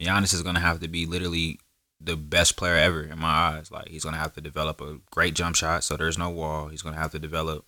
Giannis 0.00 0.32
is 0.32 0.42
gonna 0.42 0.60
have 0.60 0.80
to 0.80 0.88
be 0.88 1.04
literally 1.04 1.58
the 2.00 2.16
best 2.16 2.56
player 2.56 2.76
ever 2.76 3.02
in 3.02 3.18
my 3.18 3.28
eyes. 3.28 3.70
Like 3.70 3.88
he's 3.88 4.04
gonna 4.04 4.16
have 4.16 4.32
to 4.34 4.40
develop 4.40 4.80
a 4.80 5.00
great 5.10 5.34
jump 5.34 5.56
shot, 5.56 5.84
so 5.84 5.96
there's 5.96 6.16
no 6.16 6.30
wall. 6.30 6.68
He's 6.68 6.82
gonna 6.82 6.96
have 6.96 7.12
to 7.12 7.18
develop, 7.18 7.66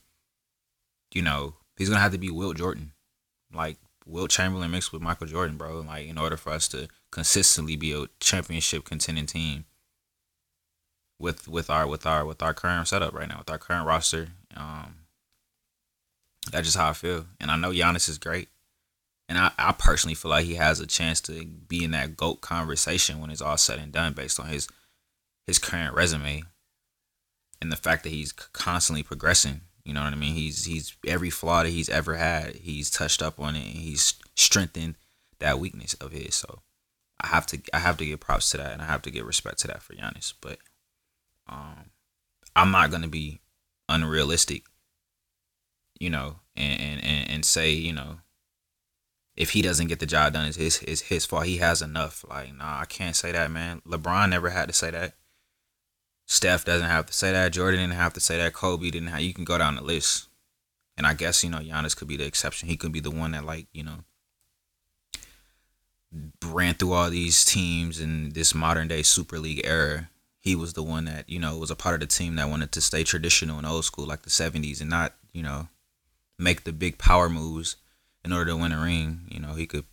you 1.12 1.20
know, 1.20 1.57
he's 1.76 1.88
gonna 1.88 2.01
have 2.01 2.12
to 2.12 2.18
be 2.18 2.30
Wilt 2.30 2.57
Jordan, 2.57 2.92
like 3.53 3.78
Wilt 4.07 4.30
Chamberlain 4.30 4.70
mixed 4.70 4.92
with 4.92 5.03
Michael 5.03 5.26
Jordan, 5.26 5.57
bro. 5.57 5.80
Like 5.80 6.07
in 6.07 6.18
order 6.18 6.36
for 6.36 6.53
us 6.53 6.68
to 6.68 6.88
consistently 7.11 7.76
be 7.76 7.92
a 7.92 8.07
championship 8.20 8.84
contending 8.84 9.26
team 9.26 9.64
with 11.18 11.46
with 11.46 11.70
our 11.70 11.86
with 11.86 12.07
our 12.07 12.24
with 12.24 12.42
our 12.42 12.55
current 12.55 12.88
setup 12.88 13.14
right 13.14 13.28
now, 13.28 13.38
with 13.38 13.51
our 13.51 13.59
current 13.59 13.86
roster. 13.86 14.28
Um, 14.57 14.96
that's 16.51 16.66
just 16.66 16.76
how 16.76 16.88
I 16.88 16.94
feel, 16.94 17.26
and 17.40 17.51
I 17.51 17.57
know 17.57 17.70
Giannis 17.70 18.09
is 18.09 18.18
great. 18.18 18.48
And 19.28 19.38
I, 19.38 19.53
I 19.59 19.72
personally 19.72 20.14
feel 20.14 20.32
like 20.32 20.44
he 20.44 20.55
has 20.55 20.80
a 20.80 20.86
chance 20.88 21.20
to 21.22 21.44
be 21.44 21.84
in 21.84 21.92
that 21.92 22.16
GOAT 22.16 22.40
conversation 22.40 23.20
when 23.20 23.30
it's 23.30 23.42
all 23.42 23.57
said 23.57 23.78
and 23.78 23.92
done 23.92 24.12
based 24.12 24.40
on 24.40 24.48
his 24.48 24.66
his 25.46 25.59
current 25.59 25.94
resume 25.94 26.44
and 27.61 27.70
the 27.70 27.76
fact 27.76 28.03
that 28.03 28.11
he's 28.11 28.32
constantly 28.32 29.03
progressing. 29.03 29.61
You 29.84 29.94
know 29.94 30.02
what 30.02 30.12
I 30.12 30.16
mean? 30.16 30.34
He's 30.34 30.64
he's 30.64 30.94
every 31.06 31.30
flaw 31.30 31.62
that 31.62 31.70
he's 31.70 31.88
ever 31.88 32.16
had, 32.16 32.56
he's 32.56 32.90
touched 32.90 33.22
up 33.22 33.40
on 33.40 33.56
it 33.56 33.64
and 33.64 33.76
he's 33.76 34.14
strengthened 34.34 34.96
that 35.38 35.58
weakness 35.58 35.94
of 35.94 36.12
his. 36.12 36.34
So 36.34 36.60
I 37.20 37.28
have 37.28 37.46
to 37.46 37.60
I 37.72 37.78
have 37.78 37.96
to 37.98 38.06
give 38.06 38.20
props 38.20 38.50
to 38.50 38.58
that 38.58 38.72
and 38.72 38.82
I 38.82 38.86
have 38.86 39.02
to 39.02 39.10
give 39.10 39.26
respect 39.26 39.58
to 39.60 39.68
that 39.68 39.82
for 39.82 39.94
Giannis. 39.94 40.34
But 40.40 40.58
um 41.48 41.90
I'm 42.54 42.70
not 42.70 42.90
gonna 42.90 43.08
be 43.08 43.40
unrealistic, 43.88 44.64
you 45.98 46.10
know, 46.10 46.36
and 46.56 47.02
and, 47.02 47.30
and 47.30 47.44
say, 47.44 47.70
you 47.72 47.92
know, 47.92 48.18
if 49.36 49.50
he 49.50 49.62
doesn't 49.62 49.86
get 49.86 50.00
the 50.00 50.06
job 50.06 50.34
done, 50.34 50.46
it's 50.46 50.58
his, 50.58 50.82
it's 50.82 51.00
his 51.02 51.24
fault. 51.24 51.46
He 51.46 51.56
has 51.58 51.80
enough. 51.80 52.24
Like, 52.28 52.54
nah, 52.54 52.80
I 52.80 52.84
can't 52.84 53.16
say 53.16 53.32
that, 53.32 53.50
man. 53.50 53.80
LeBron 53.86 54.28
never 54.28 54.50
had 54.50 54.68
to 54.68 54.74
say 54.74 54.90
that. 54.90 55.14
Steph 56.30 56.64
doesn't 56.64 56.88
have 56.88 57.06
to 57.06 57.12
say 57.12 57.32
that. 57.32 57.52
Jordan 57.52 57.80
didn't 57.80 57.94
have 57.94 58.12
to 58.12 58.20
say 58.20 58.38
that. 58.38 58.52
Kobe 58.52 58.88
didn't 58.88 59.08
have. 59.08 59.20
You 59.20 59.34
can 59.34 59.42
go 59.42 59.58
down 59.58 59.74
the 59.74 59.82
list. 59.82 60.28
And 60.96 61.04
I 61.04 61.12
guess, 61.12 61.42
you 61.42 61.50
know, 61.50 61.58
Giannis 61.58 61.96
could 61.96 62.06
be 62.06 62.16
the 62.16 62.24
exception. 62.24 62.68
He 62.68 62.76
could 62.76 62.92
be 62.92 63.00
the 63.00 63.10
one 63.10 63.32
that, 63.32 63.44
like, 63.44 63.66
you 63.72 63.82
know, 63.82 64.04
ran 66.46 66.74
through 66.74 66.92
all 66.92 67.10
these 67.10 67.44
teams 67.44 67.98
in 67.98 68.30
this 68.30 68.54
modern 68.54 68.86
day 68.86 69.02
Super 69.02 69.40
League 69.40 69.62
era. 69.64 70.08
He 70.38 70.54
was 70.54 70.74
the 70.74 70.84
one 70.84 71.06
that, 71.06 71.28
you 71.28 71.40
know, 71.40 71.58
was 71.58 71.72
a 71.72 71.74
part 71.74 71.94
of 71.94 72.00
the 72.00 72.06
team 72.06 72.36
that 72.36 72.48
wanted 72.48 72.70
to 72.72 72.80
stay 72.80 73.02
traditional 73.02 73.58
and 73.58 73.66
old 73.66 73.84
school 73.84 74.06
like 74.06 74.22
the 74.22 74.30
70s 74.30 74.80
and 74.80 74.88
not, 74.88 75.14
you 75.32 75.42
know, 75.42 75.66
make 76.38 76.62
the 76.62 76.72
big 76.72 76.96
power 76.96 77.28
moves 77.28 77.74
in 78.24 78.32
order 78.32 78.52
to 78.52 78.56
win 78.56 78.70
a 78.70 78.80
ring. 78.80 79.22
You 79.28 79.40
know, 79.40 79.54
he 79.54 79.66
could 79.66 79.84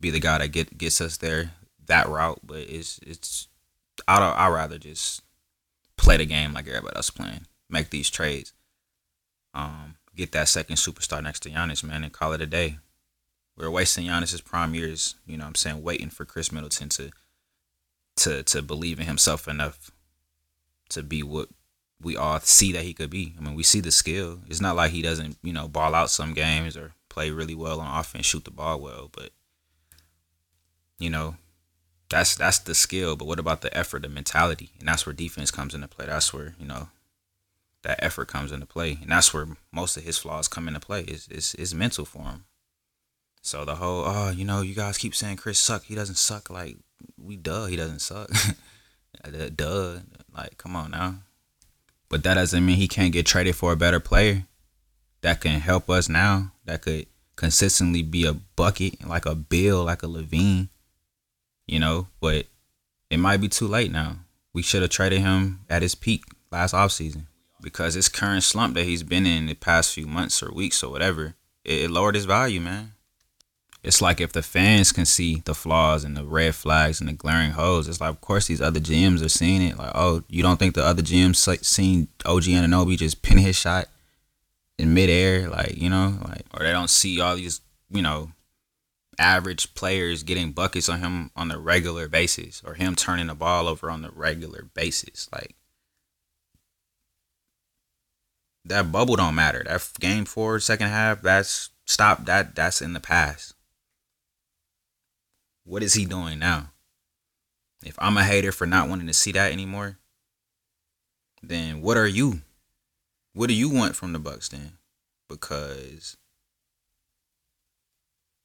be 0.00 0.10
the 0.10 0.18
guy 0.18 0.38
that 0.38 0.48
get 0.48 0.76
gets 0.76 1.00
us 1.00 1.18
there 1.18 1.52
that 1.86 2.08
route. 2.08 2.40
But 2.42 2.62
it's 2.62 2.98
it's 3.06 3.46
I 4.08 4.18
don't 4.18 4.36
I 4.36 4.48
rather 4.48 4.76
just 4.76 5.22
play 5.96 6.16
the 6.16 6.26
game 6.26 6.52
like 6.52 6.66
everybody 6.68 6.96
else 6.96 7.10
playing. 7.10 7.46
Make 7.68 7.90
these 7.90 8.10
trades. 8.10 8.52
Um, 9.54 9.96
get 10.16 10.32
that 10.32 10.48
second 10.48 10.76
superstar 10.76 11.22
next 11.22 11.40
to 11.40 11.50
Giannis, 11.50 11.84
man, 11.84 12.04
and 12.04 12.12
call 12.12 12.32
it 12.32 12.40
a 12.40 12.46
day. 12.46 12.78
We're 13.56 13.70
wasting 13.70 14.06
Giannis's 14.06 14.40
prime 14.40 14.74
years, 14.74 15.16
you 15.26 15.36
know 15.36 15.44
what 15.44 15.48
I'm 15.48 15.54
saying, 15.56 15.82
waiting 15.82 16.08
for 16.10 16.24
Khris 16.24 16.52
Middleton 16.52 16.88
to 16.90 17.10
to 18.16 18.42
to 18.42 18.62
believe 18.62 19.00
in 19.00 19.06
himself 19.06 19.48
enough 19.48 19.90
to 20.90 21.02
be 21.02 21.22
what 21.22 21.48
we 22.00 22.16
all 22.16 22.40
see 22.40 22.72
that 22.72 22.84
he 22.84 22.94
could 22.94 23.10
be. 23.10 23.34
I 23.38 23.42
mean, 23.42 23.54
we 23.54 23.62
see 23.62 23.80
the 23.80 23.90
skill. 23.90 24.40
It's 24.48 24.60
not 24.60 24.76
like 24.76 24.90
he 24.90 25.02
doesn't, 25.02 25.38
you 25.42 25.52
know, 25.52 25.68
ball 25.68 25.94
out 25.94 26.10
some 26.10 26.34
games 26.34 26.76
or 26.76 26.92
play 27.08 27.30
really 27.30 27.54
well 27.54 27.80
on 27.80 28.00
offense, 28.00 28.26
shoot 28.26 28.44
the 28.44 28.50
ball 28.50 28.80
well, 28.80 29.08
but 29.12 29.30
you 30.98 31.10
know, 31.10 31.36
that's 32.12 32.36
that's 32.36 32.58
the 32.58 32.74
skill. 32.74 33.16
But 33.16 33.26
what 33.26 33.38
about 33.38 33.62
the 33.62 33.76
effort, 33.76 34.02
the 34.02 34.08
mentality? 34.08 34.70
And 34.78 34.88
that's 34.88 35.06
where 35.06 35.12
defense 35.12 35.50
comes 35.50 35.74
into 35.74 35.88
play. 35.88 36.06
That's 36.06 36.32
where, 36.32 36.54
you 36.60 36.66
know, 36.66 36.88
that 37.82 38.02
effort 38.02 38.28
comes 38.28 38.52
into 38.52 38.66
play. 38.66 38.98
And 39.00 39.10
that's 39.10 39.32
where 39.32 39.48
most 39.72 39.96
of 39.96 40.04
his 40.04 40.18
flaws 40.18 40.46
come 40.46 40.68
into 40.68 40.80
play. 40.80 41.02
Is 41.02 41.26
is 41.28 41.54
is 41.56 41.74
mental 41.74 42.04
for 42.04 42.22
him. 42.22 42.44
So 43.40 43.64
the 43.64 43.76
whole, 43.76 44.04
oh, 44.06 44.30
you 44.30 44.44
know, 44.44 44.62
you 44.62 44.74
guys 44.74 44.98
keep 44.98 45.14
saying 45.14 45.38
Khris 45.38 45.58
suck. 45.58 45.84
He 45.84 45.94
doesn't 45.94 46.18
suck. 46.18 46.50
Like 46.50 46.76
we 47.18 47.36
duh, 47.36 47.66
he 47.66 47.76
doesn't 47.76 48.00
suck. 48.00 48.30
duh, 49.56 49.96
like 50.36 50.58
come 50.58 50.76
on 50.76 50.90
now. 50.92 51.16
But 52.08 52.22
that 52.24 52.34
doesn't 52.34 52.64
mean 52.64 52.76
he 52.76 52.88
can't 52.88 53.12
get 53.12 53.26
traded 53.26 53.56
for 53.56 53.72
a 53.72 53.76
better 53.76 54.00
player 54.00 54.44
that 55.22 55.40
can 55.40 55.60
help 55.60 55.88
us 55.88 56.08
now, 56.08 56.52
that 56.66 56.82
could 56.82 57.06
consistently 57.36 58.02
be 58.02 58.26
a 58.26 58.34
bucket, 58.34 59.06
like 59.08 59.24
a 59.24 59.34
Beal, 59.34 59.84
like 59.84 60.02
a 60.02 60.06
LaVine, 60.06 60.68
you 61.72 61.78
know, 61.78 62.06
but 62.20 62.44
it 63.08 63.16
might 63.16 63.38
be 63.38 63.48
too 63.48 63.66
late 63.66 63.90
now. 63.90 64.16
We 64.52 64.60
should 64.60 64.82
have 64.82 64.90
traded 64.90 65.22
him 65.22 65.60
at 65.70 65.80
his 65.80 65.94
peak 65.94 66.22
last 66.50 66.74
offseason 66.74 67.22
because 67.62 67.94
his 67.94 68.10
current 68.10 68.42
slump 68.42 68.74
that 68.74 68.84
he's 68.84 69.02
been 69.02 69.24
in 69.24 69.46
the 69.46 69.54
past 69.54 69.94
few 69.94 70.06
months 70.06 70.42
or 70.42 70.52
weeks 70.52 70.82
or 70.82 70.90
whatever, 70.90 71.34
it, 71.64 71.84
it 71.84 71.90
lowered 71.90 72.14
his 72.14 72.26
value, 72.26 72.60
man. 72.60 72.92
It's 73.82 74.02
like 74.02 74.20
if 74.20 74.34
the 74.34 74.42
fans 74.42 74.92
can 74.92 75.06
see 75.06 75.40
the 75.46 75.54
flaws 75.54 76.04
and 76.04 76.14
the 76.14 76.24
red 76.24 76.54
flags 76.54 77.00
and 77.00 77.08
the 77.08 77.14
glaring 77.14 77.52
holes, 77.52 77.88
it's 77.88 78.02
like, 78.02 78.10
of 78.10 78.20
course, 78.20 78.48
these 78.48 78.60
other 78.60 78.78
GMs 78.78 79.24
are 79.24 79.30
seeing 79.30 79.62
it. 79.62 79.78
Like, 79.78 79.92
oh, 79.94 80.24
you 80.28 80.42
don't 80.42 80.58
think 80.58 80.74
the 80.74 80.84
other 80.84 81.02
GMs 81.02 81.64
seen 81.64 82.08
OG 82.26 82.42
Anunoby 82.42 82.98
just 82.98 83.22
pin 83.22 83.38
his 83.38 83.56
shot 83.56 83.86
in 84.78 84.92
midair, 84.92 85.48
like 85.48 85.78
you 85.78 85.88
know, 85.88 86.18
like 86.28 86.44
or 86.52 86.66
they 86.66 86.72
don't 86.72 86.90
see 86.90 87.18
all 87.18 87.34
these 87.34 87.62
you 87.90 88.02
know 88.02 88.30
average 89.18 89.74
players 89.74 90.22
getting 90.22 90.52
buckets 90.52 90.88
on 90.88 91.00
him 91.00 91.30
on 91.36 91.48
the 91.48 91.58
regular 91.58 92.08
basis, 92.08 92.62
or 92.64 92.74
him 92.74 92.94
turning 92.94 93.26
the 93.26 93.34
ball 93.34 93.68
over 93.68 93.90
on 93.90 94.02
the 94.02 94.10
regular 94.10 94.68
basis. 94.74 95.28
Like 95.32 95.54
that 98.64 98.92
bubble 98.92 99.16
don't 99.16 99.34
matter. 99.34 99.62
That 99.64 99.88
game 100.00 100.24
four, 100.24 100.60
second 100.60 100.88
half, 100.88 101.22
that's 101.22 101.70
stop. 101.86 102.24
That 102.26 102.54
that's 102.54 102.80
in 102.80 102.92
the 102.92 103.00
past. 103.00 103.54
What 105.64 105.82
is 105.82 105.94
he 105.94 106.04
doing 106.04 106.38
now? 106.38 106.70
If 107.84 107.96
I'm 107.98 108.16
a 108.16 108.24
hater 108.24 108.52
for 108.52 108.66
not 108.66 108.88
wanting 108.88 109.06
to 109.08 109.12
see 109.12 109.32
that 109.32 109.52
anymore, 109.52 109.98
then 111.42 111.82
what 111.82 111.96
are 111.96 112.06
you? 112.06 112.42
What 113.32 113.48
do 113.48 113.54
you 113.54 113.68
want 113.68 113.96
from 113.96 114.12
the 114.12 114.18
Bucks 114.18 114.48
then? 114.48 114.74
Because 115.28 116.16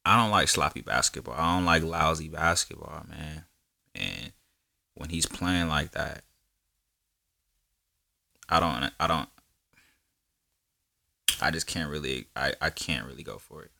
I 0.08 0.16
don't 0.16 0.30
like 0.30 0.48
sloppy 0.48 0.80
basketball. 0.80 1.34
I 1.36 1.54
don't 1.54 1.66
like 1.66 1.82
lousy 1.82 2.28
basketball, 2.28 3.04
man. 3.10 3.44
And 3.94 4.32
when 4.94 5.10
he's 5.10 5.26
playing 5.26 5.68
like 5.68 5.90
that, 5.90 6.22
I 8.48 8.58
don't 8.58 8.90
I 8.98 9.06
don't 9.06 9.28
I 11.42 11.50
just 11.50 11.66
can't 11.66 11.90
really 11.90 12.26
I, 12.34 12.54
I 12.58 12.70
can't 12.70 13.06
really 13.06 13.22
go 13.22 13.36
for 13.36 13.64
it. 13.64 13.70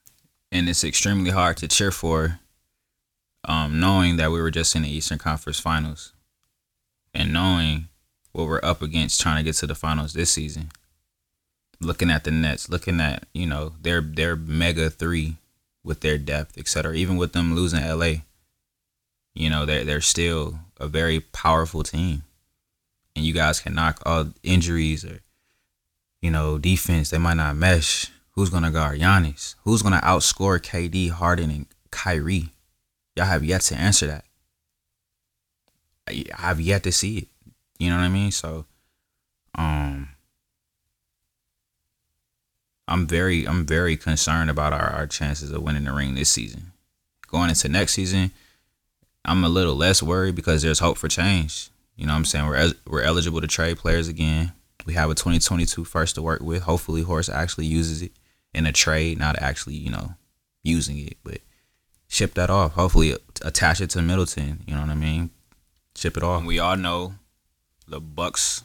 And 0.53 0.69
it's 0.69 0.85
extremely 0.85 1.31
hard 1.31 1.57
to 1.59 1.69
cheer 1.69 1.91
for 1.91 2.41
um 3.45 3.81
knowing 3.81 4.19
that 4.19 4.31
we 4.31 4.43
were 4.43 4.51
just 4.51 4.77
in 4.77 4.83
the 4.83 4.91
Eastern 4.91 5.17
Conference 5.17 5.59
Finals 5.59 6.13
and 7.15 7.33
knowing 7.33 7.89
what 8.33 8.49
we're 8.49 8.61
up 8.63 8.83
against 8.83 9.19
trying 9.19 9.39
to 9.39 9.43
get 9.43 9.55
to 9.57 9.67
the 9.67 9.75
finals 9.75 10.13
this 10.13 10.31
season 10.31 10.71
looking 11.81 12.11
at 12.11 12.25
the 12.25 12.31
Nets, 12.31 12.69
looking 12.69 13.01
at 13.01 13.25
you 13.33 13.47
know 13.47 13.73
their 13.81 14.03
their 14.03 14.37
mega 14.37 14.91
three 14.91 15.39
with 15.89 16.01
their 16.01 16.19
depth, 16.19 16.57
etc. 16.59 16.95
Even 16.95 17.17
with 17.17 17.33
them 17.33 17.57
losing 17.57 17.83
LA, 17.83 18.23
you 19.35 19.51
know 19.51 19.67
they're 19.67 19.85
they're 19.85 20.01
still 20.03 20.61
a 20.79 20.87
very 20.87 21.19
powerful 21.19 21.83
team. 21.83 22.23
and 23.17 23.25
you 23.25 23.33
guys 23.33 23.59
can 23.59 23.75
knock 23.75 24.01
all 24.07 24.27
injuries 24.45 25.05
or 25.05 25.21
you 26.23 26.31
know 26.31 26.59
defense, 26.59 27.11
they 27.11 27.19
might 27.19 27.35
not 27.39 27.57
mesh. 27.57 28.13
Who's 28.33 28.51
gonna 28.51 28.71
guard 28.71 29.01
Giannis? 29.01 29.57
Who's 29.65 29.83
gonna 29.83 30.01
outscore 30.05 30.61
KD, 30.61 31.11
Harden, 31.11 31.51
and 31.51 31.67
Kyrie? 31.91 32.51
Y'all 33.17 33.27
have 33.27 33.43
yet 33.43 33.63
to 33.63 33.75
answer 33.75 34.07
that. 34.07 34.25
I 36.07 36.25
have 36.35 36.61
yet 36.61 36.85
to 36.85 36.93
see 36.93 37.19
it. 37.19 37.29
You 37.79 37.91
know 37.91 37.97
what 37.97 38.05
I 38.05 38.09
mean? 38.09 38.31
So, 38.31 38.67
um, 39.57 40.11
I'm 42.89 43.07
very, 43.07 43.47
I'm 43.47 43.67
very 43.67 43.97
concerned 43.97 44.51
about 44.51 44.73
our, 44.73 44.91
our 44.91 45.07
chances 45.07 45.53
of 45.53 45.63
winning 45.63 45.85
the 45.85 45.93
ring 45.93 46.15
this 46.15 46.31
season. 46.31 46.73
Going 47.29 47.51
into 47.51 47.69
next 47.69 47.93
season, 47.93 48.31
I'm 49.25 49.45
a 49.45 49.49
little 49.49 49.75
less 49.75 50.03
worried 50.03 50.35
because 50.35 50.63
there's 50.63 50.79
hope 50.79 50.97
for 50.97 51.09
change. 51.09 51.69
You 51.97 52.07
know 52.07 52.13
what 52.13 52.19
I'm 52.19 52.25
saying? 52.25 52.47
We're 52.47 52.73
we're 52.87 53.03
eligible 53.03 53.41
to 53.41 53.47
trade 53.47 53.77
players 53.77 54.09
again. 54.09 54.53
We 54.87 54.95
have 54.95 55.11
a 55.11 55.15
2022 55.15 55.85
first 55.85 56.15
to 56.15 56.23
work 56.23 56.41
with. 56.41 56.63
Hopefully, 56.63 57.03
Horst 57.03 57.29
actually 57.29 57.67
uses 57.67 58.01
it 58.01 58.13
in 58.55 58.65
a 58.65 58.73
trade, 58.73 59.19
not 59.19 59.39
actually, 59.39 59.75
you 59.75 59.91
know, 59.91 60.15
using 60.63 60.99
it, 60.99 61.19
but 61.23 61.41
ship 62.09 62.35
that 62.35 62.49
off. 62.49 62.73
Hopefully, 62.73 63.15
attach 63.43 63.81
it 63.81 63.91
to 63.91 64.01
Middleton. 64.03 64.63
You 64.67 64.75
know 64.75 64.81
what 64.81 64.91
I 64.91 64.95
mean? 64.95 65.31
Ship 65.95 66.17
it 66.17 66.23
off. 66.23 66.45
We 66.45 66.59
all 66.59 66.77
know 66.77 67.15
the 67.87 68.01
Bucks. 68.01 68.63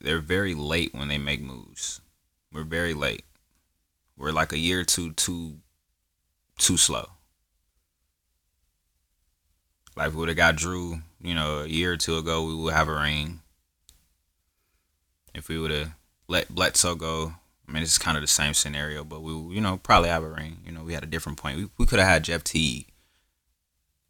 They're 0.00 0.20
very 0.20 0.54
late 0.54 0.92
when 0.92 1.08
they 1.08 1.18
make 1.18 1.40
moves. 1.40 2.00
We're 2.54 2.62
very 2.62 2.94
late. 2.94 3.24
We're 4.16 4.30
like 4.30 4.52
a 4.52 4.58
year 4.58 4.80
or 4.80 4.84
two 4.84 5.12
too 5.12 5.56
too 6.56 6.76
slow. 6.76 7.10
Like 9.96 10.12
we 10.12 10.18
would 10.18 10.28
have 10.28 10.36
got 10.36 10.56
Jrue, 10.56 11.02
you 11.20 11.34
know, 11.34 11.60
a 11.60 11.66
year 11.66 11.92
or 11.92 11.96
two 11.96 12.16
ago, 12.16 12.44
we 12.44 12.54
would 12.54 12.72
have 12.72 12.88
a 12.88 12.94
ring. 12.94 13.40
If 15.34 15.48
we 15.48 15.58
would 15.58 15.72
have 15.72 15.94
let 16.28 16.54
Bledsoe 16.54 16.94
go, 16.94 17.34
I 17.68 17.72
mean, 17.72 17.82
it's 17.82 17.98
kind 17.98 18.16
of 18.16 18.22
the 18.22 18.28
same 18.28 18.54
scenario, 18.54 19.02
but 19.02 19.22
we, 19.22 19.32
you 19.54 19.60
know, 19.60 19.78
probably 19.78 20.08
have 20.08 20.22
a 20.22 20.28
ring. 20.28 20.58
You 20.64 20.70
know, 20.70 20.84
we 20.84 20.94
had 20.94 21.02
a 21.02 21.08
different 21.08 21.38
point. 21.38 21.56
We, 21.56 21.68
we 21.76 21.86
could 21.86 21.98
have 21.98 22.08
had 22.08 22.24
Jeff 22.24 22.44
T 22.44 22.86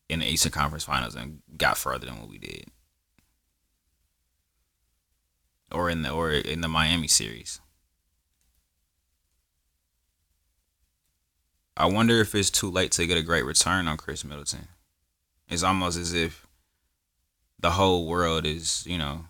in 0.09 0.21
the 0.21 0.27
Eastern 0.27 0.53
Conference 0.53 0.85
Finals 0.85 1.15
and 1.15 1.41
got 1.57 1.79
further 1.79 2.07
than 2.07 2.21
what 2.21 2.29
we 2.29 2.37
did, 2.37 2.67
or 5.73 5.89
in 5.89 6.03
the 6.03 6.11
or 6.11 6.31
in 6.31 6.61
the 6.61 6.69
Miami 6.69 7.09
series. 7.09 7.61
I 11.77 11.87
wonder 11.87 12.21
if 12.21 12.35
it's 12.35 12.51
too 12.51 12.71
late 12.71 12.93
to 12.93 13.07
get 13.07 13.19
a 13.19 13.23
great 13.23 13.45
return 13.45 13.89
on 13.89 13.97
Khris 13.97 14.25
Middleton. 14.25 14.69
It's 15.49 15.65
almost 15.65 15.99
as 15.99 16.15
if 16.15 16.47
the 17.59 17.73
whole 17.73 18.07
world 18.07 18.47
is, 18.47 18.87
you 18.87 18.99
know, 18.99 19.25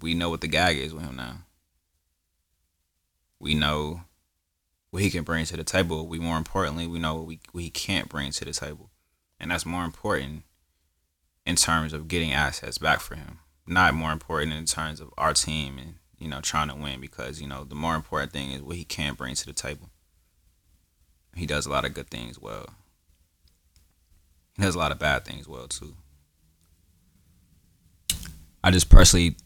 we 0.00 0.14
know 0.14 0.30
what 0.30 0.40
the 0.40 0.48
gag 0.48 0.78
is 0.78 0.94
with 0.94 1.02
him 1.02 1.16
now. 1.16 1.38
We 3.40 3.54
know 3.54 4.02
what 4.90 5.02
he 5.02 5.10
can 5.10 5.24
bring 5.24 5.46
to 5.46 5.56
the 5.56 5.64
table. 5.64 6.06
We 6.06 6.18
more 6.18 6.36
importantly, 6.36 6.86
we 6.86 6.98
know 6.98 7.16
what, 7.16 7.26
we, 7.26 7.40
what 7.52 7.64
he 7.64 7.70
can't 7.70 8.08
bring 8.08 8.30
to 8.32 8.44
the 8.44 8.52
table. 8.52 8.90
And 9.38 9.50
that's 9.50 9.66
more 9.66 9.84
important 9.84 10.44
in 11.44 11.56
terms 11.56 11.92
of 11.92 12.08
getting 12.08 12.32
assets 12.32 12.78
back 12.78 13.00
for 13.00 13.14
him. 13.14 13.38
Not 13.66 13.94
more 13.94 14.12
important 14.12 14.52
in 14.52 14.64
terms 14.66 15.00
of 15.00 15.10
our 15.16 15.32
team 15.32 15.78
and, 15.78 15.94
you 16.18 16.28
know, 16.28 16.40
trying 16.40 16.68
to 16.68 16.74
win 16.74 17.00
because, 17.00 17.40
you 17.40 17.48
know, 17.48 17.64
the 17.64 17.74
more 17.74 17.94
important 17.94 18.32
thing 18.32 18.52
is 18.52 18.62
what 18.62 18.76
he 18.76 18.84
can 18.84 19.14
bring 19.14 19.34
to 19.34 19.46
the 19.46 19.52
table. 19.52 19.90
He 21.34 21.46
does 21.46 21.66
a 21.66 21.70
lot 21.70 21.84
of 21.84 21.94
good 21.94 22.10
things 22.10 22.38
well. 22.38 22.66
He 24.56 24.62
does 24.62 24.74
a 24.74 24.78
lot 24.78 24.92
of 24.92 24.98
bad 24.98 25.24
things 25.24 25.48
well 25.48 25.68
too. 25.68 25.94
I 28.62 28.70
just 28.70 28.90
personally 28.90 29.36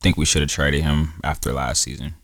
think 0.00 0.16
we 0.16 0.24
should 0.24 0.42
have 0.42 0.50
traded 0.50 0.82
him 0.82 1.14
after 1.22 1.52
last 1.52 1.82
season. 1.82 2.14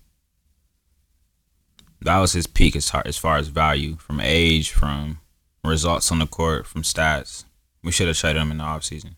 That 2.00 2.18
was 2.18 2.32
his 2.32 2.48
peak 2.48 2.74
as 2.74 2.90
far, 2.90 3.02
as 3.06 3.16
far 3.16 3.36
as 3.36 3.48
value, 3.48 3.96
from 3.96 4.20
age, 4.20 4.72
from 4.72 5.20
results 5.64 6.10
on 6.10 6.18
the 6.18 6.26
court, 6.26 6.66
from 6.66 6.82
stats. 6.82 7.44
We 7.84 7.92
should 7.92 8.08
have 8.08 8.16
traded 8.16 8.42
him 8.42 8.50
in 8.50 8.58
the 8.58 8.64
offseason. 8.64 9.14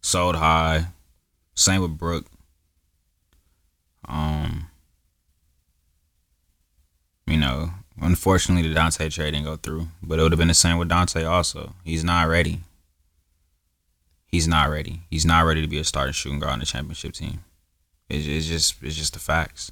Sold 0.00 0.36
high. 0.36 0.88
Same 1.54 1.82
with 1.82 1.98
Brook. 1.98 2.26
Um, 4.06 4.68
you 7.26 7.38
know, 7.38 7.70
Unfortunately, 8.00 8.68
the 8.68 8.74
Donte 8.74 9.10
trade 9.12 9.30
didn't 9.30 9.44
go 9.44 9.56
through, 9.56 9.88
but 10.02 10.18
it 10.18 10.22
would 10.22 10.32
have 10.32 10.38
been 10.38 10.48
the 10.48 10.54
same 10.54 10.78
with 10.78 10.88
Donte 10.88 11.28
also. 11.28 11.74
He's 11.84 12.02
not 12.02 12.28
ready. 12.28 12.60
He's 14.26 14.48
not 14.48 14.68
ready. 14.68 15.02
He's 15.10 15.24
not 15.24 15.44
ready 15.44 15.62
to 15.62 15.68
be 15.68 15.78
a 15.78 15.84
starting 15.84 16.12
shooting 16.12 16.40
guard 16.40 16.54
on 16.54 16.58
the 16.58 16.66
championship 16.66 17.12
team. 17.12 17.44
It's, 18.08 18.26
it's 18.26 18.46
just 18.46 18.82
it's 18.82 18.96
just 18.96 19.12
the 19.12 19.20
facts. 19.20 19.70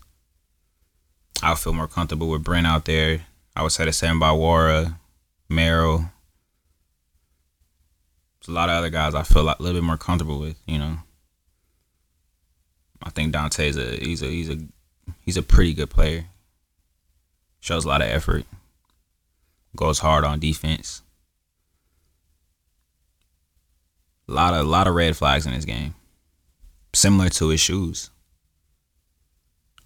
I'll 1.43 1.57
feel 1.57 1.73
more 1.73 1.89
comfortable 1.89 2.31
with 2.31 2.45
Bryn 2.45 2.65
out 2.65 2.85
there. 2.85 3.23
I 3.57 3.63
would 3.63 3.73
say 3.73 3.85
the 3.85 3.93
same 3.93 4.19
about 4.19 4.39
Nwora, 4.39 4.99
Merrill. 5.49 6.11
There's 8.39 8.49
a 8.49 8.53
lot 8.53 8.69
of 8.69 8.77
other 8.77 8.91
guys 8.91 9.15
I 9.17 9.25
feel 9.25 9.49
a 9.49 9.57
little 9.59 9.81
bit 9.81 9.85
more 9.85 9.97
comfortable 9.97 10.39
with. 10.39 10.57
You 10.65 10.79
know, 10.79 10.99
I 13.03 13.11
think 13.11 13.35
Donte's 13.35 13.77
a 13.77 13.97
he's 13.97 14.23
a 14.23 14.27
he's 14.27 14.49
a 14.49 14.59
he's 15.23 15.37
a 15.37 15.43
pretty 15.43 15.75
good 15.75 15.91
player 15.91 16.27
shows 17.63 17.85
a 17.85 17.89
lot 17.89 18.03
of 18.03 18.09
effort, 18.09 18.45
goes 19.77 20.01
hard 20.01 20.25
on 20.25 20.41
defense. 20.41 21.01
A 24.29 24.33
lot 24.33 24.53
of 24.53 24.67
a 24.67 24.69
lot 24.69 24.87
of 24.87 24.95
red 24.95 25.17
flags 25.17 25.47
in 25.47 25.53
his 25.53 25.65
game, 25.65 25.95
similar 26.93 27.29
to 27.31 27.49
his 27.49 27.61
shoes. 27.61 28.11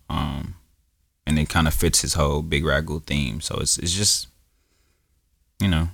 Um, 0.09 0.55
and 1.27 1.39
it 1.39 1.49
kind 1.49 1.69
of 1.69 1.75
fits 1.75 2.01
his 2.01 2.15
whole 2.15 2.43
big 2.43 2.65
ragu 2.65 3.05
theme. 3.05 3.41
So 3.41 3.59
it's 3.61 3.79
it's 3.79 3.93
just, 3.93 4.29
you 5.61 5.69
know, 5.69 5.89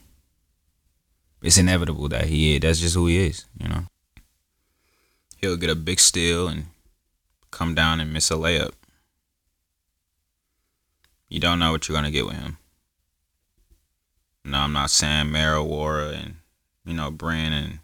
it's 1.43 1.59
inevitable 1.59 2.09
that 2.09 2.27
he 2.27 2.55
is. 2.55 2.61
That's 2.61 2.79
just 2.79 2.95
who 2.95 3.09
he 3.09 3.27
is. 3.27 3.45
You 3.59 3.69
know, 3.69 3.85
he'll 5.39 5.57
get 5.57 5.71
a 5.71 5.75
big 5.75 5.99
steal 5.99 6.47
and 6.47 6.67
come 7.51 7.75
down 7.75 8.01
and 8.01 8.13
miss 8.13 8.31
a 8.31 8.35
layup 8.35 8.73
you 11.33 11.41
don't 11.41 11.59
know 11.59 11.73
what 11.73 11.89
you're 11.89 11.97
gonna 11.97 12.11
get 12.11 12.27
with 12.27 12.37
him. 12.37 12.59
No, 14.45 14.59
I'm 14.59 14.75
not 14.75 14.91
saying 14.91 15.29
Nwora, 15.29 16.13
and 16.13 16.35
you 16.85 16.93
know 16.93 17.11
Bryn 17.11 17.55
and 17.55 17.79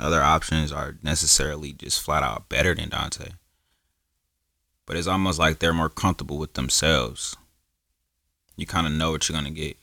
other 0.00 0.22
options 0.22 0.72
are 0.72 0.96
necessarily 1.02 1.74
just 1.74 2.00
flat 2.00 2.22
out 2.22 2.48
better 2.48 2.74
than 2.74 2.88
Donte. 2.88 3.32
But 4.86 4.96
it's 4.96 5.06
almost 5.06 5.38
like 5.38 5.58
they're 5.58 5.74
more 5.74 5.90
comfortable 5.90 6.38
with 6.38 6.54
themselves. 6.54 7.36
You 8.56 8.64
kind 8.64 8.86
of 8.86 8.94
know 8.94 9.10
what 9.10 9.28
you're 9.28 9.36
gonna 9.36 9.50
get. 9.50 9.76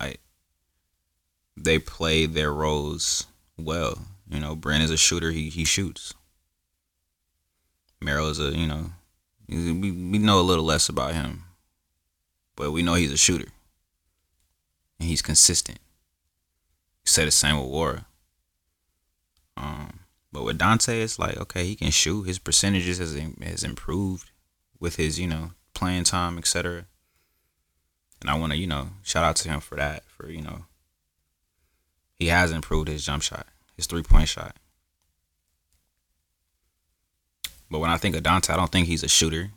Like 0.00 0.20
they 1.58 1.78
play 1.78 2.24
their 2.24 2.54
roles 2.54 3.26
well. 3.58 3.98
You 4.30 4.40
know, 4.40 4.56
Bryn 4.56 4.80
is 4.80 4.90
a 4.90 4.96
shooter. 4.96 5.30
He 5.30 5.50
he 5.50 5.66
shoots. 5.66 6.14
Merrill 8.00 8.30
is 8.30 8.40
a 8.40 8.56
you 8.56 8.66
know, 8.66 8.92
we 9.46 9.72
we 9.72 10.18
know 10.18 10.40
a 10.40 10.48
little 10.48 10.64
less 10.64 10.88
about 10.88 11.12
him 11.12 11.42
but 12.56 12.72
we 12.72 12.82
know 12.82 12.94
he's 12.94 13.12
a 13.12 13.16
shooter. 13.16 13.48
And 14.98 15.08
he's 15.08 15.22
consistent. 15.22 15.78
You 17.04 17.10
say 17.10 17.24
the 17.24 17.30
same 17.30 17.58
with 17.58 17.68
Nwora. 17.70 18.06
Um, 19.56 20.00
but 20.32 20.44
with 20.44 20.58
Donte, 20.58 20.88
it's 20.88 21.18
like, 21.18 21.36
okay, 21.36 21.64
he 21.64 21.76
can 21.76 21.90
shoot. 21.90 22.24
His 22.24 22.38
percentages 22.38 22.98
has, 22.98 23.14
has 23.42 23.62
improved 23.62 24.30
with 24.80 24.96
his, 24.96 25.18
you 25.18 25.26
know, 25.26 25.52
playing 25.74 26.04
time, 26.04 26.38
etc. 26.38 26.86
And 28.20 28.30
I 28.30 28.34
want 28.34 28.52
to, 28.52 28.58
you 28.58 28.66
know, 28.66 28.88
shout 29.02 29.24
out 29.24 29.36
to 29.36 29.48
him 29.48 29.60
for 29.60 29.76
that. 29.76 30.04
For, 30.08 30.30
you 30.30 30.42
know, 30.42 30.64
he 32.14 32.28
has 32.28 32.50
improved 32.50 32.88
his 32.88 33.04
jump 33.04 33.22
shot, 33.22 33.46
his 33.76 33.86
three 33.86 34.02
point 34.02 34.28
shot. 34.28 34.56
But 37.70 37.80
when 37.80 37.90
I 37.90 37.96
think 37.96 38.16
of 38.16 38.22
Donte, 38.22 38.50
I 38.50 38.56
don't 38.56 38.70
think 38.70 38.86
he's 38.86 39.02
a 39.02 39.08
shooter. 39.08 39.50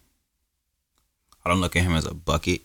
I 1.46 1.50
don't 1.50 1.62
look 1.62 1.76
at 1.76 1.84
him 1.84 1.94
as 1.94 2.06
a 2.06 2.14
bucket. 2.14 2.62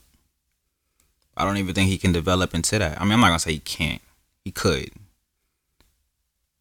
I 1.36 1.44
don't 1.44 1.56
even 1.56 1.74
think 1.74 1.90
he 1.90 1.98
can 1.98 2.12
develop 2.12 2.54
into 2.54 2.78
that. 2.78 3.00
I 3.00 3.04
mean, 3.04 3.12
I'm 3.12 3.20
not 3.20 3.28
gonna 3.28 3.38
say 3.38 3.52
he 3.52 3.58
can't. 3.58 4.02
He 4.44 4.50
could, 4.50 4.90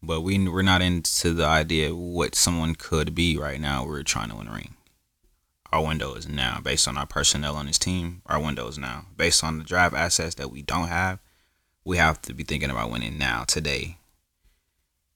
but 0.02 0.22
we 0.22 0.48
we're 0.48 0.62
not 0.62 0.82
into 0.82 1.32
the 1.34 1.44
idea 1.44 1.90
of 1.90 1.98
what 1.98 2.34
someone 2.34 2.74
could 2.74 3.14
be 3.14 3.36
right 3.36 3.60
now. 3.60 3.84
We're 3.84 4.02
trying 4.02 4.30
to 4.30 4.36
win 4.36 4.48
a 4.48 4.52
ring. 4.52 4.74
Our 5.70 5.84
window 5.84 6.14
is 6.14 6.28
now, 6.28 6.60
based 6.62 6.86
on 6.86 6.96
our 6.96 7.06
personnel 7.06 7.56
on 7.56 7.66
his 7.66 7.78
team. 7.78 8.22
Our 8.26 8.40
window 8.40 8.68
is 8.68 8.78
now, 8.78 9.06
based 9.16 9.42
on 9.42 9.58
the 9.58 9.64
draft 9.64 9.94
assets 9.94 10.36
that 10.36 10.50
we 10.50 10.62
don't 10.62 10.88
have. 10.88 11.18
We 11.84 11.96
have 11.98 12.22
to 12.22 12.32
be 12.32 12.44
thinking 12.44 12.70
about 12.70 12.90
winning 12.90 13.18
now, 13.18 13.44
today. 13.44 13.98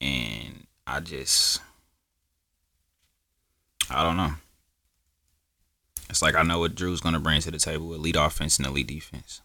And 0.01 0.67
I 0.85 0.99
just, 0.99 1.61
I 3.89 4.03
don't 4.03 4.17
know. 4.17 4.33
It's 6.09 6.21
like 6.21 6.35
I 6.35 6.43
know 6.43 6.59
what 6.59 6.75
Jrue's 6.75 7.01
gonna 7.01 7.19
bring 7.19 7.41
to 7.41 7.51
the 7.51 7.57
table: 7.57 7.93
elite 7.93 8.17
offense 8.17 8.57
and 8.57 8.67
elite 8.67 8.87
defense. 8.87 9.41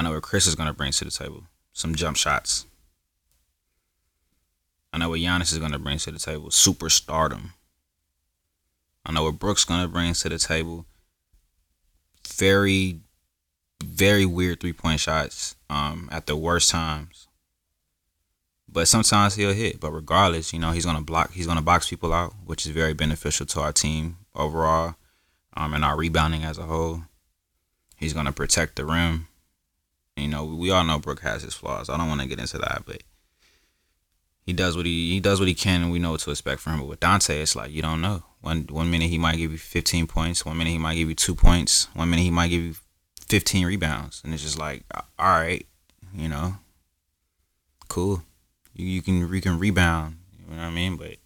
I 0.00 0.02
know 0.02 0.12
what 0.12 0.22
Khris 0.22 0.46
is 0.46 0.54
going 0.54 0.66
to 0.66 0.72
bring 0.72 0.92
to 0.92 1.04
the 1.04 1.10
table 1.10 1.42
some 1.74 1.94
jump 1.94 2.16
shots. 2.16 2.64
I 4.94 4.96
know 4.96 5.10
what 5.10 5.20
Giannis 5.20 5.52
is 5.52 5.58
going 5.58 5.72
to 5.72 5.78
bring 5.78 5.98
to 5.98 6.10
the 6.10 6.18
table 6.18 6.48
superstardom. 6.48 7.50
I 9.04 9.12
know 9.12 9.24
what 9.24 9.38
Brooks 9.38 9.66
going 9.66 9.82
to 9.82 9.88
bring 9.88 10.14
to 10.14 10.28
the 10.30 10.38
table 10.38 10.86
very, 12.26 13.00
very 13.84 14.24
weird 14.24 14.60
three 14.60 14.72
point 14.72 15.00
shots 15.00 15.54
um, 15.68 16.08
at 16.10 16.24
the 16.24 16.34
worst 16.34 16.70
times. 16.70 17.28
But 18.66 18.88
sometimes 18.88 19.34
he'll 19.34 19.52
hit. 19.52 19.80
But 19.80 19.90
regardless, 19.90 20.54
you 20.54 20.60
know, 20.60 20.70
he's 20.70 20.86
gonna 20.86 21.02
block 21.02 21.32
he's 21.32 21.46
gonna 21.46 21.60
box 21.60 21.90
people 21.90 22.14
out, 22.14 22.32
which 22.46 22.64
is 22.64 22.72
very 22.72 22.94
beneficial 22.94 23.44
to 23.44 23.60
our 23.60 23.72
team 23.74 24.16
overall, 24.34 24.94
um, 25.58 25.74
and 25.74 25.84
our 25.84 25.98
rebounding 25.98 26.42
as 26.42 26.56
a 26.56 26.62
whole. 26.62 27.02
He's 27.98 28.14
gonna 28.14 28.32
protect 28.32 28.76
the 28.76 28.86
rim. 28.86 29.26
You 30.20 30.28
know, 30.28 30.44
we 30.44 30.70
all 30.70 30.84
know 30.84 30.98
Brook 30.98 31.20
has 31.20 31.42
his 31.42 31.54
flaws. 31.54 31.88
I 31.88 31.96
don't 31.96 32.08
want 32.08 32.20
to 32.20 32.26
get 32.26 32.38
into 32.38 32.58
that, 32.58 32.82
but 32.86 33.02
he 34.42 34.52
does 34.52 34.76
what 34.76 34.86
he 34.86 35.12
he 35.12 35.20
does 35.20 35.38
what 35.38 35.48
he 35.48 35.54
can, 35.54 35.82
and 35.82 35.92
we 35.92 35.98
know 35.98 36.12
what 36.12 36.20
to 36.20 36.30
expect 36.30 36.60
from 36.60 36.74
him. 36.74 36.80
But 36.80 36.88
with 36.88 37.00
Donte, 37.00 37.30
it's 37.30 37.56
like 37.56 37.70
you 37.70 37.82
don't 37.82 38.00
know. 38.00 38.24
One 38.40 38.66
one 38.70 38.90
minute 38.90 39.10
he 39.10 39.18
might 39.18 39.36
give 39.36 39.52
you 39.52 39.58
15 39.58 40.06
points, 40.06 40.44
one 40.44 40.58
minute 40.58 40.70
he 40.70 40.78
might 40.78 40.96
give 40.96 41.08
you 41.08 41.14
two 41.14 41.34
points, 41.34 41.88
one 41.94 42.10
minute 42.10 42.22
he 42.22 42.30
might 42.30 42.48
give 42.48 42.62
you 42.62 42.74
15 43.28 43.66
rebounds, 43.66 44.22
and 44.24 44.34
it's 44.34 44.42
just 44.42 44.58
like, 44.58 44.84
all 44.94 45.04
right, 45.18 45.66
you 46.14 46.28
know, 46.28 46.56
cool. 47.88 48.22
You 48.74 48.86
you 48.86 49.02
can 49.02 49.32
you 49.32 49.40
can 49.40 49.58
rebound, 49.58 50.16
you 50.48 50.56
know 50.56 50.62
what 50.62 50.68
I 50.68 50.74
mean? 50.74 50.96
But 50.96 51.16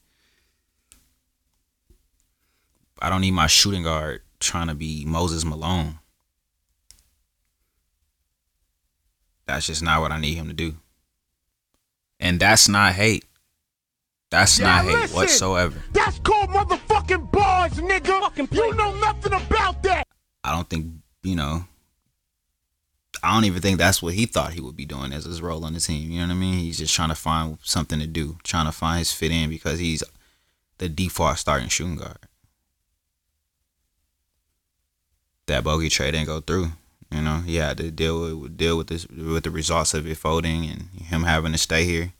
I 3.01 3.09
don't 3.11 3.21
need 3.21 3.33
my 3.33 3.47
shooting 3.47 3.85
guard 3.85 4.23
trying 4.41 4.69
to 4.69 4.75
be 4.75 5.05
Moses 5.07 5.45
Malone. 5.45 5.99
That's 9.47 9.67
just 9.67 9.83
not 9.83 10.01
what 10.01 10.13
I 10.13 10.21
need 10.21 10.35
him 10.35 10.49
to 10.49 10.55
do. 10.55 10.75
And 12.21 12.41
that's 12.41 12.69
not 12.69 12.93
hate. 12.95 13.25
That's 14.31 14.59
Yeah, 14.59 14.67
not 14.67 14.85
hate 14.85 14.93
listen. 14.95 15.17
whatsoever. 15.17 15.83
That's 15.93 16.19
called 16.21 16.51
motherfucking 16.51 17.31
bars, 17.31 17.73
nigga. 17.75 18.53
You 18.53 18.75
know 18.75 18.95
nothing 18.97 19.33
about 19.33 19.83
that. 19.83 20.07
I 20.43 20.53
don't 20.53 20.69
think, 20.69 20.87
you 21.23 21.37
know, 21.37 21.65
I 23.23 23.35
don't 23.35 23.45
even 23.45 23.63
think 23.63 23.79
that's 23.79 24.03
what 24.03 24.15
he 24.15 24.27
thought 24.27 24.53
he 24.55 24.61
would 24.61 24.77
be 24.77 24.85
doing 24.87 25.13
as 25.13 25.25
his 25.25 25.41
role 25.41 25.65
on 25.65 25.73
the 25.75 25.81
team. 25.81 26.11
You 26.11 26.21
know 26.21 26.27
what 26.29 26.33
I 26.35 26.39
mean? 26.39 26.59
He's 26.59 26.79
just 26.79 26.95
trying 26.95 27.09
to 27.11 27.15
find 27.15 27.59
something 27.63 27.99
to 28.01 28.07
do, 28.07 28.39
trying 28.43 28.67
to 28.67 28.73
find 28.73 28.99
his 28.99 29.13
fit 29.13 29.31
in 29.31 29.49
because 29.51 29.79
he's 29.79 30.03
the 30.79 30.89
default 30.89 31.39
starting 31.39 31.69
shooting 31.69 31.97
guard. 31.97 32.19
That 35.47 35.65
Bogi 35.65 35.91
trade 35.91 36.13
didn't 36.13 36.27
go 36.27 36.41
through. 36.41 36.73
You 37.15 37.23
know, 37.23 37.39
he 37.39 37.57
had 37.57 37.77
to 37.77 37.93
deal 37.93 38.37
with 38.37 38.57
deal 38.57 38.77
with 38.77 38.89
this 38.89 39.07
with 39.07 39.45
the 39.45 39.51
results 39.51 39.95
of 39.95 40.05
it 40.05 40.17
folding 40.17 40.69
and 40.69 40.89
him 41.01 41.23
having 41.23 41.53
to 41.53 41.59
stay 41.59 41.85
here. 41.85 42.13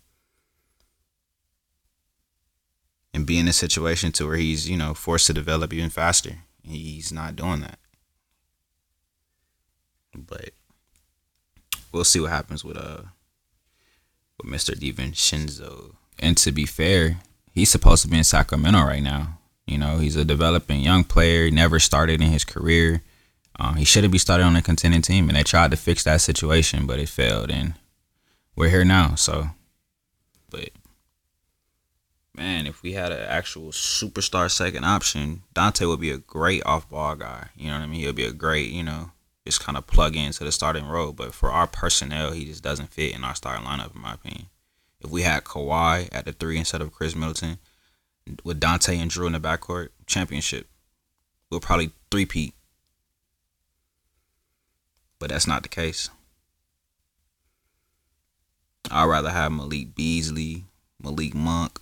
And 3.13 3.27
be 3.27 3.39
in 3.39 3.49
a 3.49 3.53
situation 3.53 4.13
to 4.13 4.27
where 4.27 4.37
he's, 4.37 4.69
you 4.69 4.77
know, 4.77 4.95
forced 4.95 5.27
to 5.27 5.33
develop 5.33 5.73
even 5.73 5.91
faster. 5.91 6.39
He's 6.63 7.13
not 7.13 7.35
doing 7.35 7.61
that. 7.61 7.79
But 10.15 10.51
we'll 11.91 12.05
see 12.05 12.21
what 12.21 12.31
happens 12.31 12.65
with 12.65 12.77
uh 12.77 13.03
with 14.41 14.53
Mr. 14.53 14.79
DiVincenzo. 14.79 15.97
And 16.21 16.37
to 16.37 16.53
be 16.53 16.67
fair, 16.67 17.19
he's 17.53 17.71
supposed 17.71 18.03
to 18.03 18.09
be 18.09 18.19
in 18.19 18.25
Sacramento 18.25 18.83
right 18.83 19.03
now. 19.03 19.39
You 19.67 19.79
know, 19.79 19.99
he's 19.99 20.15
a 20.15 20.25
developing 20.25 20.83
young 20.83 21.03
player, 21.03 21.51
never 21.51 21.81
started 21.81 22.21
in 22.21 22.31
his 22.31 22.45
career. 22.45 23.03
Um, 23.59 23.77
he 23.77 23.85
shouldn't 23.85 24.13
be 24.13 24.19
started 24.19 24.45
on 24.45 24.57
a 24.57 24.63
contending 24.63 25.03
team, 25.03 25.29
and 25.29 25.37
they 25.37 25.45
tried 25.45 25.71
to 25.71 25.77
fix 25.77 26.03
that 26.05 26.21
situation, 26.21 26.87
but 26.87 26.99
it 26.99 27.09
failed, 27.09 27.51
and 27.51 27.75
we're 28.57 28.69
here 28.69 28.85
now. 28.85 29.15
So, 29.15 29.51
but 30.51 30.71
man, 32.35 32.67
if 32.67 32.83
we 32.83 32.95
had 32.95 33.13
an 33.13 33.21
actual 33.21 33.71
superstar 33.71 34.51
second 34.51 34.85
option, 34.85 35.43
Donte 35.55 35.87
would 35.87 36.01
be 36.01 36.11
a 36.11 36.19
great 36.19 36.67
off-ball 36.67 37.15
guy. 37.15 37.51
You 37.57 37.69
know 37.69 37.79
what 37.79 37.85
I 37.85 37.87
mean? 37.87 38.01
He'll 38.01 38.13
be 38.13 38.25
a 38.25 38.33
great, 38.33 38.71
you 38.71 38.83
know, 38.83 39.13
just 39.47 39.61
kind 39.61 39.79
of 39.79 39.87
plug 39.87 40.17
into 40.17 40.43
the 40.43 40.51
starting 40.51 40.87
role. 40.87 41.13
But 41.13 41.33
for 41.33 41.51
our 41.51 41.69
personnel, 41.69 42.33
he 42.33 42.45
just 42.47 42.65
doesn't 42.65 42.91
fit 42.91 43.15
in 43.15 43.23
our 43.23 43.37
starting 43.37 43.65
lineup, 43.65 43.95
in 43.95 44.01
my 44.01 44.15
opinion. 44.15 44.47
If 45.01 45.11
we 45.11 45.23
had 45.23 45.45
Kawhi 45.45 46.09
at 46.11 46.25
the 46.25 46.33
three 46.33 46.59
instead 46.59 46.81
of 46.81 46.93
Khris 46.93 47.15
Middleton, 47.15 47.59
with 48.43 48.59
Dante 48.59 48.99
and 48.99 49.11
Jrue 49.11 49.27
in 49.27 49.33
the 49.33 49.39
backcourt, 49.39 49.91
championship, 50.07 50.67
we'll 51.51 51.61
probably 51.61 51.93
three-peat. 52.11 52.55
But 55.25 55.31
that's 55.31 55.47
not 55.47 55.63
the 55.63 55.71
case. 55.71 56.11
I'd 58.91 59.07
rather 59.07 59.31
have 59.31 59.53
Malik 59.53 59.95
Beasley, 59.95 60.65
Malik 61.03 61.35
Monk. 61.35 61.81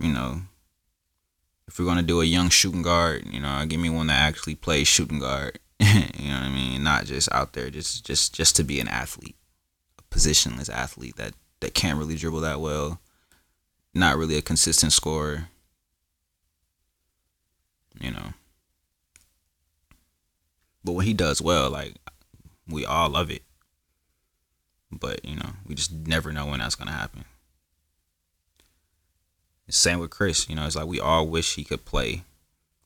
You 0.00 0.12
know, 0.12 0.42
if 1.68 1.78
we're 1.78 1.84
gonna 1.84 2.02
do 2.02 2.20
a 2.20 2.24
young 2.24 2.48
shooting 2.48 2.82
guard, 2.82 3.24
you 3.30 3.38
know, 3.38 3.64
give 3.66 3.78
me 3.78 3.88
one 3.88 4.08
that 4.08 4.18
actually 4.18 4.56
plays 4.56 4.88
shooting 4.88 5.20
guard. 5.20 5.60
you 5.78 5.86
know 6.28 6.34
what 6.34 6.42
I 6.42 6.48
mean? 6.48 6.82
Not 6.82 7.04
just 7.04 7.30
out 7.30 7.52
there 7.52 7.70
just 7.70 8.04
just 8.04 8.34
just 8.34 8.56
to 8.56 8.64
be 8.64 8.80
an 8.80 8.88
athlete, 8.88 9.36
a 9.96 10.02
positionless 10.12 10.68
athlete 10.68 11.14
that 11.18 11.34
that 11.60 11.72
can't 11.72 12.00
really 12.00 12.16
dribble 12.16 12.40
that 12.40 12.60
well, 12.60 13.00
not 13.94 14.16
really 14.16 14.36
a 14.36 14.42
consistent 14.42 14.92
scorer. 14.92 15.50
You 18.00 18.10
know. 18.10 18.32
But 20.84 20.92
when 20.92 21.06
he 21.06 21.14
does 21.14 21.42
well, 21.42 21.70
like 21.70 21.96
we 22.68 22.84
all 22.84 23.10
love 23.10 23.30
it. 23.30 23.42
But, 24.92 25.24
you 25.24 25.36
know, 25.36 25.50
we 25.66 25.74
just 25.74 25.92
never 25.92 26.32
know 26.32 26.46
when 26.46 26.60
that's 26.60 26.74
gonna 26.74 26.92
happen. 26.92 27.24
Same 29.68 30.00
with 30.00 30.10
Khris, 30.10 30.48
you 30.48 30.56
know, 30.56 30.66
it's 30.66 30.74
like 30.74 30.86
we 30.86 30.98
all 30.98 31.28
wish 31.28 31.54
he 31.54 31.62
could 31.62 31.84
play 31.84 32.24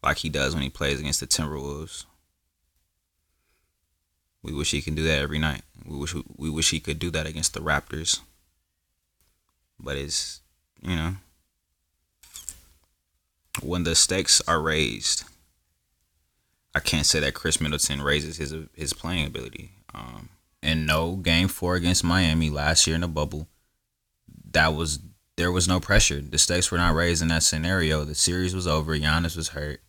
like 0.03 0.19
he 0.19 0.29
does 0.29 0.55
when 0.55 0.63
he 0.63 0.69
plays 0.69 1.01
against 1.01 1.21
the 1.21 1.27
Timberwolves. 1.27 2.05
We 4.43 4.53
wish 4.53 4.73
he 4.73 4.83
can 4.83 4.95
do 4.95 5.05
that 5.05 5.21
every 5.21 5.39
night. 5.39 5.63
We 5.87 5.97
wish 5.97 6.15
we 6.37 6.51
wish 6.51 6.71
he 6.71 6.81
could 6.81 6.99
do 6.99 7.11
that 7.13 7.27
against 7.27 7.55
the 7.55 7.61
Raptors. 7.61 8.21
But 9.81 9.97
it's 9.97 10.41
you 10.83 10.95
know 10.95 11.17
when 13.63 13.85
the 13.85 13.95
stakes 13.95 14.43
are 14.47 14.61
raised, 14.61 15.25
I 16.75 16.81
can't 16.81 17.07
say 17.07 17.21
that 17.21 17.35
Khris 17.35 17.61
Middleton 17.61 18.03
raises 18.03 18.37
his 18.37 18.55
his 18.75 18.93
playing 18.93 19.27
ability. 19.27 19.71
Um, 19.95 20.31
and 20.63 20.87
no, 20.87 21.17
game 21.17 21.49
four 21.49 21.77
against 21.77 22.03
Miami 22.03 22.51
last 22.51 22.87
year 22.87 22.95
in 22.95 23.03
the 23.03 23.09
bubble, 23.09 23.47
that 24.53 24.75
was 24.75 24.99
there 25.37 25.53
was 25.53 25.69
no 25.69 25.81
pressure. 25.81 26.21
The 26.21 26.39
stakes 26.39 26.71
were 26.71 26.79
not 26.79 26.95
raised 26.95 27.23
in 27.23 27.29
that 27.29 27.43
scenario. 27.43 28.05
The 28.05 28.15
series 28.15 28.55
was 28.55 28.67
over. 28.67 28.97
Giannis 28.97 29.37
was 29.37 29.49
hurt. 29.49 29.81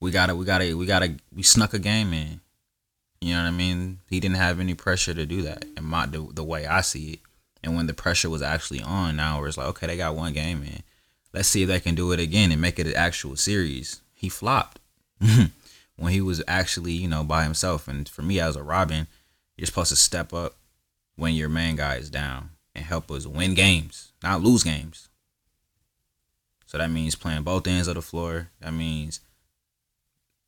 We 0.00 0.10
gotta, 0.10 0.34
we 0.34 0.44
gotta, 0.44 0.76
we 0.76 0.86
gotta, 0.86 1.16
we 1.34 1.42
snuck 1.42 1.74
a 1.74 1.78
game 1.78 2.12
in. 2.12 2.40
You 3.20 3.34
know 3.34 3.42
what 3.42 3.48
I 3.48 3.50
mean? 3.50 3.98
He 4.08 4.18
didn't 4.18 4.36
have 4.36 4.60
any 4.60 4.74
pressure 4.74 5.12
to 5.12 5.26
do 5.26 5.42
that, 5.42 5.64
in 5.76 5.84
my 5.84 6.06
the, 6.06 6.26
the 6.32 6.44
way 6.44 6.66
I 6.66 6.80
see 6.80 7.14
it. 7.14 7.20
And 7.62 7.76
when 7.76 7.86
the 7.86 7.92
pressure 7.92 8.30
was 8.30 8.40
actually 8.40 8.82
on, 8.82 9.16
now 9.16 9.44
it's 9.44 9.58
like, 9.58 9.66
okay, 9.68 9.86
they 9.86 9.98
got 9.98 10.16
one 10.16 10.32
game 10.32 10.62
in. 10.62 10.82
Let's 11.34 11.48
see 11.48 11.62
if 11.62 11.68
they 11.68 11.80
can 11.80 11.94
do 11.94 12.12
it 12.12 12.20
again 12.20 12.50
and 12.50 12.62
make 12.62 12.78
it 12.78 12.86
an 12.86 12.94
actual 12.94 13.36
series. 13.36 14.00
He 14.14 14.30
flopped 14.30 14.78
when 16.00 16.12
he 16.12 16.20
was 16.22 16.42
actually, 16.48 16.92
you 16.92 17.06
know, 17.06 17.22
by 17.22 17.44
himself. 17.44 17.86
And 17.86 18.08
for 18.08 18.22
me, 18.22 18.40
as 18.40 18.56
a 18.56 18.62
Robin, 18.62 19.06
you're 19.56 19.66
supposed 19.66 19.90
to 19.90 19.96
step 19.96 20.32
up 20.32 20.56
when 21.16 21.34
your 21.34 21.50
main 21.50 21.76
guy 21.76 21.96
is 21.96 22.08
down 22.08 22.50
and 22.74 22.86
help 22.86 23.10
us 23.10 23.26
win 23.26 23.52
games, 23.52 24.12
not 24.22 24.40
lose 24.40 24.64
games. 24.64 25.10
So 26.64 26.78
that 26.78 26.90
means 26.90 27.16
playing 27.16 27.42
both 27.42 27.66
ends 27.66 27.86
of 27.86 27.96
the 27.96 28.02
floor. 28.02 28.48
That 28.60 28.72
means, 28.72 29.20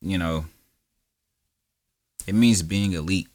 you 0.00 0.16
know, 0.16 0.46
it 2.26 2.34
means 2.34 2.62
being 2.62 2.92
elite. 2.92 3.28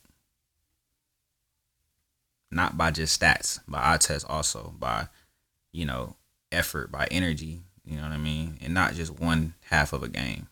Not 2.49 2.77
by 2.77 2.89
just 2.89 3.21
stats, 3.21 3.59
by 3.67 3.93
eye 3.93 3.97
test 3.97 4.25
also, 4.27 4.73
by, 4.79 5.09
you 5.71 5.85
know, 5.85 6.15
effort, 6.51 6.91
by 6.91 7.07
energy, 7.11 7.61
you 7.85 7.97
know 7.97 8.03
what 8.03 8.11
I 8.11 8.17
mean? 8.17 8.57
And 8.61 8.73
not 8.73 8.95
just 8.95 9.19
one 9.19 9.53
half 9.65 9.93
of 9.93 10.01
a 10.01 10.07
game. 10.07 10.47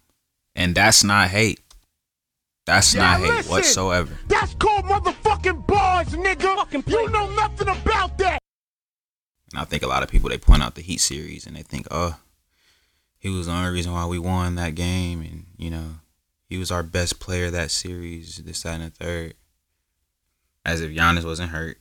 And 0.55 0.75
that's 0.75 1.03
not 1.03 1.29
hate. 1.29 1.59
That's 2.65 2.93
Yeah, 2.93 3.01
not 3.01 3.19
hate 3.19 3.45
whatsoever. 3.45 4.17
That's 4.27 4.55
called 4.55 4.85
motherfucking 4.85 5.67
bars, 5.67 6.07
nigga. 6.09 6.89
You 6.89 7.09
know 7.09 7.29
nothing 7.31 7.67
about 7.67 8.17
that. 8.17 8.39
And 9.51 9.61
I 9.61 9.65
think 9.65 9.83
a 9.83 9.87
lot 9.87 10.03
of 10.03 10.09
people 10.09 10.29
they 10.29 10.37
point 10.37 10.63
out 10.63 10.75
the 10.75 10.81
Heat 10.81 10.99
series 10.99 11.45
and 11.45 11.55
they 11.55 11.61
think, 11.61 11.87
oh, 11.91 12.17
he 13.17 13.29
was 13.29 13.47
the 13.47 13.53
only 13.53 13.71
reason 13.71 13.91
why 13.91 14.05
we 14.05 14.19
won 14.19 14.55
that 14.55 14.75
game, 14.75 15.21
and 15.21 15.45
you 15.57 15.71
know, 15.71 15.95
he 16.47 16.57
was 16.57 16.71
our 16.71 16.83
best 16.83 17.19
player 17.19 17.49
that 17.49 17.71
series, 17.71 18.37
this, 18.37 18.61
that, 18.63 18.79
and 18.79 18.83
the 18.83 18.89
third. 18.91 19.33
As 20.63 20.81
if 20.81 20.91
Giannis 20.91 21.25
wasn't 21.25 21.51
hurt, 21.51 21.77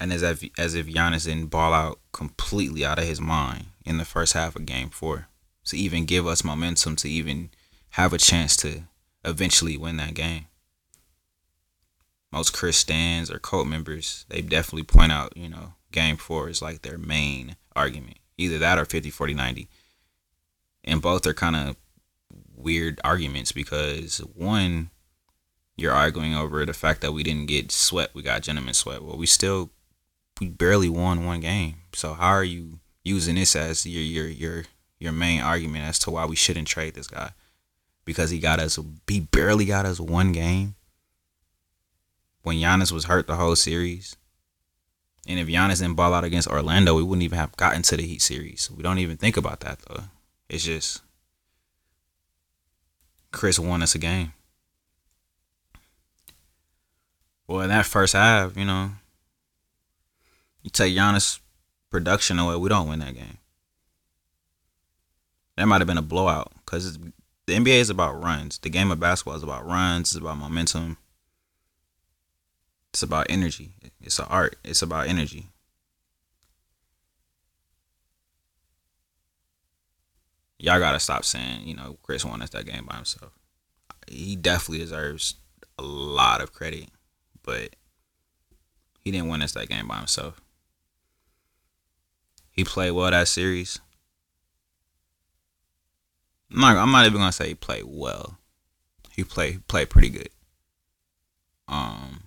and 0.00 0.12
as 0.12 0.22
if 0.22 0.44
as 0.58 0.74
if 0.74 0.86
Giannis 0.86 1.24
didn't 1.24 1.46
ball 1.46 1.72
out 1.72 2.00
completely 2.12 2.84
out 2.84 2.98
of 2.98 3.04
his 3.04 3.20
mind 3.20 3.66
in 3.84 3.98
the 3.98 4.04
first 4.04 4.32
half 4.32 4.56
of 4.56 4.66
Game 4.66 4.90
Four 4.90 5.28
to 5.66 5.76
even 5.76 6.04
give 6.04 6.26
us 6.26 6.44
momentum 6.44 6.96
to 6.96 7.08
even 7.08 7.50
have 7.90 8.12
a 8.12 8.18
chance 8.18 8.56
to 8.58 8.82
eventually 9.24 9.76
win 9.76 9.96
that 9.96 10.14
game. 10.14 10.46
Most 12.32 12.52
Khris 12.52 12.76
stands 12.76 13.30
or 13.30 13.38
cult 13.38 13.66
members, 13.66 14.26
they 14.28 14.42
definitely 14.42 14.84
point 14.84 15.12
out, 15.12 15.36
you 15.36 15.48
know, 15.48 15.74
game 15.92 16.16
four 16.16 16.48
is 16.48 16.60
like 16.60 16.82
their 16.82 16.98
main 16.98 17.56
argument. 17.74 18.18
Either 18.36 18.58
that 18.58 18.78
or 18.78 18.84
50, 18.84 19.10
40, 19.10 19.34
90. 19.34 19.68
And 20.84 21.00
both 21.02 21.26
are 21.26 21.34
kind 21.34 21.56
of 21.56 21.76
weird 22.54 23.00
arguments 23.02 23.52
because 23.52 24.18
one, 24.18 24.90
you're 25.76 25.92
arguing 25.92 26.34
over 26.34 26.64
the 26.64 26.72
fact 26.72 27.00
that 27.00 27.12
we 27.12 27.22
didn't 27.22 27.46
get 27.46 27.72
swept. 27.72 28.14
We 28.14 28.22
got 28.22 28.42
gentlemen 28.42 28.74
swept. 28.74 29.02
Well, 29.02 29.16
we 29.16 29.26
still 29.26 29.70
we 30.40 30.48
barely 30.48 30.88
won 30.88 31.24
one 31.24 31.40
game. 31.40 31.76
So 31.92 32.14
how 32.14 32.28
are 32.28 32.44
you 32.44 32.80
using 33.04 33.36
this 33.36 33.56
as 33.56 33.86
your 33.86 34.02
your 34.02 34.26
your 34.26 34.64
your 34.98 35.12
main 35.12 35.40
argument 35.40 35.84
as 35.84 35.98
to 36.00 36.10
why 36.10 36.24
we 36.26 36.36
shouldn't 36.36 36.68
trade 36.68 36.94
this 36.94 37.06
guy? 37.06 37.30
Because 38.04 38.30
he 38.30 38.38
got 38.38 38.60
us 38.60 38.78
he 39.06 39.20
barely 39.20 39.64
got 39.64 39.86
us 39.86 40.00
one 40.00 40.32
game. 40.32 40.74
When 42.42 42.56
Giannis 42.56 42.92
was 42.92 43.06
hurt 43.06 43.26
the 43.26 43.36
whole 43.36 43.56
series. 43.56 44.16
And 45.28 45.40
if 45.40 45.48
Giannis 45.48 45.80
didn't 45.80 45.96
ball 45.96 46.14
out 46.14 46.22
against 46.22 46.48
Orlando, 46.48 46.94
we 46.94 47.02
wouldn't 47.02 47.24
even 47.24 47.38
have 47.38 47.56
gotten 47.56 47.82
to 47.82 47.96
the 47.96 48.06
Heat 48.06 48.22
series. 48.22 48.70
We 48.70 48.84
don't 48.84 48.98
even 48.98 49.16
think 49.16 49.36
about 49.36 49.60
that 49.60 49.80
though. 49.88 50.04
It's 50.48 50.64
just 50.64 51.02
Khris 53.32 53.58
won 53.58 53.82
us 53.82 53.94
a 53.94 53.98
game. 53.98 54.32
Well, 57.48 57.60
in 57.60 57.68
that 57.68 57.86
first 57.86 58.14
half, 58.14 58.56
you 58.56 58.64
know, 58.64 58.90
you 60.62 60.70
take 60.70 60.96
Giannis 60.96 61.40
production 61.90 62.38
away, 62.38 62.56
we 62.56 62.68
don't 62.68 62.88
win 62.88 62.98
that 63.00 63.14
game. 63.14 63.38
That 65.56 65.66
might 65.66 65.80
have 65.80 65.88
been 65.88 65.98
a 65.98 66.02
blowout 66.02 66.52
because 66.64 66.98
the 66.98 67.54
NBA 67.54 67.78
is 67.78 67.90
about 67.90 68.22
runs. 68.22 68.58
The 68.58 68.68
game 68.68 68.90
of 68.90 69.00
basketball 69.00 69.36
is 69.36 69.42
about 69.42 69.66
runs. 69.66 70.08
It's 70.08 70.20
about 70.20 70.38
momentum. 70.38 70.98
It's 72.92 73.02
about 73.02 73.26
energy. 73.28 73.74
It's 74.00 74.18
an 74.18 74.26
art. 74.28 74.56
It's 74.64 74.82
about 74.82 75.08
energy. 75.08 75.46
Y'all 80.58 80.78
gotta 80.78 80.98
stop 80.98 81.24
saying, 81.24 81.66
you 81.66 81.76
know, 81.76 81.98
Khris 82.02 82.24
won 82.24 82.40
us 82.40 82.50
that 82.50 82.66
game 82.66 82.86
by 82.86 82.96
himself. 82.96 83.32
He 84.08 84.36
definitely 84.36 84.78
deserves 84.78 85.34
a 85.78 85.82
lot 85.82 86.40
of 86.40 86.52
credit, 86.52 86.88
but 87.42 87.76
he 89.00 89.10
didn't 89.10 89.28
win 89.28 89.42
us 89.42 89.52
that 89.52 89.68
game 89.68 89.86
by 89.88 89.96
himself. 89.96 90.40
He 92.50 92.64
played 92.64 92.92
well 92.92 93.10
that 93.10 93.28
series. 93.28 93.80
I'm 96.52 96.60
not, 96.60 96.76
I'm 96.76 96.92
not 96.92 97.06
even 97.06 97.18
gonna 97.18 97.32
say 97.32 97.48
he 97.48 97.54
played 97.54 97.84
well. 97.86 98.38
He 99.12 99.24
played 99.24 99.66
played 99.66 99.90
pretty 99.90 100.10
good. 100.10 100.28
Um, 101.68 102.22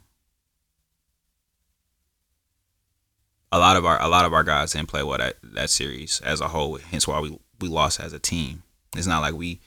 a 3.52 3.60
lot 3.60 3.78
of 3.78 3.86
our 3.86 4.02
a 4.02 4.08
lot 4.08 4.26
of 4.26 4.34
our 4.34 4.44
guys 4.44 4.74
didn't 4.74 4.90
play 4.90 5.04
well 5.04 5.18
that 5.18 5.38
that 5.44 5.70
series 5.70 6.22
as 6.22 6.42
a 6.42 6.48
whole. 6.48 6.78
Hence 6.78 7.08
why 7.08 7.20
we 7.20 7.38
we 7.60 7.68
lost 7.68 8.00
as 8.00 8.14
a 8.14 8.20
team. 8.20 8.64
It's 8.96 9.08
not 9.08 9.22
like 9.22 9.36
we, 9.36 9.60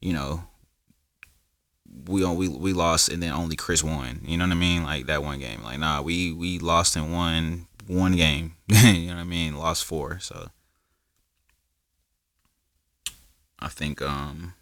you 0.00 0.12
know, 0.12 0.44
we 2.06 2.24
we 2.24 2.48
we 2.48 2.72
lost 2.72 3.08
and 3.08 3.22
then 3.22 3.32
only 3.32 3.56
Khris 3.56 3.84
won. 3.84 4.20
You 4.24 4.36
know 4.36 4.44
what 4.44 4.52
I 4.52 4.56
mean? 4.56 4.84
Like 4.84 5.06
that 5.06 5.22
one 5.22 5.38
game. 5.38 5.62
Like 5.62 5.78
nah, 5.78 6.02
we 6.02 6.32
we 6.32 6.58
lost 6.58 6.96
and 6.96 7.12
won 7.12 7.66
one 7.86 8.16
game. 8.16 8.56
you 8.68 9.08
know 9.08 9.14
what 9.14 9.20
I 9.20 9.24
mean? 9.24 9.56
Lost 9.56 9.84
four. 9.84 10.18
So 10.20 10.48
I 13.62 13.68
think 13.68 14.02
um 14.02 14.54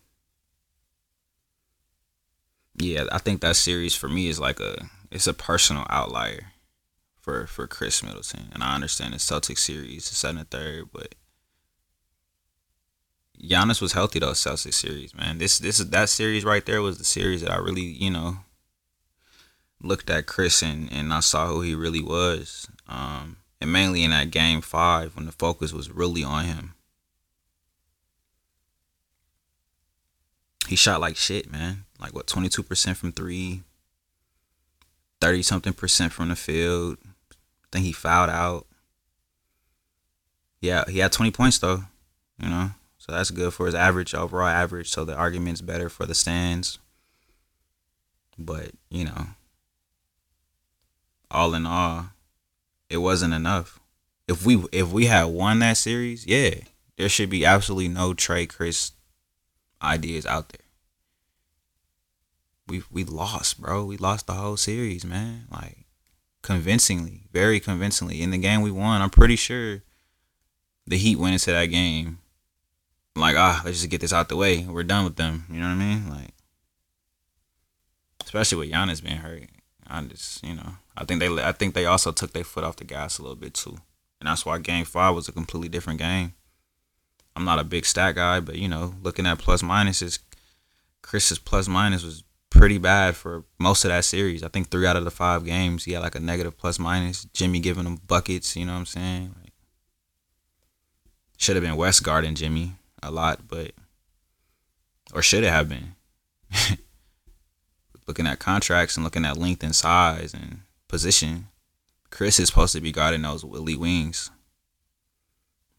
yeah, 2.76 3.05
I 3.11 3.18
think 3.18 3.40
that 3.40 3.57
series 3.57 3.94
for 3.94 4.09
me 4.09 4.28
is 4.28 4.38
like 4.38 4.61
a 4.61 4.90
it's 5.11 5.26
a 5.26 5.34
personal 5.34 5.86
outlier 5.90 6.53
for 7.20 7.46
for 7.46 7.66
Khris 7.66 8.03
Middleton. 8.03 8.51
And 8.53 8.62
I 8.62 8.74
understand 8.74 9.14
the 9.14 9.18
Celtics 9.18 9.59
series, 9.59 10.09
the 10.09 10.14
second 10.14 10.38
and 10.38 10.51
third, 10.51 10.88
but 10.92 11.14
Giannis 13.42 13.80
was 13.80 13.92
healthy 13.92 14.18
though, 14.18 14.32
Celtics 14.32 14.74
series, 14.74 15.14
man. 15.14 15.38
This 15.38 15.59
this 15.59 15.80
is 15.80 15.90
that 15.90 16.09
series 16.09 16.44
right 16.44 16.64
there 16.64 16.82
was 16.82 16.98
the 16.98 17.05
series 17.05 17.40
that 17.40 17.51
I 17.51 17.57
really, 17.57 17.82
you 17.82 18.11
know, 18.11 18.38
looked 19.82 20.11
at 20.11 20.26
Khris 20.26 20.62
and, 20.62 20.92
and 20.92 21.12
I 21.12 21.20
saw 21.20 21.46
who 21.46 21.62
he 21.62 21.74
really 21.74 22.03
was. 22.03 22.68
Um, 22.86 23.38
and 23.61 23.72
mainly 23.72 24.05
in 24.05 24.11
that 24.11 24.30
game 24.30 24.61
five 24.61 25.16
when 25.16 25.26
the 25.26 25.32
focus 25.32 25.72
was 25.72 25.90
really 25.90 26.24
on 26.24 26.44
him. 26.44 26.74
He 30.71 30.77
shot 30.77 31.01
like 31.01 31.16
shit, 31.16 31.51
man. 31.51 31.85
Like 31.99 32.14
what, 32.14 32.29
twenty 32.29 32.49
two 32.49 32.62
percent 32.62 32.97
from 32.97 33.11
three, 33.11 33.64
30 35.21 35.43
something 35.43 35.73
percent 35.73 36.12
from 36.12 36.29
the 36.29 36.37
field. 36.37 36.97
I 37.33 37.66
think 37.73 37.87
he 37.87 37.91
fouled 37.93 38.31
out. 38.31 38.66
Yeah, 40.61 40.85
he 40.89 41.01
had 41.01 41.11
20 41.11 41.33
points 41.33 41.59
though, 41.59 41.83
you 42.41 42.49
know. 42.49 42.71
So 42.99 43.11
that's 43.11 43.33
good 43.33 43.53
for 43.53 43.66
his 43.66 43.75
average, 43.75 44.14
overall 44.14 44.47
average. 44.47 44.89
So 44.91 45.05
the 45.05 45.16
argument's 45.16 45.61
better 45.61 45.89
for 45.89 46.07
the 46.07 46.14
stands. 46.14 46.79
But, 48.39 48.71
you 48.91 49.07
know, 49.07 49.27
all 51.33 51.53
in 51.55 51.66
all, 51.66 52.11
it 52.89 52.99
wasn't 52.99 53.35
enough. 53.35 53.81
If 54.29 54.47
we 54.47 54.64
if 54.71 54.93
we 54.93 55.07
had 55.07 55.25
won 55.25 55.59
that 55.59 55.79
series, 55.79 56.27
yeah, 56.29 56.61
there 56.97 57.09
should 57.09 57.29
be 57.29 57.45
absolutely 57.45 57.89
no 57.89 58.14
Trey 58.14 58.47
Khris 58.47 58.93
ideas 59.83 60.26
out 60.26 60.51
there. 60.51 60.66
We 62.66 62.83
we 62.91 63.05
lost, 63.05 63.61
bro. 63.61 63.85
We 63.85 63.97
lost 63.97 64.26
the 64.26 64.35
whole 64.35 64.57
series, 64.57 65.05
man. 65.05 65.47
Like 65.51 65.87
convincingly, 66.43 67.22
very 67.33 67.61
convincingly. 67.61 68.22
In 68.22 68.31
the 68.31 68.39
game 68.39 68.62
we 68.62 68.70
won, 68.70 69.03
I'm 69.03 69.11
pretty 69.11 69.37
sure 69.37 69.83
the 70.87 70.97
Heat 70.97 71.16
went 71.16 71.35
into 71.35 71.51
that 71.51 71.66
game 71.66 72.18
like, 73.16 73.37
ah, 73.37 73.62
let's 73.64 73.78
just 73.78 73.91
get 73.91 74.01
this 74.01 74.12
out 74.12 74.28
the 74.28 74.37
way. 74.37 74.64
We're 74.64 74.83
done 74.83 75.05
with 75.05 75.16
them. 75.16 75.45
You 75.51 75.61
know 75.61 75.66
what 75.66 75.74
I 75.74 75.76
mean? 75.76 76.09
Like, 76.09 76.35
especially 78.22 78.59
with 78.59 78.70
Giannis 78.70 79.03
being 79.03 79.16
hurt. 79.16 79.45
I 79.87 80.03
just, 80.03 80.45
you 80.45 80.55
know, 80.55 80.74
I 80.97 81.05
think 81.05 81.20
they, 81.20 81.28
I 81.43 81.53
think 81.53 81.74
they 81.74 81.87
also 81.87 82.12
took 82.12 82.33
their 82.33 82.45
foot 82.45 82.64
off 82.64 82.76
the 82.76 82.85
gas 82.85 83.18
a 83.18 83.22
little 83.22 83.37
bit 83.37 83.55
too, 83.55 83.78
and 84.20 84.28
that's 84.28 84.47
why 84.47 84.59
Game 84.59 84.85
Five 84.85 85.16
was 85.16 85.28
a 85.28 85.33
completely 85.33 85.68
different 85.68 85.99
game. 85.99 86.35
I'm 87.37 87.45
not 87.45 87.59
a 87.59 87.64
big 87.64 87.87
stat 87.87 88.14
guy, 88.14 88.41
but 88.41 88.57
you 88.57 88.68
know, 88.68 88.95
looking 89.03 89.26
at 89.26 89.39
plus 89.39 89.62
minuses, 89.62 90.18
Khris's 91.03 91.39
plus 91.39 91.68
minus 91.68 92.03
was 92.03 92.24
pretty 92.51 92.78
bad 92.78 93.16
for 93.16 93.45
most 93.59 93.85
of 93.85 93.91
that 93.91 94.05
series. 94.05 94.43
I 94.43 94.49
think 94.49 94.68
three 94.68 94.87
out 94.87 94.97
of 94.97 95.05
the 95.05 95.11
five 95.11 95.45
games 95.45 95.85
he 95.85 95.93
had 95.93 96.03
like 96.03 96.14
a 96.14 96.20
negative 96.20 96.59
plus 96.59 96.78
minus. 96.78 97.24
Jimmy 97.26 97.61
giving 97.61 97.87
him 97.87 98.01
buckets, 98.07 98.57
you 98.57 98.66
know 98.66 98.72
what 98.72 98.81
I'm 98.81 98.87
saying? 98.87 99.35
Like, 99.43 99.53
should 101.39 101.57
have 101.57 101.64
been 101.64 101.76
Wes 101.76 102.01
guarding 102.01 102.35
Jimmy 102.35 102.72
a 103.03 103.11
lot, 103.11 103.49
but 103.49 103.72
or 105.14 105.22
should 105.22 105.45
it 105.45 105.51
have 105.51 105.68
been? 105.68 105.95
looking 108.07 108.26
at 108.26 108.41
contracts 108.41 108.97
and 108.97 109.05
looking 109.05 109.24
at 109.24 109.37
length 109.37 109.62
and 109.62 109.74
size 109.74 110.35
and 110.35 110.62
position, 110.89 111.47
Khris 112.11 112.41
is 112.41 112.49
supposed 112.49 112.74
to 112.74 112.81
be 112.81 112.91
guarding 112.91 113.22
those 113.22 113.45
elite 113.45 113.78
wings. 113.78 114.31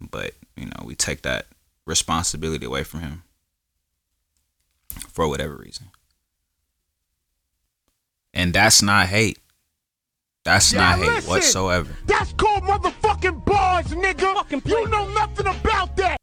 But, 0.10 0.32
you 0.56 0.66
know, 0.66 0.84
we 0.86 0.96
take 0.96 1.22
that 1.24 1.46
responsibility 1.86 2.66
away 2.66 2.84
from 2.84 3.02
him 3.02 3.24
for 5.10 5.28
whatever 5.28 5.56
reason. 5.56 5.88
And 8.34 8.54
that's 8.54 8.82
not 8.82 9.08
hate. 9.08 9.40
That's 10.44 10.74
Now 10.74 10.92
not 10.92 11.00
hate 11.00 11.08
listen, 11.08 11.30
whatsoever. 11.30 11.96
That's 12.08 12.34
called 12.34 12.64
motherfucking 12.64 13.46
bars, 13.46 13.88
nigga. 13.88 14.66
You 14.68 14.88
know 14.90 15.08
nothing 15.10 15.48
about 15.48 15.96
that. 15.98 16.18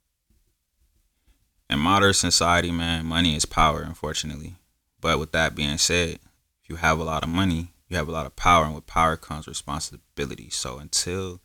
in 1.71 1.79
modern 1.79 2.15
society, 2.15 2.71
man, 2.71 3.05
money 3.07 3.37
is 3.37 3.45
power, 3.45 3.83
unfortunately. 3.83 4.57
But 5.01 5.19
with 5.19 5.33
that 5.33 5.55
being 5.55 5.79
said, 5.79 6.19
if 6.63 6.69
you 6.69 6.77
have 6.77 6.99
a 6.99 7.05
lot 7.05 7.23
of 7.23 7.29
money, 7.29 7.73
you 7.89 7.97
have 7.97 8.09
a 8.09 8.13
lot 8.13 8.27
of 8.27 8.37
power, 8.37 8.65
and 8.65 8.75
with 8.75 8.87
power 8.87 9.17
comes 9.17 9.47
responsibility. 9.47 10.51
So 10.51 10.79
until 10.79 11.41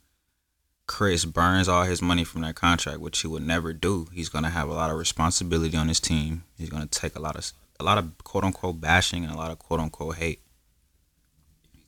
Khris 0.86 1.26
burns 1.26 1.70
all 1.70 1.84
his 1.84 2.02
money 2.02 2.24
from 2.24 2.42
that 2.42 2.56
contract, 2.56 3.00
which 3.00 3.20
he 3.22 3.28
would 3.28 3.46
never 3.46 3.74
do, 3.74 4.08
he's 4.14 4.30
gonna 4.30 4.50
have 4.50 4.70
a 4.70 4.74
lot 4.74 4.92
of 4.92 4.98
responsibility 4.98 5.78
on 5.78 5.88
his 5.88 6.00
team. 6.00 6.44
He's 6.58 6.70
gonna 6.70 6.88
take 6.88 7.16
a 7.16 7.22
lot 7.22 7.36
of 7.36 7.52
a 7.80 7.84
lot 7.84 7.98
of 7.98 8.18
quote 8.24 8.44
unquote 8.44 8.82
bashing 8.82 9.24
and 9.24 9.34
a 9.34 9.38
lot 9.38 9.52
of 9.52 9.60
quote 9.60 9.80
unquote 9.80 10.18
hate 10.18 10.42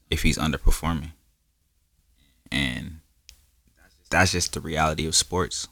if 0.10 0.24
he's 0.24 0.38
underperforming. 0.38 1.12
And 2.52 3.00
that's 4.10 4.32
just 4.32 4.54
the 4.54 4.62
reality 4.62 5.08
of 5.08 5.16
sports. 5.16 5.68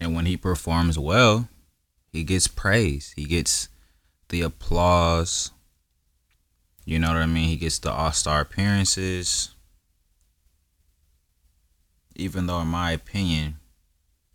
And 0.00 0.14
when 0.14 0.26
he 0.26 0.36
performs 0.36 0.98
well, 0.98 1.48
he 2.12 2.24
gets 2.24 2.46
praise. 2.46 3.12
He 3.16 3.24
gets 3.24 3.68
the 4.28 4.42
applause. 4.42 5.50
You 6.84 6.98
know 6.98 7.08
what 7.08 7.16
I 7.16 7.26
mean? 7.26 7.48
He 7.48 7.56
gets 7.56 7.78
the 7.78 7.92
all 7.92 8.12
star 8.12 8.40
appearances. 8.40 9.53
Even 12.14 12.46
though, 12.46 12.60
in 12.60 12.68
my 12.68 12.92
opinion, 12.92 13.56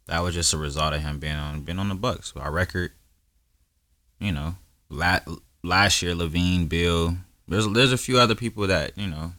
that 0.06 0.20
was 0.20 0.34
just 0.36 0.54
a 0.54 0.58
result 0.58 0.94
of 0.94 1.02
him 1.02 1.20
being 1.20 1.36
on 1.36 1.62
being 1.62 1.80
on 1.80 1.90
the 1.90 1.96
Bucks. 1.96 2.34
Our 2.36 2.52
record, 2.52 2.92
you 4.20 4.32
know, 4.32 4.56
la- 4.90 5.20
last 5.64 6.02
year 6.02 6.14
LaVine, 6.14 6.68
Beal. 6.68 7.18
There's 7.48 7.68
there's 7.70 7.94
a 7.94 7.98
few 7.98 8.18
other 8.18 8.36
people 8.36 8.68
that 8.68 8.98
you 8.98 9.08
know 9.08 9.34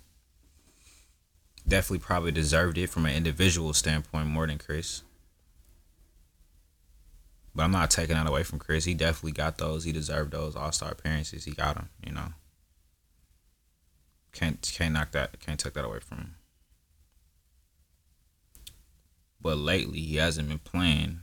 definitely 1.67 1.99
probably 1.99 2.33
deserved 2.33 2.79
it 2.79 2.89
from 2.89 3.07
an 3.07 3.15
individual 3.15 3.73
standpoint 3.73 4.29
more 4.29 4.47
than 4.47 4.59
Khris. 4.59 5.03
But 7.55 7.65
I'm 7.65 7.73
not 7.73 7.91
taking 7.91 8.17
that 8.17 8.29
away 8.29 8.45
from 8.45 8.59
Khris. 8.59 8.85
He 8.85 8.95
definitely 8.95 9.33
got 9.33 9.59
those. 9.59 9.85
He 9.85 9.93
deserved 9.93 10.33
those 10.33 10.55
All 10.57 10.73
Star 10.73 10.93
appearances. 10.93 11.45
He 11.45 11.53
got 11.53 11.75
them. 11.75 11.89
You 12.07 12.13
know. 12.13 12.29
Can't 14.33 14.63
can't 14.73 14.95
knock 14.95 15.11
that. 15.13 15.41
Can't 15.41 15.59
take 15.59 15.75
that 15.75 15.85
away 15.85 15.99
from 16.01 16.19
him. 16.19 16.35
But 19.43 19.57
lately, 19.57 20.01
he 20.01 20.17
hasn't 20.17 20.49
been 20.49 20.59
playing 20.59 21.21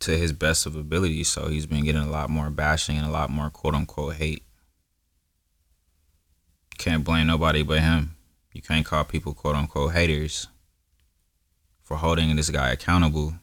to 0.00 0.16
his 0.16 0.32
best 0.32 0.66
of 0.66 0.76
ability, 0.76 1.24
so 1.24 1.48
he's 1.48 1.66
been 1.66 1.84
getting 1.84 2.02
a 2.02 2.10
lot 2.10 2.30
more 2.30 2.50
bashing 2.50 2.96
and 2.96 3.06
a 3.06 3.10
lot 3.10 3.30
more 3.30 3.50
quote 3.50 3.74
unquote 3.74 4.14
hate. 4.14 4.44
Can't 6.78 7.04
blame 7.04 7.26
nobody 7.26 7.62
but 7.62 7.80
him. 7.80 8.16
You 8.52 8.62
can't 8.62 8.86
call 8.86 9.04
people 9.04 9.34
quote 9.34 9.54
unquote 9.54 9.92
haters 9.92 10.48
for 11.82 11.98
holding 11.98 12.34
this 12.36 12.50
guy 12.50 12.70
accountable 12.70 13.34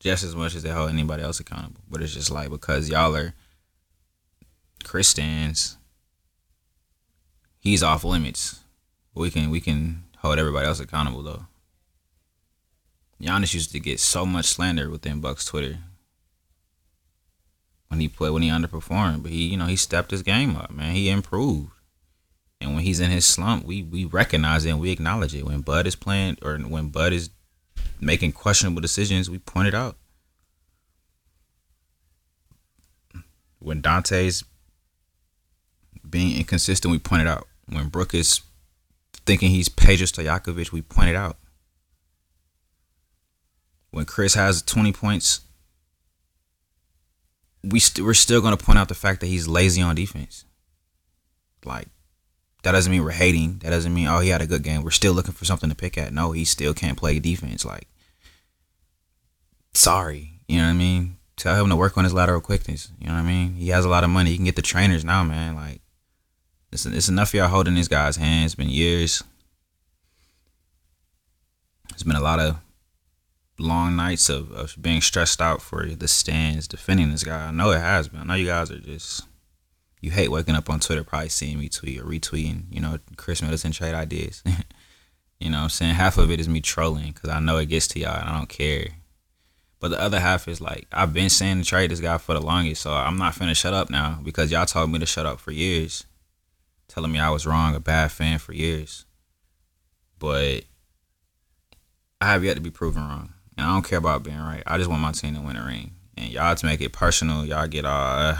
just 0.00 0.24
as 0.24 0.34
much 0.34 0.54
as 0.54 0.62
they 0.62 0.70
hold 0.70 0.90
anybody 0.90 1.22
else 1.22 1.38
accountable. 1.38 1.80
But 1.88 2.02
it's 2.02 2.14
just 2.14 2.30
like 2.30 2.50
because 2.50 2.88
y'all 2.88 3.14
are 3.14 3.34
Christians, 4.82 5.76
he's 7.60 7.82
off 7.82 8.02
limits. 8.02 8.60
We 9.14 9.30
can 9.30 9.50
we 9.50 9.60
can 9.60 10.04
hold 10.18 10.38
everybody 10.38 10.66
else 10.66 10.80
accountable 10.80 11.22
though. 11.22 11.46
Giannis 13.22 13.54
used 13.54 13.70
to 13.72 13.80
get 13.80 14.00
so 14.00 14.26
much 14.26 14.46
slander 14.46 14.90
within 14.90 15.20
Bucks 15.20 15.44
Twitter 15.44 15.78
when 17.88 18.00
he 18.00 18.08
played 18.08 18.30
when 18.30 18.42
he 18.42 18.48
underperformed, 18.48 19.22
but 19.22 19.30
he 19.30 19.44
you 19.44 19.56
know 19.56 19.66
he 19.66 19.76
stepped 19.76 20.10
his 20.10 20.22
game 20.22 20.56
up, 20.56 20.70
man. 20.70 20.94
He 20.94 21.08
improved, 21.08 21.70
and 22.60 22.74
when 22.74 22.82
he's 22.82 23.00
in 23.00 23.10
his 23.10 23.24
slump, 23.24 23.64
we 23.64 23.82
we 23.82 24.04
recognize 24.04 24.64
it 24.64 24.70
and 24.70 24.80
we 24.80 24.90
acknowledge 24.90 25.34
it. 25.34 25.44
When 25.44 25.60
Bud 25.60 25.86
is 25.86 25.94
playing 25.94 26.38
or 26.42 26.56
when 26.56 26.88
Bud 26.88 27.12
is 27.12 27.30
making 28.00 28.32
questionable 28.32 28.80
decisions, 28.80 29.30
we 29.30 29.38
point 29.38 29.68
it 29.68 29.74
out. 29.74 29.96
When 33.60 33.80
Donte's 33.80 34.42
being 36.08 36.36
inconsistent, 36.36 36.90
we 36.90 36.98
point 36.98 37.22
it 37.22 37.28
out. 37.28 37.46
When 37.66 37.88
Brook 37.88 38.14
is 38.14 38.40
thinking 39.24 39.50
he's 39.50 39.68
Peja 39.68 40.10
Stojakovic, 40.10 40.72
we 40.72 40.82
point 40.82 41.10
it 41.10 41.16
out. 41.16 41.36
When 43.92 44.06
Khris 44.06 44.34
has 44.34 44.62
20 44.62 44.92
points, 44.92 45.40
we 47.62 47.70
we 47.72 47.78
st- 47.78 48.04
we're 48.04 48.14
still 48.14 48.40
going 48.40 48.56
to 48.56 48.64
point 48.64 48.78
out 48.78 48.88
the 48.88 48.94
fact 48.94 49.20
that 49.20 49.26
he's 49.26 49.46
lazy 49.46 49.80
on 49.80 49.94
defense. 49.94 50.44
Like, 51.64 51.88
that 52.64 52.72
doesn't 52.72 52.90
mean 52.90 53.04
we're 53.04 53.10
hating. 53.12 53.58
That 53.58 53.70
doesn't 53.70 53.94
mean, 53.94 54.08
oh, 54.08 54.18
he 54.18 54.30
had 54.30 54.42
a 54.42 54.46
good 54.46 54.62
game. 54.62 54.82
We're 54.82 54.90
still 54.90 55.12
looking 55.12 55.34
for 55.34 55.44
something 55.44 55.70
to 55.70 55.76
pick 55.76 55.96
at. 55.96 56.12
No, 56.12 56.32
he 56.32 56.44
still 56.44 56.74
can't 56.74 56.98
play 56.98 57.18
defense. 57.18 57.64
Like, 57.64 57.86
sorry. 59.74 60.40
You 60.48 60.58
know 60.58 60.64
what 60.64 60.70
I 60.70 60.74
mean? 60.74 61.18
Tell 61.36 61.62
him 61.62 61.70
to 61.70 61.76
work 61.76 61.96
on 61.96 62.04
his 62.04 62.12
lateral 62.14 62.40
quickness. 62.40 62.90
You 62.98 63.08
know 63.08 63.14
what 63.14 63.20
I 63.20 63.26
mean? 63.26 63.54
He 63.54 63.68
has 63.68 63.84
a 63.84 63.88
lot 63.88 64.04
of 64.04 64.10
money. 64.10 64.30
He 64.30 64.36
can 64.36 64.44
get 64.44 64.56
the 64.56 64.62
trainers 64.62 65.04
now, 65.04 65.22
man. 65.22 65.54
Like, 65.54 65.80
it's, 66.72 66.86
it's 66.86 67.08
enough 67.08 67.30
of 67.30 67.34
y'all 67.34 67.48
holding 67.48 67.74
this 67.74 67.88
guy's 67.88 68.16
hands. 68.16 68.52
It's 68.52 68.54
been 68.54 68.70
years. 68.70 69.22
It's 71.90 72.02
been 72.02 72.16
a 72.16 72.20
lot 72.20 72.40
of 72.40 72.56
long 73.58 73.96
nights 73.96 74.28
of, 74.28 74.50
of 74.52 74.76
being 74.80 75.00
stressed 75.00 75.40
out 75.40 75.62
for 75.62 75.86
the 75.86 76.08
stands 76.08 76.66
defending 76.66 77.10
this 77.10 77.24
guy. 77.24 77.48
I 77.48 77.50
know 77.50 77.70
it 77.70 77.80
has 77.80 78.08
been. 78.08 78.20
I 78.20 78.24
know 78.24 78.34
you 78.34 78.46
guys 78.46 78.70
are 78.70 78.78
just 78.78 79.22
you 80.00 80.10
hate 80.10 80.30
waking 80.30 80.56
up 80.56 80.68
on 80.68 80.80
Twitter 80.80 81.04
probably 81.04 81.28
seeing 81.28 81.58
me 81.58 81.68
tweet 81.68 82.00
or 82.00 82.04
retweeting, 82.04 82.64
you 82.70 82.80
know, 82.80 82.98
Khris 83.16 83.40
Middleton 83.40 83.70
trade 83.70 83.94
ideas. 83.94 84.42
you 85.40 85.48
know 85.48 85.60
I'm 85.60 85.68
saying? 85.68 85.94
Half 85.94 86.18
of 86.18 86.30
it 86.30 86.40
is 86.40 86.48
me 86.48 86.60
trolling 86.60 87.12
because 87.12 87.30
I 87.30 87.38
know 87.38 87.58
it 87.58 87.66
gets 87.66 87.86
to 87.88 88.00
y'all 88.00 88.18
and 88.18 88.28
I 88.28 88.36
don't 88.36 88.48
care. 88.48 88.88
But 89.78 89.90
the 89.90 90.00
other 90.00 90.20
half 90.20 90.48
is 90.48 90.60
like 90.60 90.86
I've 90.92 91.12
been 91.12 91.30
saying 91.30 91.60
to 91.60 91.64
trade 91.64 91.90
this 91.90 92.00
guy 92.00 92.18
for 92.18 92.34
the 92.34 92.40
longest, 92.40 92.82
so 92.82 92.92
I'm 92.92 93.16
not 93.16 93.34
finna 93.34 93.56
shut 93.56 93.74
up 93.74 93.90
now 93.90 94.18
because 94.22 94.50
y'all 94.50 94.66
told 94.66 94.90
me 94.90 94.98
to 94.98 95.06
shut 95.06 95.26
up 95.26 95.40
for 95.40 95.50
years, 95.50 96.04
telling 96.88 97.12
me 97.12 97.18
I 97.18 97.30
was 97.30 97.46
wrong, 97.46 97.74
a 97.74 97.80
bad 97.80 98.12
fan 98.12 98.38
for 98.38 98.52
years. 98.52 99.04
But 100.18 100.64
I 102.20 102.26
have 102.26 102.44
yet 102.44 102.54
to 102.54 102.60
be 102.60 102.70
proven 102.70 103.02
wrong. 103.02 103.34
And 103.62 103.70
I 103.70 103.74
don't 103.74 103.84
care 103.84 103.98
about 103.98 104.24
being 104.24 104.40
right. 104.40 104.64
I 104.66 104.76
just 104.76 104.90
want 104.90 105.02
my 105.02 105.12
team 105.12 105.36
to 105.36 105.40
win 105.40 105.56
a 105.56 105.64
ring. 105.64 105.92
And 106.16 106.28
y'all 106.30 106.56
to 106.56 106.66
make 106.66 106.80
it 106.80 106.92
personal, 106.92 107.46
y'all 107.46 107.68
get 107.68 107.84
all. 107.84 108.18
Uh, 108.18 108.38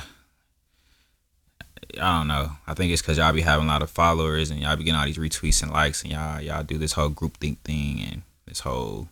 I 2.01 2.19
don't 2.19 2.27
know. 2.27 2.51
I 2.67 2.75
think 2.75 2.93
it's 2.93 3.03
because 3.03 3.19
y'all 3.19 3.33
be 3.33 3.43
having 3.43 3.67
a 3.67 3.69
lot 3.69 3.83
of 3.83 3.91
followers 3.91 4.51
and 4.51 4.59
y'all 4.59 4.75
be 4.75 4.83
getting 4.83 4.99
all 4.99 5.07
these 5.07 5.19
retweets 5.19 5.63
and 5.63 5.71
likes 5.71 6.03
and 6.03 6.11
y'all 6.11 6.41
y'all 6.41 6.65
do 6.65 6.77
this 6.77 6.95
whole 6.95 7.09
group 7.09 7.37
think 7.37 7.63
thing 7.63 8.05
and 8.11 8.23
this 8.47 8.61
whole. 8.61 9.09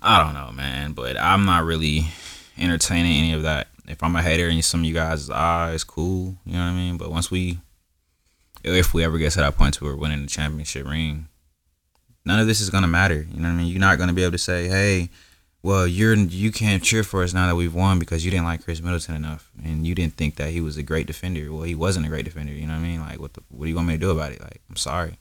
I 0.00 0.22
don't 0.22 0.34
know, 0.34 0.52
man. 0.52 0.92
But 0.92 1.20
I'm 1.20 1.44
not 1.44 1.64
really 1.64 2.06
entertaining 2.56 3.16
any 3.16 3.32
of 3.32 3.42
that. 3.42 3.66
If 3.88 4.00
I'm 4.00 4.14
a 4.14 4.22
hater 4.22 4.48
and 4.48 4.64
some 4.64 4.80
of 4.80 4.86
you 4.86 4.94
guys, 4.94 5.28
ah, 5.28 5.70
it's 5.70 5.82
cool. 5.82 6.36
You 6.46 6.52
know 6.52 6.60
what 6.60 6.66
I 6.66 6.72
mean? 6.72 6.98
But 6.98 7.10
once 7.10 7.32
we, 7.32 7.58
if 8.62 8.94
we 8.94 9.02
ever 9.02 9.18
get 9.18 9.32
to 9.32 9.40
that 9.40 9.56
point 9.56 9.74
to 9.74 9.84
where 9.84 9.94
we're 9.94 10.02
winning 10.02 10.22
the 10.22 10.28
championship 10.28 10.86
ring, 10.86 11.26
none 12.24 12.40
of 12.40 12.46
this 12.46 12.60
is 12.60 12.70
gonna 12.70 12.88
matter. 12.88 13.26
You 13.30 13.40
know 13.40 13.48
what 13.48 13.54
I 13.54 13.58
mean? 13.58 13.66
You're 13.66 13.80
not 13.80 13.98
gonna 13.98 14.12
be 14.12 14.22
able 14.22 14.32
to 14.32 14.38
say, 14.38 14.68
"Hey, 14.68 15.10
well, 15.62 15.86
you're 15.86 16.14
you 16.14 16.52
can't 16.52 16.82
cheer 16.82 17.02
for 17.04 17.22
us 17.22 17.32
now 17.32 17.46
that 17.46 17.56
we've 17.56 17.74
won 17.74 17.98
because 17.98 18.24
you 18.24 18.30
didn't 18.30 18.44
like 18.44 18.64
Khris 18.64 18.80
Middleton 18.82 19.14
enough 19.14 19.50
and 19.62 19.86
you 19.86 19.94
didn't 19.94 20.14
think 20.16 20.36
that 20.36 20.50
he 20.50 20.60
was 20.60 20.76
a 20.76 20.82
great 20.82 21.06
defender." 21.06 21.52
Well, 21.52 21.62
he 21.62 21.74
wasn't 21.74 22.06
a 22.06 22.08
great 22.08 22.24
defender. 22.24 22.52
You 22.52 22.66
know 22.66 22.74
what 22.74 22.80
I 22.80 22.82
mean? 22.82 23.00
Like, 23.00 23.20
what 23.20 23.34
the, 23.34 23.42
what 23.48 23.64
do 23.64 23.70
you 23.70 23.76
want 23.76 23.88
me 23.88 23.94
to 23.94 24.00
do 24.00 24.10
about 24.10 24.32
it? 24.32 24.40
Like, 24.40 24.60
I'm 24.68 24.76
sorry. 24.76 25.18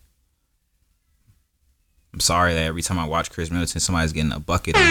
I'm 2.14 2.20
sorry 2.20 2.54
that 2.54 2.64
every 2.64 2.82
time 2.82 2.99
I 2.99 3.06
watch 3.06 3.32
Khris 3.32 3.49
Middleton, 3.52 3.80
somebody's 3.80 4.12
getting 4.12 4.34
a 4.34 4.39
bucket. 4.39 4.76
On 4.76 4.82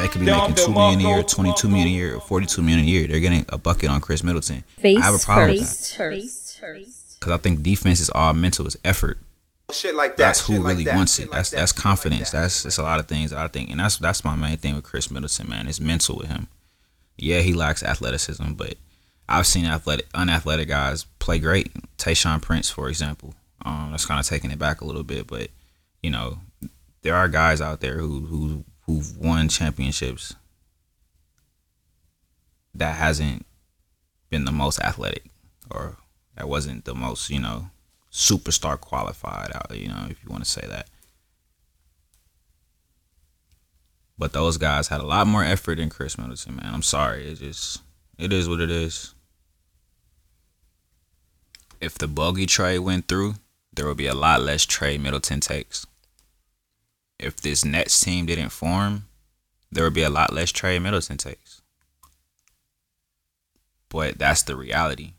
they 0.00 0.08
could 0.08 0.20
be 0.20 0.26
making 0.26 0.54
two 0.54 0.72
million 0.72 1.00
a 1.00 1.02
year, 1.02 1.22
twenty-two 1.22 1.68
million 1.68 1.88
a 1.88 1.90
year, 1.90 2.16
or 2.16 2.20
forty-two 2.20 2.62
million 2.62 2.80
a 2.80 2.88
year. 2.88 3.06
They're 3.06 3.20
getting 3.20 3.44
a 3.48 3.58
bucket 3.58 3.90
on 3.90 4.00
Khris 4.00 4.22
Middleton. 4.22 4.62
Face 4.78 4.98
I 4.98 5.04
have 5.04 5.14
a 5.14 5.18
problem 5.18 5.58
first. 5.58 5.98
with 5.98 5.98
that 5.98 6.86
because 7.18 7.32
I 7.32 7.36
think 7.36 7.62
defense 7.62 8.00
is 8.00 8.10
all 8.10 8.32
mental. 8.32 8.66
It's 8.66 8.76
effort. 8.84 9.18
Shit 9.72 9.94
like 9.94 10.12
that. 10.16 10.24
That's 10.24 10.46
who 10.46 10.54
shit 10.54 10.62
like 10.62 10.72
really 10.72 10.84
that, 10.84 10.96
wants 10.96 11.16
shit 11.16 11.26
it. 11.26 11.30
like 11.30 11.38
That's 11.38 11.50
that, 11.50 11.56
that's 11.56 11.76
like 11.76 11.82
confidence. 11.82 12.30
that. 12.30 12.42
That's 12.42 12.64
it's 12.66 12.78
a 12.78 12.82
lot 12.82 13.00
of 13.00 13.06
things 13.06 13.32
I 13.32 13.48
think, 13.48 13.70
and 13.70 13.80
that's 13.80 13.98
that's 13.98 14.24
my 14.24 14.36
main 14.36 14.56
thing 14.56 14.74
with 14.74 14.84
Khris 14.84 15.10
Middleton, 15.10 15.48
man. 15.48 15.66
It's 15.68 15.80
mental 15.80 16.16
with 16.16 16.28
him. 16.28 16.48
Yeah, 17.16 17.40
he 17.40 17.52
lacks 17.52 17.82
athleticism, 17.82 18.52
but 18.52 18.74
I've 19.28 19.46
seen 19.46 19.66
athletic, 19.66 20.06
unathletic 20.14 20.68
guys 20.68 21.04
play 21.18 21.38
great. 21.38 21.70
Tayshaun 21.98 22.40
Prince, 22.42 22.70
for 22.70 22.88
example. 22.88 23.34
Um, 23.64 23.88
that's 23.90 24.06
kind 24.06 24.18
of 24.18 24.26
taking 24.26 24.50
it 24.50 24.58
back 24.58 24.80
a 24.80 24.84
little 24.86 25.02
bit, 25.02 25.26
but 25.26 25.48
you 26.02 26.10
know, 26.10 26.38
there 27.02 27.14
are 27.14 27.28
guys 27.28 27.60
out 27.60 27.80
there 27.80 27.98
who 27.98 28.20
who 28.20 28.64
who've 28.86 29.16
won 29.18 29.48
championships 29.48 30.34
that 32.74 32.96
hasn't 32.96 33.44
been 34.30 34.44
the 34.44 34.52
most 34.52 34.80
athletic 34.80 35.24
or 35.70 35.96
that 36.36 36.48
wasn't 36.48 36.84
the 36.84 36.94
most, 36.94 37.28
you 37.30 37.38
know, 37.40 37.70
superstar 38.12 38.80
qualified 38.80 39.52
out, 39.54 39.76
you 39.76 39.88
know, 39.88 40.06
if 40.08 40.22
you 40.22 40.30
want 40.30 40.44
to 40.44 40.50
say 40.50 40.66
that. 40.66 40.88
But 44.18 44.32
those 44.32 44.58
guys 44.58 44.88
had 44.88 45.00
a 45.00 45.06
lot 45.06 45.26
more 45.26 45.44
effort 45.44 45.78
than 45.78 45.88
Khris 45.88 46.18
Middleton, 46.18 46.56
man. 46.56 46.74
I'm 46.74 46.82
sorry. 46.82 47.26
It 47.26 47.38
just 47.38 47.80
it 48.18 48.32
is 48.32 48.48
what 48.48 48.60
it 48.60 48.70
is. 48.70 49.14
If 51.80 51.96
the 51.96 52.06
Bogi 52.06 52.46
trade 52.46 52.80
went 52.80 53.08
through, 53.08 53.36
there 53.72 53.86
would 53.86 53.96
be 53.96 54.06
a 54.06 54.14
lot 54.14 54.42
less 54.42 54.66
trade 54.66 55.00
Middleton 55.00 55.40
takes. 55.40 55.86
If 57.18 57.36
this 57.36 57.64
Nets 57.64 57.98
team 57.98 58.26
didn't 58.26 58.50
form, 58.50 59.06
there 59.72 59.84
would 59.84 59.94
be 59.94 60.02
a 60.02 60.10
lot 60.10 60.34
less 60.34 60.52
trade 60.52 60.82
Middleton 60.82 61.16
takes. 61.16 61.62
But 63.88 64.18
that's 64.18 64.42
the 64.42 64.56
reality 64.56 65.14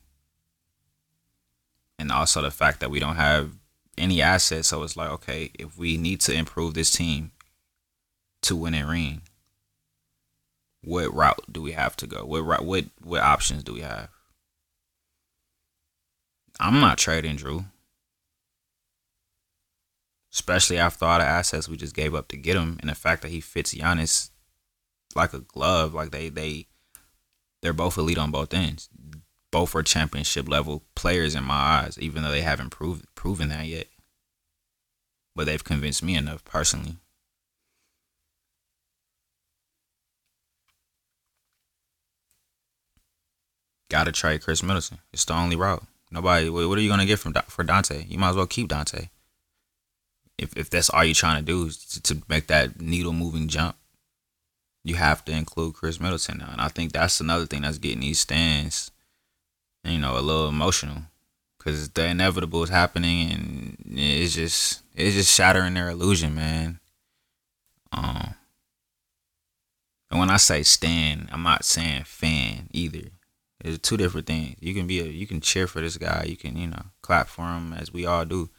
and 2.01 2.11
also 2.11 2.41
the 2.41 2.49
fact 2.49 2.79
that 2.79 2.89
we 2.89 2.99
don't 2.99 3.15
have 3.15 3.51
any 3.95 4.23
assets. 4.23 4.69
So 4.69 4.81
it's 4.81 4.97
like, 4.97 5.11
okay, 5.11 5.51
if 5.57 5.77
we 5.77 5.97
need 5.97 6.19
to 6.21 6.33
improve 6.33 6.73
this 6.73 6.91
team 6.91 7.31
to 8.41 8.55
win 8.55 8.73
a 8.73 8.85
ring, 8.85 9.21
what 10.83 11.13
route 11.13 11.43
do 11.49 11.61
we 11.61 11.73
have 11.73 11.95
to 11.97 12.07
go? 12.07 12.25
What 12.25 12.65
what 12.65 12.85
what 13.03 13.21
options 13.21 13.63
do 13.63 13.73
we 13.73 13.81
have? 13.81 14.09
I'm 16.59 16.81
not 16.81 16.97
trading 16.97 17.37
Jrue, 17.37 17.65
especially 20.33 20.79
after 20.79 21.05
all 21.05 21.19
the 21.19 21.25
assets 21.25 21.69
we 21.69 21.77
just 21.77 21.95
gave 21.95 22.15
up 22.15 22.29
to 22.29 22.37
get 22.37 22.57
him, 22.57 22.77
and 22.81 22.89
the 22.89 22.95
fact 22.95 23.21
that 23.21 23.29
he 23.29 23.39
fits 23.39 23.75
Giannis 23.75 24.31
like 25.15 25.33
a 25.33 25.39
glove. 25.39 25.93
Like 25.93 26.09
they 26.09 26.29
they 26.29 26.65
they're 27.61 27.73
both 27.73 27.99
elite 27.99 28.17
on 28.17 28.31
both 28.31 28.55
ends 28.55 28.89
both 29.51 29.75
are 29.75 29.83
championship 29.83 30.47
level 30.47 30.83
players 30.95 31.35
in 31.35 31.43
my 31.43 31.53
eyes, 31.53 31.99
even 31.99 32.23
though 32.23 32.31
they 32.31 32.41
haven't 32.41 32.69
proved 32.69 33.05
proven 33.15 33.49
that 33.49 33.65
yet. 33.65 33.87
But 35.35 35.45
they've 35.45 35.63
convinced 35.63 36.03
me 36.03 36.15
enough 36.15 36.43
personally. 36.43 36.97
Gotta 43.89 44.13
trade 44.13 44.41
Khris 44.41 44.63
Middleton. 44.63 44.99
It's 45.11 45.25
the 45.25 45.33
only 45.33 45.57
route. 45.57 45.83
Nobody. 46.09 46.49
What 46.49 46.77
are 46.77 46.81
you 46.81 46.89
gonna 46.89 47.05
get 47.05 47.19
from 47.19 47.33
for 47.33 47.63
Donte? 47.63 48.09
You 48.09 48.17
might 48.17 48.29
as 48.29 48.35
well 48.37 48.47
keep 48.47 48.69
Donte. 48.69 49.09
If 50.37 50.55
if 50.57 50.69
that's 50.69 50.89
all 50.89 51.03
you're 51.03 51.13
trying 51.13 51.43
to 51.43 51.45
do 51.45 51.65
is 51.65 51.77
to, 51.85 52.01
to 52.03 52.21
make 52.29 52.47
that 52.47 52.79
needle 52.79 53.13
moving 53.13 53.47
jump, 53.47 53.75
you 54.83 54.95
have 54.95 55.23
to 55.25 55.31
include 55.31 55.75
Khris 55.75 55.99
Middleton 55.99 56.39
now, 56.39 56.49
and 56.51 56.61
I 56.61 56.69
think 56.69 56.91
that's 56.91 57.19
another 57.19 57.45
thing 57.45 57.61
that's 57.61 57.77
getting 57.77 57.99
these 57.99 58.19
stands, 58.19 58.91
you 59.84 59.97
know, 59.97 60.17
a 60.17 60.21
little 60.21 60.47
emotional 60.47 61.03
because 61.57 61.89
the 61.89 62.07
inevitable 62.07 62.63
is 62.63 62.69
happening, 62.69 63.32
and 63.32 63.77
it's 63.99 64.36
just 64.36 64.82
it's 64.95 65.15
just 65.15 65.34
shattering 65.34 65.73
their 65.73 65.89
illusion, 65.89 66.36
man. 66.36 66.79
Um, 67.91 68.36
and 70.09 70.19
when 70.19 70.29
I 70.29 70.38
say 70.38 70.63
stand, 70.63 71.29
I'm 71.32 71.43
not 71.43 71.65
saying 71.65 72.03
fan 72.03 72.67
either. 72.71 73.09
There's 73.63 73.79
two 73.79 73.97
different 73.97 74.27
things. 74.27 74.57
You 74.59 74.73
can 74.73 74.88
be 74.88 74.99
a 74.99 75.03
you 75.03 75.27
can 75.27 75.39
cheer 75.39 75.67
for 75.67 75.82
this 75.82 75.97
guy, 75.97 76.25
you 76.27 76.36
can, 76.36 76.57
you 76.57 76.67
know, 76.67 76.86
clap 77.01 77.27
for 77.27 77.43
him 77.43 77.73
as 77.73 77.93
we 77.93 78.05
all 78.05 78.25
do. 78.25 78.49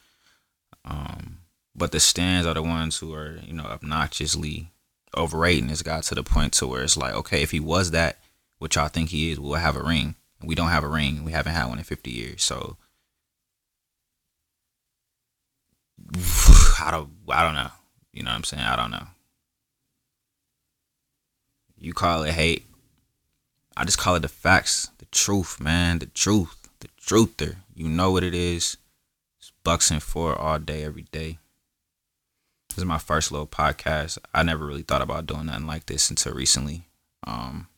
Um, 0.85 1.39
but 1.75 1.93
the 1.93 2.01
stands 2.01 2.47
are 2.47 2.55
the 2.55 2.62
ones 2.62 2.99
who 2.99 3.14
are, 3.14 3.39
you 3.43 3.53
know, 3.53 3.64
obnoxiously 3.64 4.70
overrating 5.16 5.68
this 5.68 5.83
guy 5.83 6.01
to 6.01 6.14
the 6.14 6.23
point 6.23 6.53
to 6.55 6.66
where 6.66 6.83
it's 6.83 6.97
like, 6.97 7.14
okay, 7.14 7.43
if 7.43 7.51
he 7.51 7.61
was 7.61 7.91
that, 7.91 8.18
which 8.59 8.77
I 8.77 8.89
think 8.89 9.11
he 9.11 9.31
is, 9.31 9.41
we'll 9.41 9.55
have 9.55 9.77
a 9.77 9.83
ring. 9.83 10.14
We 10.45 10.55
don't 10.55 10.68
have 10.68 10.84
a 10.84 10.88
ring. 10.88 11.24
We 11.24 11.32
haven't 11.32 11.53
had 11.53 11.66
one 11.66 11.78
in 11.78 11.84
50 11.84 12.11
years. 12.11 12.43
So 12.43 12.76
I 16.80 16.88
don't 16.90 17.11
I 17.28 17.43
don't 17.45 17.55
know. 17.55 17.70
You 18.12 18.22
know 18.22 18.30
what 18.30 18.36
I'm 18.36 18.45
saying? 18.45 18.62
I 18.62 18.76
don't 18.76 18.90
know. 18.90 19.07
You 21.78 21.93
call 21.93 22.22
it 22.22 22.32
hate. 22.32 22.66
I 23.76 23.84
just 23.84 23.99
call 23.99 24.14
it 24.14 24.20
the 24.20 24.28
facts, 24.28 24.90
the 24.99 25.07
truth, 25.07 25.61
man, 25.61 25.99
the 25.99 26.07
truth, 26.07 26.68
the 26.80 26.88
truther. 27.01 27.57
You 27.74 27.88
know 27.88 28.11
what 28.11 28.22
it 28.22 28.34
is. 28.34 28.76
It's 29.40 29.53
Bucks 29.64 29.90
and 29.90 30.03
four 30.03 30.38
all 30.38 30.59
day, 30.59 30.84
every 30.84 31.07
day. 31.11 31.38
This 32.68 32.78
is 32.78 32.84
my 32.84 32.99
first 32.99 33.32
little 33.32 33.47
podcast. 33.47 34.18
I 34.32 34.43
never 34.43 34.64
really 34.64 34.82
thought 34.82 35.03
about 35.03 35.26
doing 35.26 35.47
nothing 35.47 35.66
like 35.66 35.86
this 35.86 36.11
until 36.11 36.34
recently. 36.34 36.86
Um, 37.26 37.68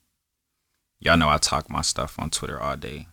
y'all 1.05 1.19
know 1.19 1.29
I 1.29 1.37
talk 1.37 1.71
my 1.71 1.83
stuff 1.83 2.19
on 2.19 2.31
Twitter 2.31 2.61
all 2.61 2.77
day, 2.77 3.07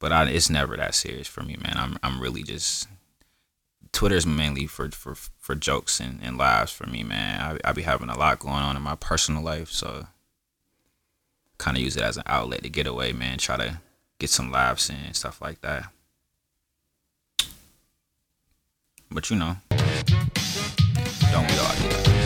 but 0.00 0.12
I, 0.12 0.24
it's 0.28 0.50
never 0.50 0.76
that 0.76 0.94
serious 0.94 1.28
for 1.28 1.42
me, 1.42 1.56
man. 1.62 1.74
I'm 1.76 1.98
I'm 2.02 2.20
really 2.20 2.42
just 2.42 2.88
Twitter's 3.92 4.26
mainly 4.26 4.66
for 4.66 4.90
for 4.90 5.14
for 5.14 5.54
jokes 5.54 6.00
and, 6.00 6.18
and 6.22 6.38
laughs 6.38 6.72
for 6.72 6.86
me, 6.86 7.04
man. 7.04 7.58
I 7.64 7.68
I 7.68 7.72
be 7.72 7.82
having 7.82 8.08
a 8.08 8.18
lot 8.18 8.38
going 8.40 8.54
on 8.54 8.76
in 8.76 8.82
my 8.82 8.96
personal 8.96 9.42
life, 9.42 9.70
so 9.70 10.06
kind 11.58 11.76
of 11.76 11.82
use 11.82 11.96
it 11.96 12.02
as 12.02 12.16
an 12.16 12.22
outlet 12.26 12.62
to 12.62 12.70
get 12.70 12.86
away, 12.86 13.12
man. 13.12 13.38
Try 13.38 13.58
to 13.58 13.80
get 14.18 14.30
some 14.30 14.50
laughs 14.50 14.88
in 14.88 14.96
and 14.96 15.14
stuff 15.14 15.40
like 15.42 15.60
that. 15.60 15.90
But 19.10 19.28
you 19.28 19.36
know, 19.36 19.56
don't 21.32 21.46
we 21.50 21.58
all? 21.58 22.19